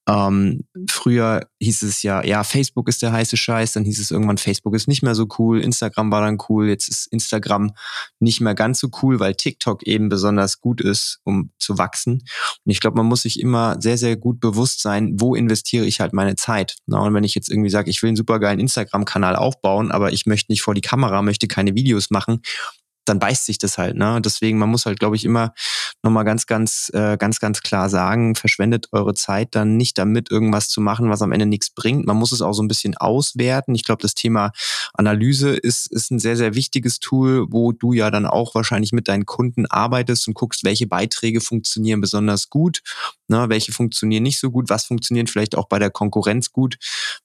Ähm, 0.08 0.66
früher 0.90 1.48
hieß 1.60 1.82
es 1.82 2.02
ja, 2.02 2.24
ja, 2.24 2.44
Facebook 2.44 2.88
ist 2.88 3.02
der 3.02 3.12
heiße 3.12 3.36
Scheiß, 3.36 3.74
dann 3.74 3.84
hieß 3.84 4.00
es 4.00 4.10
irgendwann, 4.10 4.38
Facebook 4.38 4.74
ist 4.74 4.88
nicht 4.88 5.04
mehr 5.04 5.16
so 5.16 5.28
cool, 5.38 5.60
Instagram 5.62 6.12
war 6.12 6.22
dann 6.22 6.38
cool, 6.48 6.70
jetzt 6.70 6.88
ist 6.88 7.08
Instagram 7.12 7.72
nicht 8.20 8.40
mehr 8.40 8.56
ganz 8.56 8.80
so 8.80 8.90
cool, 9.02 9.20
weil 9.20 9.36
TikTok 9.36 9.84
eben 9.84 10.08
besonders 10.08 10.62
gut 10.62 10.80
ist, 10.80 11.20
um 11.24 11.52
zu 11.60 11.78
wachsen. 11.78 12.14
Und 12.14 12.72
ich 12.72 12.80
glaube, 12.80 12.98
man 12.98 13.06
muss 13.06 13.24
sich 13.24 13.40
immer 13.40 13.82
sehr, 13.82 13.98
sehr 13.98 14.16
gut 14.16 14.40
bewusst 14.40 14.82
sein, 14.82 15.16
wo 15.20 15.36
investiere 15.36 15.86
ich 15.86 16.00
halt 16.00 16.14
meine 16.14 16.36
Zeit. 16.36 16.76
Na, 16.86 17.00
und 17.00 17.14
wenn 17.14 17.26
ich 17.26 17.36
jetzt 17.36 17.50
irgendwie 17.50 17.70
sage, 17.70 17.90
ich 17.90 18.02
will 18.02 18.10
einen 18.10 18.18
supergeilen 18.18 18.60
Instagram-Kanal 18.62 19.36
aufbauen, 19.36 19.92
aber 19.92 20.14
ich 20.14 20.26
möchte 20.26 20.52
nicht 20.52 20.62
vor 20.62 20.74
die 20.74 20.82
Kamera, 20.82 21.22
möchte 21.22 21.48
keine 21.48 21.76
Videos 21.76 22.12
machen, 22.12 22.42
dann 23.08 23.20
beißt 23.20 23.46
sich 23.46 23.58
das 23.58 23.78
halt. 23.78 23.96
Ne? 23.96 24.22
Deswegen, 24.22 24.58
man 24.58 24.70
muss 24.70 24.86
halt, 24.86 25.00
glaube 25.00 25.16
ich, 25.16 25.26
immer 25.26 25.54
nochmal 26.04 26.26
ganz, 26.26 26.46
ganz, 26.46 26.92
äh, 26.94 27.18
ganz, 27.18 27.40
ganz 27.40 27.62
klar 27.62 27.90
sagen, 27.90 28.36
verschwendet 28.36 28.88
eure 28.92 29.14
Zeit 29.14 29.56
dann 29.56 29.78
nicht 29.78 29.98
damit, 29.98 30.32
irgendwas 30.32 30.70
zu 30.70 30.82
machen, 30.82 31.10
was 31.10 31.22
am 31.22 31.32
Ende 31.32 31.46
nichts 31.46 31.70
bringt. 31.70 32.06
Man 32.06 32.18
muss 32.18 32.32
es 32.32 32.42
auch 32.42 32.54
so 32.54 32.64
ein 32.64 32.68
bisschen 32.68 32.96
auswerten. 32.98 33.76
Ich 33.76 33.84
glaube, 33.84 34.02
das 34.02 34.14
Thema 34.14 34.52
Analyse 34.94 35.50
ist, 35.50 35.92
ist 35.92 36.12
ein 36.12 36.20
sehr, 36.20 36.38
sehr 36.38 36.56
wichtiges 36.56 37.00
Tool, 37.00 37.46
wo 37.50 37.72
du 37.72 37.94
ja 37.94 38.12
dann 38.12 38.26
auch 38.26 38.56
wahrscheinlich 38.56 38.92
mit 38.92 39.08
deinen 39.08 39.26
Kunden 39.26 39.66
arbeitest 39.66 40.28
und 40.28 40.34
guckst, 40.34 40.64
welche 40.64 40.88
Beiträge 40.88 41.42
funktionieren 41.42 42.02
besonders 42.02 42.50
gut, 42.50 42.82
ne? 43.28 43.50
welche 43.50 43.72
funktionieren 43.72 44.24
nicht 44.24 44.40
so 44.40 44.52
gut, 44.52 44.70
was 44.70 44.86
funktioniert 44.86 45.30
vielleicht 45.30 45.56
auch 45.56 45.68
bei 45.68 45.80
der 45.80 45.90
Konkurrenz 45.90 46.52
gut, 46.52 46.78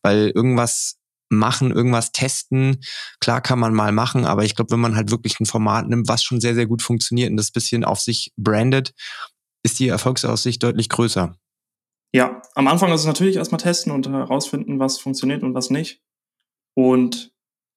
weil 0.03 0.31
irgendwas 0.31 0.97
machen, 1.33 1.73
irgendwas 1.73 2.13
testen. 2.13 2.81
Klar 3.21 3.41
kann 3.41 3.59
man 3.59 3.75
mal 3.75 3.93
machen, 3.93 4.25
aber 4.25 4.45
ich 4.45 4.55
glaube, 4.55 4.71
wenn 4.71 4.81
man 4.81 4.97
halt 4.97 5.11
wirklich 5.11 5.41
ein 5.41 5.47
Format 5.47 5.89
nimmt, 5.89 6.09
was 6.09 6.23
schon 6.23 6.41
sehr, 6.41 6.55
sehr 6.55 6.67
gut 6.67 6.83
funktioniert 6.83 7.31
und 7.31 7.37
das 7.37 7.51
bisschen 7.51 7.85
auf 7.85 8.01
sich 8.01 8.33
brandet, 8.37 8.93
ist 9.65 9.79
die 9.79 9.89
Erfolgsaussicht 9.89 10.63
deutlich 10.63 10.89
größer. 10.89 11.37
Ja, 12.15 12.43
am 12.55 12.69
Anfang 12.69 12.93
ist 12.93 13.01
es 13.01 13.07
natürlich 13.07 13.37
erstmal 13.37 13.61
testen 13.61 13.93
und 13.93 14.09
herausfinden, 14.09 14.79
was 14.79 14.99
funktioniert 14.99 15.43
und 15.43 15.55
was 15.55 15.71
nicht. 15.71 16.03
Und 16.75 17.33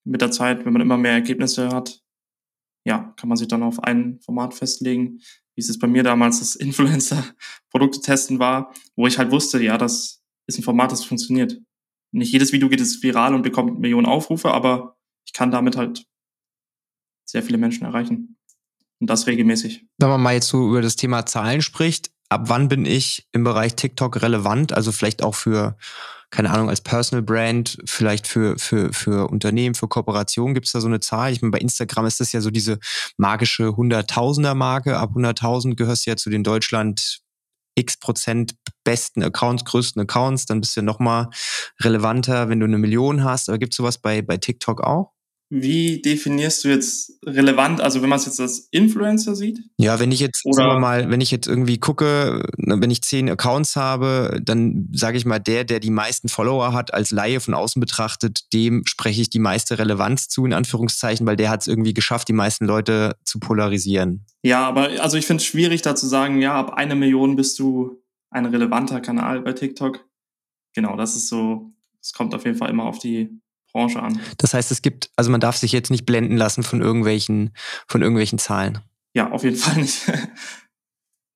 mit 0.06 0.22
der 0.22 0.32
Zeit, 0.32 0.66
wenn 0.66 0.74
man 0.74 0.82
immer 0.82 0.98
mehr 0.98 1.14
Ergebnisse 1.14 1.70
hat, 1.70 2.02
ja, 2.86 3.14
kann 3.18 3.30
man 3.30 3.38
sich 3.38 3.48
dann 3.48 3.64
auf 3.64 3.84
ein 3.84 4.20
Format 4.20 4.54
festlegen, 4.54 5.22
wie 5.56 5.62
es 5.62 5.80
bei 5.80 5.88
mir 5.88 6.04
damals 6.04 6.40
das 6.40 6.56
Influencer-Produkte 6.56 8.02
testen 8.02 8.40
war, 8.40 8.74
wo 8.96 9.08
ich 9.08 9.18
halt 9.18 9.32
wusste, 9.32 9.62
ja, 9.62 9.78
das 9.78 10.22
ist 10.48 10.60
ein 10.60 10.64
Format, 10.64 10.92
das 10.92 11.04
funktioniert 11.04 11.60
nicht 12.16 12.32
jedes 12.32 12.52
Video 12.52 12.70
geht 12.70 12.80
jetzt 12.80 13.04
viral 13.04 13.36
und 13.36 13.42
bekommt 13.42 13.80
Millionen 13.80 14.06
Aufrufe, 14.06 14.52
aber 14.52 14.98
ich 15.26 15.34
kann 15.34 15.52
damit 15.52 15.76
halt 15.76 16.06
sehr 17.26 17.44
viele 17.44 17.58
Menschen 17.58 17.86
erreichen. 17.86 18.38
Und 19.00 19.10
das 19.10 19.28
regelmäßig. 19.28 19.86
Wenn 19.98 20.10
man 20.10 20.22
mal 20.22 20.36
jetzt 20.36 20.48
so 20.48 20.70
über 20.70 20.82
das 20.82 20.96
Thema 20.96 21.26
Zahlen 21.26 21.62
spricht, 21.62 22.12
ab 22.30 22.44
wann 22.46 22.70
bin 22.70 22.86
ich 22.86 23.28
im 23.34 23.44
Bereich 23.44 23.76
TikTok 23.76 24.22
relevant? 24.22 24.72
Also 24.72 24.94
vielleicht 24.94 25.22
auch 25.22 25.36
für, 25.36 25.76
keine 26.30 26.52
Ahnung, 26.52 26.70
als 26.70 26.80
Personal 26.80 27.22
Brand, 27.22 27.78
vielleicht 27.86 28.28
für, 28.28 28.58
für, 28.58 28.94
für 28.94 29.30
Unternehmen, 29.30 29.76
für 29.76 29.90
Kooperationen. 29.90 30.54
Gibt 30.54 30.68
es 30.68 30.72
da 30.72 30.80
so 30.80 30.88
eine 30.88 31.02
Zahl? 31.02 31.34
Ich 31.34 31.42
meine, 31.42 31.52
bei 31.52 31.60
Instagram 31.60 32.06
ist 32.06 32.22
das 32.22 32.32
ja 32.32 32.40
so 32.40 32.52
diese 32.52 32.80
magische 33.18 33.76
Hunderttausender-Marke. 33.76 34.98
Ab 34.98 35.12
100.000 35.16 35.76
gehörst 35.76 36.06
du 36.06 36.12
ja 36.12 36.16
zu 36.16 36.30
den 36.30 36.44
Deutschland 36.44 37.25
x 37.76 37.98
Prozent 37.98 38.56
besten 38.84 39.24
Accounts, 39.24 39.66
größten 39.66 40.02
Accounts, 40.02 40.46
dann 40.46 40.62
bist 40.62 40.76
du 40.78 40.82
nochmal 40.82 41.30
relevanter, 41.82 42.50
wenn 42.50 42.60
du 42.60 42.66
eine 42.66 42.78
Million 42.78 43.24
hast. 43.24 43.50
Aber 43.50 43.58
gibt 43.58 43.74
es 43.74 43.78
sowas 43.78 43.98
bei, 43.98 44.22
bei 44.22 44.38
TikTok 44.38 44.82
auch? 44.82 45.15
Wie 45.50 46.02
definierst 46.02 46.64
du 46.64 46.70
jetzt 46.70 47.20
relevant, 47.24 47.80
also 47.80 48.02
wenn 48.02 48.10
man 48.10 48.18
es 48.18 48.26
jetzt 48.26 48.40
als 48.40 48.68
Influencer 48.72 49.36
sieht? 49.36 49.60
Ja, 49.78 50.00
wenn 50.00 50.12
ich 50.12 50.20
jetzt, 50.20 50.44
Oder 50.44 50.56
sagen 50.56 50.70
wir 50.70 50.80
mal, 50.80 51.12
wenn 51.12 51.22
ich 51.22 51.30
jetzt 51.30 51.48
irgendwie 51.48 51.78
gucke, 51.78 52.44
ne, 52.58 52.82
wenn 52.82 52.90
ich 52.90 53.04
zehn 53.04 53.30
Accounts 53.30 53.76
habe, 53.76 54.42
dann 54.44 54.90
sage 54.92 55.18
ich 55.18 55.26
mal, 55.26 55.38
der, 55.38 55.64
der 55.64 55.80
die 55.80 55.92
meisten 55.92 56.30
Follower 56.30 56.74
hat, 56.74 56.96
als 56.96 57.12
Laie 57.12 57.40
von 57.40 57.54
außen 57.54 57.80
betrachtet, 57.80 58.52
dem 58.54 58.84
spreche 58.88 59.22
ich 59.22 59.30
die 59.30 59.40
meiste 59.40 59.78
Relevanz 59.78 60.30
zu, 60.30 60.46
in 60.46 60.54
Anführungszeichen, 60.54 61.28
weil 61.28 61.36
der 61.36 61.52
hat 61.52 61.62
es 61.62 61.68
irgendwie 61.68 61.94
geschafft, 61.94 62.28
die 62.28 62.34
meisten 62.34 62.66
Leute 62.66 63.16
zu 63.24 63.40
polarisieren. 63.40 64.26
Ja, 64.42 64.68
aber 64.68 65.02
also 65.02 65.16
ich 65.18 65.28
finde 65.28 65.42
es 65.42 65.46
schwierig, 65.46 65.84
da 65.84 65.96
zu 65.96 66.08
sagen, 66.08 66.42
ja, 66.42 66.56
ab 66.56 66.74
einer 66.74 66.96
Million 66.96 67.36
bist 67.36 67.60
du 67.60 68.02
ein 68.32 68.46
relevanter 68.46 69.00
Kanal 69.00 69.42
bei 69.42 69.54
TikTok. 69.54 70.04
Genau, 70.74 70.98
das 70.98 71.16
ist 71.16 71.30
so, 71.30 71.72
es 72.02 72.14
kommt 72.14 72.34
auf 72.34 72.46
jeden 72.46 72.58
Fall 72.58 72.72
immer 72.72 72.86
auf 72.86 72.98
die 72.98 73.30
Branche 73.76 74.02
an. 74.02 74.22
Das 74.38 74.54
heißt, 74.54 74.72
es 74.72 74.82
gibt, 74.82 75.10
also 75.18 75.30
man 75.30 75.42
darf 75.42 75.58
sich 75.58 75.74
jetzt 75.74 75.92
nicht 75.92 76.06
blenden 76.06 76.38
lassen 76.38 76.64
von 76.64 76.82
irgendwelchen, 76.82 77.52
von 77.88 78.02
irgendwelchen 78.02 78.40
Zahlen. 78.40 78.80
Ja, 79.14 79.32
auf 79.32 79.44
jeden 79.44 79.58
Fall 79.58 79.82
nicht. 79.82 80.02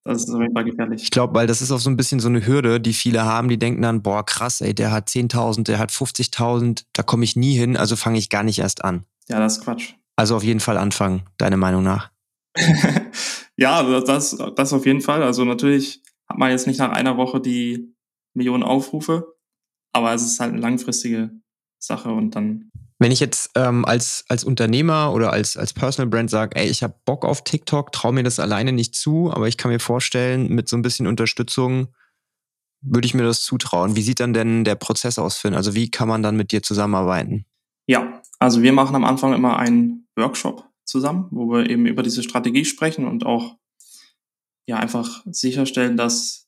Das 0.05 0.23
ist 0.23 0.33
auf 0.33 0.41
jeden 0.41 0.53
Fall 0.53 0.63
gefährlich. 0.63 1.03
Ich 1.03 1.11
glaube, 1.11 1.35
weil 1.35 1.45
das 1.45 1.61
ist 1.61 1.71
auch 1.71 1.79
so 1.79 1.89
ein 1.89 1.97
bisschen 1.97 2.21
so 2.21 2.29
eine 2.29 2.47
Hürde, 2.47 2.79
die 2.79 2.93
viele 2.93 3.25
haben, 3.25 3.47
die 3.47 3.59
denken 3.59 3.81
dann, 3.81 4.01
boah, 4.01 4.25
krass, 4.25 4.61
ey, 4.61 4.73
der 4.73 4.91
hat 4.91 5.09
10.000, 5.09 5.65
der 5.65 5.77
hat 5.77 5.91
50.000, 5.91 6.85
da 6.93 7.03
komme 7.03 7.25
ich 7.25 7.35
nie 7.35 7.55
hin, 7.55 7.77
also 7.77 7.95
fange 7.95 8.17
ich 8.17 8.29
gar 8.29 8.41
nicht 8.41 8.57
erst 8.57 8.83
an. 8.83 9.03
Ja, 9.27 9.39
das 9.39 9.57
ist 9.57 9.63
Quatsch. 9.65 9.93
Also 10.15 10.37
auf 10.37 10.43
jeden 10.43 10.61
Fall 10.61 10.77
anfangen, 10.77 11.23
deine 11.37 11.57
Meinung 11.57 11.83
nach. 11.83 12.09
ja, 13.57 13.83
das, 14.01 14.35
das 14.55 14.73
auf 14.73 14.85
jeden 14.85 15.01
Fall. 15.01 15.21
Also 15.21 15.43
natürlich 15.43 16.01
hat 16.27 16.39
man 16.39 16.49
jetzt 16.49 16.65
nicht 16.65 16.79
nach 16.79 16.91
einer 16.91 17.17
Woche 17.17 17.39
die 17.41 17.93
Millionen 18.33 18.63
Aufrufe, 18.63 19.35
aber 19.93 20.13
es 20.13 20.23
ist 20.23 20.39
halt 20.39 20.53
eine 20.53 20.61
langfristige 20.61 21.38
Sache 21.79 22.11
und 22.11 22.35
dann. 22.35 22.69
Wenn 22.99 23.11
ich 23.11 23.19
jetzt 23.19 23.51
ähm, 23.55 23.85
als, 23.85 24.25
als 24.27 24.43
Unternehmer 24.43 25.13
oder 25.13 25.31
als, 25.31 25.55
als 25.55 25.73
Personal 25.73 26.09
Brand 26.09 26.29
sage, 26.29 26.57
ey, 26.57 26.67
ich 26.67 26.83
habe 26.83 26.95
Bock 27.05 27.23
auf 27.23 27.43
TikTok, 27.43 27.91
traue 27.91 28.13
mir 28.13 28.23
das 28.23 28.39
alleine 28.39 28.73
nicht 28.73 28.93
zu, 28.93 29.31
aber 29.31 29.47
ich 29.47 29.57
kann 29.57 29.71
mir 29.71 29.79
vorstellen, 29.79 30.49
mit 30.49 30.67
so 30.67 30.75
ein 30.75 30.81
bisschen 30.81 31.07
Unterstützung 31.07 31.87
würde 32.81 33.05
ich 33.05 33.13
mir 33.13 33.23
das 33.23 33.41
zutrauen. 33.41 33.95
Wie 33.95 34.01
sieht 34.01 34.19
dann 34.19 34.33
denn 34.33 34.63
der 34.63 34.75
Prozess 34.75 35.17
aus, 35.17 35.37
Finn? 35.37 35.53
Also 35.53 35.75
wie 35.75 35.89
kann 35.89 36.07
man 36.07 36.23
dann 36.23 36.35
mit 36.35 36.51
dir 36.51 36.61
zusammenarbeiten? 36.61 37.45
Ja, 37.87 38.21
also 38.37 38.61
wir 38.61 38.73
machen 38.73 38.95
am 38.95 39.05
Anfang 39.05 39.33
immer 39.33 39.57
einen 39.57 40.07
Workshop 40.15 40.65
zusammen, 40.85 41.27
wo 41.31 41.51
wir 41.51 41.69
eben 41.69 41.85
über 41.85 42.03
diese 42.03 42.23
Strategie 42.23 42.65
sprechen 42.65 43.07
und 43.07 43.25
auch 43.25 43.57
ja 44.67 44.77
einfach 44.77 45.23
sicherstellen, 45.25 45.97
dass 45.97 46.47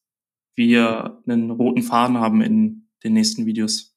wir 0.56 1.22
einen 1.28 1.52
roten 1.52 1.84
Faden 1.84 2.20
haben 2.20 2.42
in 2.42 2.90
den 3.04 3.14
nächsten 3.14 3.46
Videos. 3.46 3.91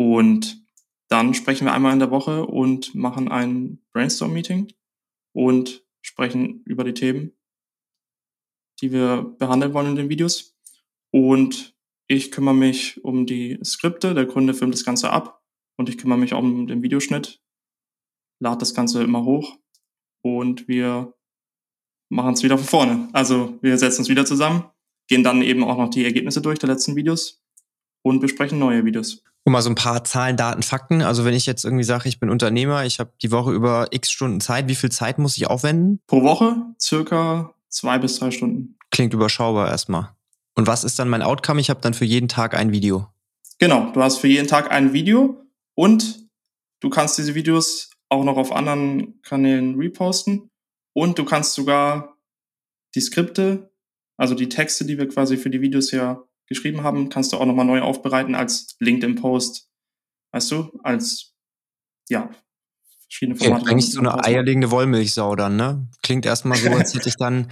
Und 0.00 0.64
dann 1.10 1.34
sprechen 1.34 1.66
wir 1.66 1.74
einmal 1.74 1.92
in 1.92 1.98
der 1.98 2.10
Woche 2.10 2.46
und 2.46 2.94
machen 2.94 3.28
ein 3.28 3.82
Brainstorm-Meeting 3.92 4.72
und 5.34 5.84
sprechen 6.00 6.62
über 6.64 6.84
die 6.84 6.94
Themen, 6.94 7.32
die 8.80 8.92
wir 8.92 9.36
behandeln 9.38 9.74
wollen 9.74 9.88
in 9.88 9.96
den 9.96 10.08
Videos. 10.08 10.56
Und 11.12 11.76
ich 12.06 12.30
kümmere 12.30 12.54
mich 12.54 13.04
um 13.04 13.26
die 13.26 13.58
Skripte, 13.62 14.14
der 14.14 14.26
Kunde 14.26 14.54
filmt 14.54 14.72
das 14.72 14.86
Ganze 14.86 15.10
ab 15.10 15.44
und 15.76 15.90
ich 15.90 15.98
kümmere 15.98 16.16
mich 16.16 16.32
auch 16.32 16.38
um 16.38 16.66
den 16.66 16.82
Videoschnitt, 16.82 17.42
lade 18.42 18.60
das 18.60 18.72
Ganze 18.72 19.02
immer 19.02 19.26
hoch 19.26 19.58
und 20.22 20.66
wir 20.66 21.12
machen 22.08 22.32
es 22.32 22.42
wieder 22.42 22.56
von 22.56 22.66
vorne. 22.66 23.08
Also 23.12 23.58
wir 23.60 23.76
setzen 23.76 24.00
uns 24.00 24.08
wieder 24.08 24.24
zusammen, 24.24 24.64
gehen 25.08 25.24
dann 25.24 25.42
eben 25.42 25.62
auch 25.62 25.76
noch 25.76 25.90
die 25.90 26.06
Ergebnisse 26.06 26.40
durch 26.40 26.58
der 26.58 26.70
letzten 26.70 26.96
Videos 26.96 27.44
und 28.00 28.20
besprechen 28.20 28.58
neue 28.58 28.86
Videos. 28.86 29.22
Und 29.44 29.52
mal 29.52 29.62
so 29.62 29.70
ein 29.70 29.74
paar 29.74 30.04
Zahlen, 30.04 30.36
Daten, 30.36 30.62
Fakten. 30.62 31.02
Also 31.02 31.24
wenn 31.24 31.34
ich 31.34 31.46
jetzt 31.46 31.64
irgendwie 31.64 31.84
sage, 31.84 32.08
ich 32.08 32.20
bin 32.20 32.28
Unternehmer, 32.28 32.84
ich 32.84 33.00
habe 33.00 33.12
die 33.22 33.32
Woche 33.32 33.52
über 33.52 33.88
x 33.90 34.10
Stunden 34.10 34.40
Zeit, 34.40 34.68
wie 34.68 34.74
viel 34.74 34.90
Zeit 34.90 35.18
muss 35.18 35.36
ich 35.36 35.46
aufwenden? 35.46 36.00
Pro 36.06 36.22
Woche 36.22 36.56
circa 36.80 37.54
zwei 37.68 37.98
bis 37.98 38.18
drei 38.18 38.30
Stunden. 38.30 38.76
Klingt 38.90 39.14
überschaubar 39.14 39.68
erstmal. 39.68 40.10
Und 40.54 40.66
was 40.66 40.84
ist 40.84 40.98
dann 40.98 41.08
mein 41.08 41.22
Outcome? 41.22 41.60
Ich 41.60 41.70
habe 41.70 41.80
dann 41.80 41.94
für 41.94 42.04
jeden 42.04 42.28
Tag 42.28 42.54
ein 42.54 42.72
Video. 42.72 43.06
Genau, 43.58 43.90
du 43.92 44.02
hast 44.02 44.18
für 44.18 44.28
jeden 44.28 44.48
Tag 44.48 44.70
ein 44.70 44.92
Video 44.92 45.42
und 45.74 46.28
du 46.80 46.90
kannst 46.90 47.18
diese 47.18 47.34
Videos 47.34 47.90
auch 48.08 48.24
noch 48.24 48.36
auf 48.36 48.52
anderen 48.52 49.20
Kanälen 49.22 49.76
reposten 49.76 50.50
und 50.92 51.18
du 51.18 51.24
kannst 51.24 51.54
sogar 51.54 52.16
die 52.94 53.00
Skripte, 53.00 53.70
also 54.16 54.34
die 54.34 54.48
Texte, 54.48 54.84
die 54.84 54.98
wir 54.98 55.08
quasi 55.08 55.36
für 55.36 55.50
die 55.50 55.60
Videos 55.60 55.92
ja 55.92 56.22
geschrieben 56.50 56.82
haben, 56.82 57.08
kannst 57.08 57.32
du 57.32 57.38
auch 57.38 57.46
nochmal 57.46 57.64
neu 57.64 57.80
aufbereiten 57.80 58.34
als 58.34 58.76
LinkedIn-Post. 58.80 59.68
Weißt 60.32 60.50
du? 60.50 60.78
Als, 60.82 61.32
ja, 62.08 62.28
verschiedene 63.04 63.38
Formate. 63.38 63.64
Ja, 63.64 63.70
eigentlich 63.70 63.90
so 63.92 64.00
eine 64.00 64.22
eierlegende 64.22 64.70
Wollmilchsau 64.70 65.36
dann, 65.36 65.56
ne? 65.56 65.88
Klingt 66.02 66.26
erstmal 66.26 66.58
so, 66.58 66.70
als 66.70 66.94
hätte 66.94 67.08
ich 67.08 67.16
dann 67.16 67.50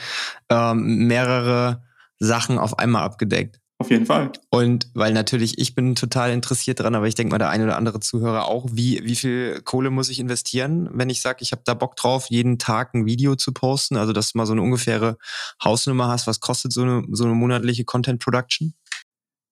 ähm, 0.51 1.07
mehrere 1.07 1.85
Sachen 2.19 2.59
auf 2.59 2.79
einmal 2.79 3.05
abgedeckt. 3.05 3.61
Auf 3.81 3.91
jeden 3.93 4.07
Fall. 4.07 4.33
Und 4.51 4.91
weil 4.95 5.13
natürlich, 5.13 5.59
ich 5.59 5.77
bin 5.77 5.95
total 5.95 6.33
interessiert 6.33 6.81
dran, 6.81 6.97
aber 6.97 7.07
ich 7.07 7.15
denke 7.15 7.31
mal, 7.31 7.39
der 7.39 7.51
eine 7.51 7.63
oder 7.63 7.77
andere 7.77 8.01
Zuhörer 8.01 8.47
auch, 8.47 8.67
wie, 8.73 9.05
wie 9.05 9.15
viel 9.15 9.63
Kohle 9.63 9.91
muss 9.91 10.09
ich 10.09 10.19
investieren, 10.19 10.89
wenn 10.93 11.11
ich 11.11 11.21
sage, 11.21 11.39
ich 11.43 11.53
habe 11.53 11.63
da 11.65 11.75
Bock 11.75 11.95
drauf, 11.95 12.27
jeden 12.29 12.59
Tag 12.59 12.95
ein 12.95 13.07
Video 13.07 13.37
zu 13.37 13.53
posten? 13.53 13.97
Also, 13.97 14.13
dass 14.13 14.33
du 14.33 14.39
mal 14.39 14.47
so 14.47 14.53
eine 14.53 14.63
ungefähre 14.63 15.17
Hausnummer 15.63 16.09
hast, 16.09 16.27
was 16.27 16.41
kostet 16.41 16.73
so 16.73 16.83
eine, 16.83 17.05
so 17.13 17.25
eine 17.25 17.35
monatliche 17.35 17.85
Content 17.85 18.21
Production? 18.21 18.75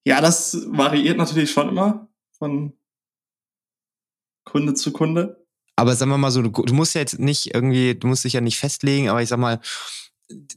Ja, 0.05 0.21
das 0.21 0.57
variiert 0.71 1.19
natürlich 1.19 1.53
schon 1.53 1.69
immer 1.69 2.09
von 2.37 2.73
Kunde 4.45 4.75
zu 4.75 4.93
Kunde. 4.93 5.47
Aber 5.77 5.95
sagen 5.95 6.11
wir 6.11 6.19
mal 6.19 6.31
so, 6.33 6.43
du, 6.43 6.51
du 6.51 6.75
musst 6.75 6.95
ja 6.95 7.01
jetzt 7.01 7.19
nicht 7.21 7.55
irgendwie, 7.55 7.95
du 7.95 8.09
musst 8.09 8.25
dich 8.25 8.33
ja 8.33 8.41
nicht 8.41 8.59
festlegen, 8.59 9.09
aber 9.09 9.23
ich 9.23 9.29
sag 9.29 9.39
mal, 9.39 9.61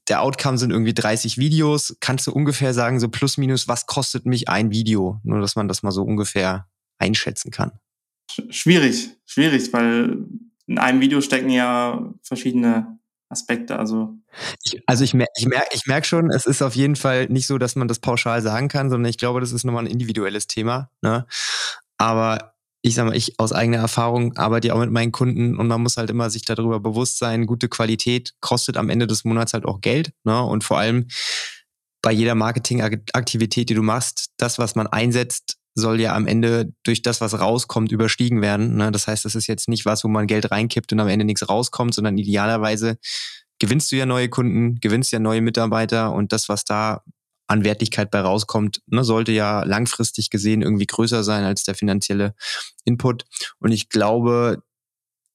der 0.07 0.21
Outcome 0.21 0.57
sind 0.57 0.71
irgendwie 0.71 0.93
30 0.93 1.37
Videos. 1.37 1.95
Kannst 1.99 2.27
du 2.27 2.31
ungefähr 2.31 2.73
sagen, 2.73 2.99
so 2.99 3.09
plus 3.09 3.37
minus, 3.37 3.67
was 3.67 3.85
kostet 3.85 4.25
mich 4.25 4.49
ein 4.49 4.71
Video? 4.71 5.19
Nur, 5.23 5.41
dass 5.41 5.55
man 5.55 5.67
das 5.67 5.83
mal 5.83 5.91
so 5.91 6.03
ungefähr 6.03 6.67
einschätzen 6.97 7.51
kann. 7.51 7.71
Schwierig, 8.49 9.09
schwierig, 9.25 9.71
weil 9.73 10.17
in 10.67 10.77
einem 10.77 11.01
Video 11.01 11.21
stecken 11.21 11.49
ja 11.49 12.13
verschiedene 12.21 12.99
Aspekte. 13.29 13.77
Also 13.77 14.17
ich, 14.63 14.81
also 14.87 15.03
ich, 15.03 15.13
mer 15.13 15.27
ich, 15.35 15.47
mer 15.47 15.63
ich 15.71 15.85
merke 15.85 16.07
schon, 16.07 16.31
es 16.31 16.45
ist 16.45 16.61
auf 16.61 16.75
jeden 16.75 16.95
Fall 16.95 17.27
nicht 17.27 17.47
so, 17.47 17.57
dass 17.57 17.75
man 17.75 17.87
das 17.87 17.99
pauschal 17.99 18.41
sagen 18.41 18.67
kann, 18.67 18.89
sondern 18.89 19.09
ich 19.09 19.17
glaube, 19.17 19.39
das 19.39 19.51
ist 19.51 19.63
nochmal 19.63 19.83
ein 19.83 19.91
individuelles 19.91 20.47
Thema. 20.47 20.91
Ne? 21.01 21.25
Aber 21.97 22.53
ich 22.81 22.95
sag 22.95 23.05
mal, 23.05 23.15
ich 23.15 23.39
aus 23.39 23.51
eigener 23.51 23.77
Erfahrung 23.77 24.37
arbeite 24.37 24.69
ja 24.69 24.73
auch 24.73 24.79
mit 24.79 24.91
meinen 24.91 25.11
Kunden 25.11 25.57
und 25.57 25.67
man 25.67 25.81
muss 25.81 25.97
halt 25.97 26.09
immer 26.09 26.29
sich 26.29 26.45
darüber 26.45 26.79
bewusst 26.79 27.17
sein, 27.17 27.45
gute 27.45 27.67
Qualität 27.67 28.33
kostet 28.39 28.77
am 28.77 28.89
Ende 28.89 29.07
des 29.07 29.25
Monats 29.25 29.53
halt 29.53 29.65
auch 29.65 29.81
Geld. 29.81 30.13
Ne? 30.23 30.41
Und 30.41 30.63
vor 30.63 30.79
allem 30.79 31.07
bei 32.01 32.11
jeder 32.13 32.35
Marketingaktivität, 32.35 33.69
die 33.69 33.73
du 33.73 33.83
machst, 33.83 34.29
das, 34.37 34.59
was 34.59 34.75
man 34.75 34.87
einsetzt, 34.87 35.57
soll 35.75 35.99
ja 35.99 36.15
am 36.15 36.27
Ende 36.27 36.73
durch 36.83 37.01
das, 37.01 37.21
was 37.21 37.39
rauskommt, 37.39 37.91
überstiegen 37.91 38.41
werden. 38.41 38.77
Ne? 38.77 38.91
Das 38.91 39.07
heißt, 39.07 39.25
das 39.25 39.35
ist 39.35 39.47
jetzt 39.47 39.67
nicht 39.67 39.85
was, 39.85 40.03
wo 40.03 40.07
man 40.07 40.27
Geld 40.27 40.49
reinkippt 40.51 40.93
und 40.93 40.99
am 41.01 41.07
Ende 41.07 41.25
nichts 41.25 41.47
rauskommt, 41.47 41.93
sondern 41.93 42.17
idealerweise 42.17 42.97
gewinnst 43.59 43.91
du 43.91 43.97
ja 43.97 44.05
neue 44.05 44.29
Kunden, 44.29 44.79
gewinnst 44.79 45.11
ja 45.11 45.19
neue 45.19 45.41
Mitarbeiter 45.41 46.13
und 46.13 46.31
das, 46.31 46.47
was 46.47 46.63
da 46.63 47.03
an 47.49 47.63
Wertigkeit 47.63 48.11
bei 48.11 48.21
rauskommt, 48.21 48.81
ne, 48.87 49.03
sollte 49.03 49.31
ja 49.31 49.63
langfristig 49.63 50.29
gesehen 50.29 50.61
irgendwie 50.61 50.85
größer 50.85 51.23
sein 51.23 51.43
als 51.43 51.63
der 51.63 51.75
finanzielle 51.75 52.35
Input. 52.85 53.25
Und 53.59 53.71
ich 53.71 53.89
glaube, 53.89 54.63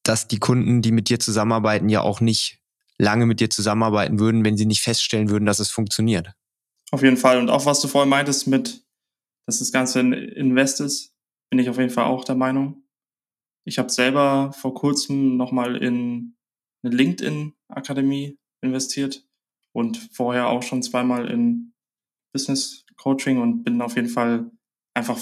dass 0.04 0.28
die 0.28 0.38
Kunden, 0.38 0.80
die 0.80 0.92
mit 0.92 1.08
dir 1.08 1.18
zusammenarbeiten, 1.18 1.88
ja 1.88 2.02
auch 2.02 2.20
nicht 2.20 2.60
lange 2.98 3.26
mit 3.26 3.40
dir 3.40 3.50
zusammenarbeiten 3.50 4.20
würden, 4.20 4.44
wenn 4.44 4.56
sie 4.56 4.66
nicht 4.66 4.82
feststellen 4.82 5.28
würden, 5.28 5.46
dass 5.46 5.58
es 5.58 5.70
funktioniert. 5.70 6.32
Auf 6.92 7.02
jeden 7.02 7.16
Fall. 7.16 7.38
Und 7.38 7.50
auch 7.50 7.66
was 7.66 7.80
du 7.80 7.88
vorhin 7.88 8.10
meintest 8.10 8.46
mit 8.46 8.84
dass 9.46 9.58
das 9.58 9.72
Ganze 9.72 10.00
ein 10.00 10.12
Invest 10.12 10.80
ist, 10.80 11.14
bin 11.50 11.58
ich 11.58 11.68
auf 11.68 11.76
jeden 11.78 11.90
Fall 11.90 12.04
auch 12.04 12.24
der 12.24 12.34
Meinung. 12.34 12.84
Ich 13.66 13.78
habe 13.78 13.90
selber 13.90 14.52
vor 14.52 14.74
kurzem 14.74 15.36
nochmal 15.36 15.76
in 15.76 16.36
eine 16.82 16.94
LinkedIn-Akademie 16.94 18.38
investiert 18.62 19.26
und 19.72 19.98
vorher 20.12 20.48
auch 20.48 20.62
schon 20.62 20.82
zweimal 20.82 21.30
in 21.30 21.73
Business 22.34 22.84
Coaching 22.96 23.40
und 23.40 23.64
bin 23.64 23.80
auf 23.80 23.96
jeden 23.96 24.08
Fall 24.08 24.50
einfach 24.92 25.18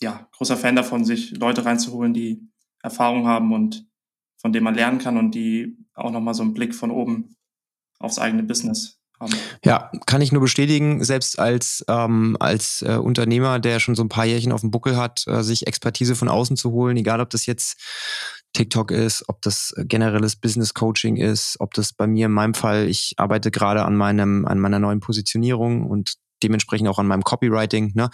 ja 0.00 0.26
großer 0.32 0.56
Fan 0.56 0.76
davon, 0.76 1.04
sich 1.04 1.32
Leute 1.32 1.64
reinzuholen, 1.64 2.14
die 2.14 2.40
Erfahrung 2.82 3.26
haben 3.26 3.52
und 3.52 3.86
von 4.40 4.52
denen 4.52 4.64
man 4.64 4.74
lernen 4.74 4.98
kann 4.98 5.18
und 5.18 5.34
die 5.34 5.76
auch 5.94 6.10
nochmal 6.10 6.34
so 6.34 6.42
einen 6.42 6.54
Blick 6.54 6.74
von 6.74 6.90
oben 6.90 7.36
aufs 7.98 8.18
eigene 8.18 8.42
Business 8.42 8.98
haben. 9.18 9.32
Ja, 9.64 9.90
kann 10.06 10.20
ich 10.20 10.32
nur 10.32 10.42
bestätigen, 10.42 11.02
selbst 11.02 11.38
als, 11.38 11.84
ähm, 11.88 12.36
als 12.40 12.82
äh, 12.82 12.96
Unternehmer, 12.96 13.58
der 13.58 13.80
schon 13.80 13.94
so 13.94 14.02
ein 14.02 14.08
paar 14.08 14.26
Jährchen 14.26 14.52
auf 14.52 14.60
dem 14.60 14.70
Buckel 14.70 14.96
hat, 14.96 15.24
äh, 15.26 15.42
sich 15.42 15.66
Expertise 15.66 16.14
von 16.14 16.28
außen 16.28 16.56
zu 16.56 16.72
holen, 16.72 16.96
egal 16.96 17.20
ob 17.20 17.30
das 17.30 17.46
jetzt 17.46 17.80
TikTok 18.52 18.90
ist, 18.90 19.24
ob 19.28 19.40
das 19.42 19.74
generelles 19.76 20.36
Business 20.36 20.74
Coaching 20.74 21.16
ist, 21.16 21.56
ob 21.58 21.74
das 21.74 21.92
bei 21.92 22.06
mir 22.06 22.26
in 22.26 22.32
meinem 22.32 22.54
Fall, 22.54 22.88
ich 22.88 23.14
arbeite 23.16 23.50
gerade 23.50 23.84
an 23.84 23.96
meinem, 23.96 24.46
an 24.46 24.60
meiner 24.60 24.78
neuen 24.78 25.00
Positionierung 25.00 25.86
und 25.86 26.14
dementsprechend 26.42 26.88
auch 26.88 26.98
an 26.98 27.06
meinem 27.06 27.24
Copywriting. 27.24 27.92
Ne? 27.94 28.10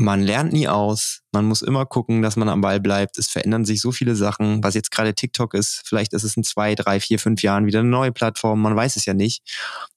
man 0.00 0.22
lernt 0.22 0.52
nie 0.52 0.66
aus. 0.66 1.20
Man 1.30 1.44
muss 1.44 1.62
immer 1.62 1.86
gucken, 1.86 2.22
dass 2.22 2.36
man 2.36 2.48
am 2.48 2.62
Ball 2.62 2.80
bleibt. 2.80 3.18
Es 3.18 3.28
verändern 3.28 3.64
sich 3.64 3.80
so 3.80 3.92
viele 3.92 4.16
Sachen. 4.16 4.64
Was 4.64 4.74
jetzt 4.74 4.90
gerade 4.90 5.14
TikTok 5.14 5.54
ist, 5.54 5.82
vielleicht 5.84 6.12
ist 6.14 6.24
es 6.24 6.36
in 6.36 6.42
zwei, 6.42 6.74
drei, 6.74 7.00
vier, 7.00 7.18
fünf 7.18 7.42
Jahren 7.42 7.66
wieder 7.66 7.80
eine 7.80 7.88
neue 7.88 8.10
Plattform. 8.10 8.60
Man 8.62 8.74
weiß 8.74 8.96
es 8.96 9.04
ja 9.04 9.14
nicht. 9.14 9.42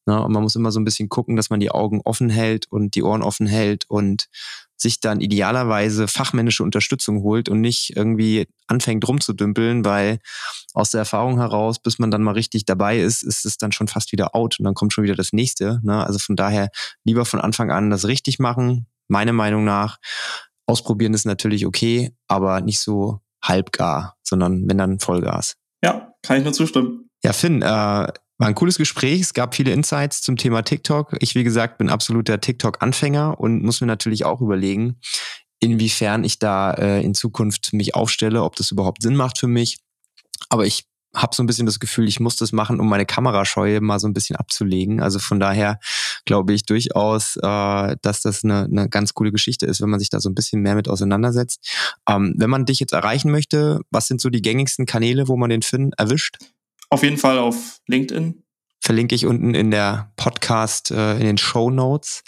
Ne? 0.05 0.21
Und 0.21 0.33
man 0.33 0.43
muss 0.43 0.55
immer 0.55 0.71
so 0.71 0.79
ein 0.79 0.85
bisschen 0.85 1.09
gucken, 1.09 1.35
dass 1.35 1.49
man 1.49 1.59
die 1.59 1.71
Augen 1.71 2.01
offen 2.03 2.29
hält 2.29 2.69
und 2.69 2.95
die 2.95 3.03
Ohren 3.03 3.23
offen 3.23 3.47
hält 3.47 3.89
und 3.89 4.27
sich 4.83 4.99
dann 4.99 5.21
idealerweise 5.21 6.07
fachmännische 6.07 6.61
Unterstützung 6.61 7.23
holt 7.23 7.49
und 7.49 7.61
nicht 7.61 7.95
irgendwie 7.95 8.47
anfängt 8.67 9.07
rumzudümpeln, 9.07 9.83
weil 9.83 10.19
aus 10.73 10.91
der 10.91 10.99
Erfahrung 10.99 11.39
heraus, 11.39 11.79
bis 11.79 11.97
man 11.97 12.11
dann 12.11 12.21
mal 12.21 12.33
richtig 12.33 12.65
dabei 12.65 12.99
ist, 12.99 13.23
ist 13.23 13.45
es 13.45 13.57
dann 13.57 13.71
schon 13.71 13.87
fast 13.87 14.11
wieder 14.11 14.35
out 14.35 14.59
und 14.59 14.65
dann 14.65 14.75
kommt 14.75 14.93
schon 14.93 15.03
wieder 15.03 15.15
das 15.15 15.33
nächste. 15.33 15.79
Ne? 15.83 16.05
Also 16.05 16.19
von 16.19 16.35
daher 16.35 16.69
lieber 17.03 17.25
von 17.25 17.41
Anfang 17.41 17.71
an 17.71 17.89
das 17.89 18.05
richtig 18.05 18.37
machen, 18.37 18.85
meiner 19.07 19.33
Meinung 19.33 19.63
nach. 19.63 19.97
Ausprobieren 20.67 21.13
ist 21.13 21.25
natürlich 21.25 21.65
okay, 21.65 22.11
aber 22.27 22.61
nicht 22.61 22.79
so 22.79 23.19
halbgar, 23.41 24.17
sondern 24.21 24.67
wenn 24.69 24.77
dann 24.77 24.99
Vollgas. 24.99 25.55
Ja, 25.83 26.13
kann 26.21 26.37
ich 26.37 26.43
nur 26.43 26.53
zustimmen. 26.53 27.09
Ja, 27.23 27.33
Finn, 27.33 27.61
äh, 27.61 28.07
war 28.37 28.47
ein 28.47 28.55
cooles 28.55 28.77
Gespräch. 28.77 29.21
Es 29.21 29.33
gab 29.33 29.55
viele 29.55 29.71
Insights 29.71 30.21
zum 30.21 30.37
Thema 30.37 30.63
TikTok. 30.63 31.15
Ich, 31.19 31.35
wie 31.35 31.43
gesagt, 31.43 31.77
bin 31.77 31.89
absoluter 31.89 32.41
TikTok-Anfänger 32.41 33.39
und 33.39 33.63
muss 33.63 33.81
mir 33.81 33.87
natürlich 33.87 34.25
auch 34.25 34.41
überlegen, 34.41 34.99
inwiefern 35.59 36.23
ich 36.23 36.39
da 36.39 36.71
äh, 36.71 37.01
in 37.01 37.13
Zukunft 37.13 37.73
mich 37.73 37.95
aufstelle, 37.95 38.43
ob 38.43 38.55
das 38.55 38.71
überhaupt 38.71 39.01
Sinn 39.01 39.15
macht 39.15 39.37
für 39.37 39.47
mich. 39.47 39.79
Aber 40.49 40.65
ich 40.65 40.85
habe 41.15 41.35
so 41.35 41.43
ein 41.43 41.45
bisschen 41.45 41.67
das 41.67 41.79
Gefühl, 41.79 42.07
ich 42.07 42.19
muss 42.19 42.37
das 42.37 42.51
machen, 42.51 42.79
um 42.79 42.89
meine 42.89 43.05
Kamerascheue 43.05 43.81
mal 43.81 43.99
so 43.99 44.07
ein 44.07 44.13
bisschen 44.13 44.35
abzulegen. 44.35 44.99
Also 44.99 45.19
von 45.19 45.39
daher 45.39 45.79
glaube 46.25 46.53
ich 46.53 46.65
durchaus, 46.65 47.37
äh, 47.37 47.95
dass 48.01 48.21
das 48.21 48.43
eine, 48.43 48.63
eine 48.63 48.89
ganz 48.89 49.13
coole 49.13 49.31
Geschichte 49.31 49.65
ist, 49.67 49.79
wenn 49.79 49.89
man 49.89 49.99
sich 49.99 50.09
da 50.09 50.19
so 50.19 50.29
ein 50.29 50.35
bisschen 50.35 50.61
mehr 50.61 50.75
mit 50.75 50.89
auseinandersetzt. 50.89 51.63
Ähm, 52.09 52.33
wenn 52.37 52.49
man 52.49 52.65
dich 52.65 52.79
jetzt 52.79 52.93
erreichen 52.93 53.31
möchte, 53.31 53.79
was 53.91 54.07
sind 54.07 54.21
so 54.21 54.29
die 54.29 54.41
gängigsten 54.41 54.85
Kanäle, 54.85 55.27
wo 55.27 55.37
man 55.37 55.51
den 55.51 55.61
Finn 55.61 55.91
erwischt? 55.97 56.37
Auf 56.93 57.01
jeden 57.01 57.17
Fall 57.17 57.39
auf 57.39 57.79
LinkedIn. 57.87 58.43
Verlinke 58.79 59.15
ich 59.15 59.25
unten 59.25 59.55
in 59.55 59.71
der 59.71 60.11
Podcast, 60.15 60.91
äh, 60.91 61.13
in 61.13 61.25
den 61.25 61.39
Show 61.39 61.71
Notes. 61.71 62.23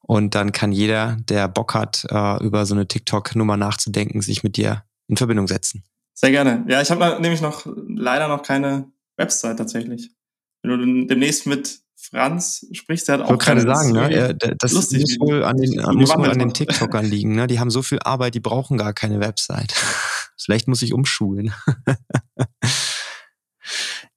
Und 0.00 0.34
dann 0.34 0.50
kann 0.50 0.72
jeder, 0.72 1.18
der 1.20 1.46
Bock 1.46 1.72
hat, 1.74 2.04
äh, 2.10 2.42
über 2.42 2.66
so 2.66 2.74
eine 2.74 2.88
TikTok-Nummer 2.88 3.56
nachzudenken, 3.56 4.20
sich 4.20 4.42
mit 4.42 4.56
dir 4.56 4.82
in 5.06 5.16
Verbindung 5.16 5.46
setzen. 5.46 5.84
Sehr 6.14 6.32
gerne. 6.32 6.64
Ja, 6.66 6.82
ich 6.82 6.90
habe 6.90 7.22
nämlich 7.22 7.40
noch 7.40 7.64
leider 7.86 8.26
noch 8.26 8.42
keine 8.42 8.90
Website 9.16 9.56
tatsächlich. 9.56 10.10
Wenn 10.62 10.80
du 10.80 11.06
demnächst 11.06 11.46
mit 11.46 11.78
Franz 11.94 12.66
sprichst, 12.72 13.06
der 13.06 13.18
hat 13.18 13.20
auch. 13.20 13.26
Ich 13.26 13.30
wollte 13.30 13.64
gerade 13.64 13.72
sagen, 13.72 13.92
ne? 13.92 14.36
Das 14.58 14.72
lustig, 14.72 15.16
muss 15.20 15.28
wohl 15.28 15.44
an 15.44 15.58
den, 15.58 15.80
muss 15.96 16.16
wohl 16.16 16.28
an 16.28 16.40
den 16.40 16.52
TikTokern 16.52 17.06
liegen. 17.06 17.36
Ne? 17.36 17.46
Die 17.46 17.60
haben 17.60 17.70
so 17.70 17.82
viel 17.82 18.00
Arbeit, 18.00 18.34
die 18.34 18.40
brauchen 18.40 18.78
gar 18.78 18.94
keine 18.94 19.20
Website. 19.20 19.72
Vielleicht 20.36 20.66
muss 20.66 20.82
ich 20.82 20.92
umschulen. 20.92 21.54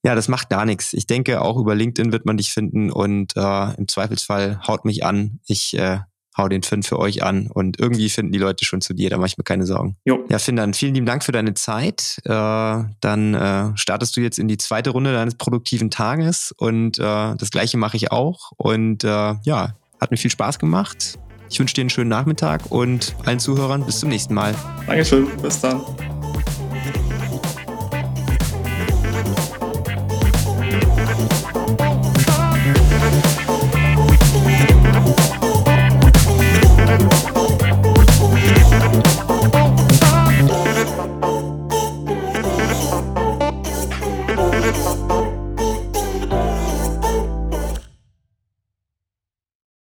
ja, 0.03 0.15
das 0.15 0.27
macht 0.27 0.49
gar 0.49 0.65
nichts. 0.65 0.93
Ich 0.93 1.07
denke, 1.07 1.41
auch 1.41 1.57
über 1.57 1.75
LinkedIn 1.75 2.11
wird 2.11 2.25
man 2.25 2.37
dich 2.37 2.51
finden 2.51 2.91
und 2.91 3.35
äh, 3.35 3.73
im 3.75 3.87
Zweifelsfall 3.87 4.59
haut 4.67 4.85
mich 4.85 5.03
an. 5.03 5.39
Ich 5.45 5.77
äh, 5.77 5.99
hau 6.37 6.47
den 6.47 6.63
Finn 6.63 6.83
für 6.83 6.97
euch 6.97 7.23
an 7.23 7.47
und 7.47 7.79
irgendwie 7.79 8.09
finden 8.09 8.31
die 8.31 8.39
Leute 8.39 8.65
schon 8.65 8.81
zu 8.81 8.93
dir, 8.93 9.09
da 9.09 9.17
mache 9.17 9.27
ich 9.27 9.37
mir 9.37 9.43
keine 9.43 9.65
Sorgen. 9.65 9.97
Jo. 10.05 10.25
Ja, 10.29 10.39
Finn, 10.39 10.55
dann 10.55 10.73
vielen 10.73 10.93
lieben 10.93 11.05
Dank 11.05 11.23
für 11.23 11.31
deine 11.31 11.53
Zeit. 11.53 12.19
Äh, 12.23 12.29
dann 12.29 13.33
äh, 13.33 13.77
startest 13.77 14.15
du 14.17 14.21
jetzt 14.21 14.39
in 14.39 14.47
die 14.47 14.57
zweite 14.57 14.91
Runde 14.91 15.13
deines 15.13 15.35
produktiven 15.35 15.91
Tages 15.91 16.53
und 16.57 16.99
äh, 16.99 17.35
das 17.35 17.51
gleiche 17.51 17.77
mache 17.77 17.97
ich 17.97 18.11
auch. 18.11 18.51
Und 18.57 19.03
äh, 19.03 19.07
ja, 19.07 19.75
hat 19.99 20.11
mir 20.11 20.17
viel 20.17 20.31
Spaß 20.31 20.57
gemacht. 20.57 21.19
Ich 21.49 21.59
wünsche 21.59 21.75
dir 21.75 21.81
einen 21.81 21.89
schönen 21.89 22.09
Nachmittag 22.09 22.71
und 22.71 23.13
allen 23.25 23.39
Zuhörern 23.39 23.85
bis 23.85 23.99
zum 23.99 24.09
nächsten 24.09 24.33
Mal. 24.33 24.55
Dankeschön, 24.87 25.27
bis 25.41 25.59
dann. 25.59 25.81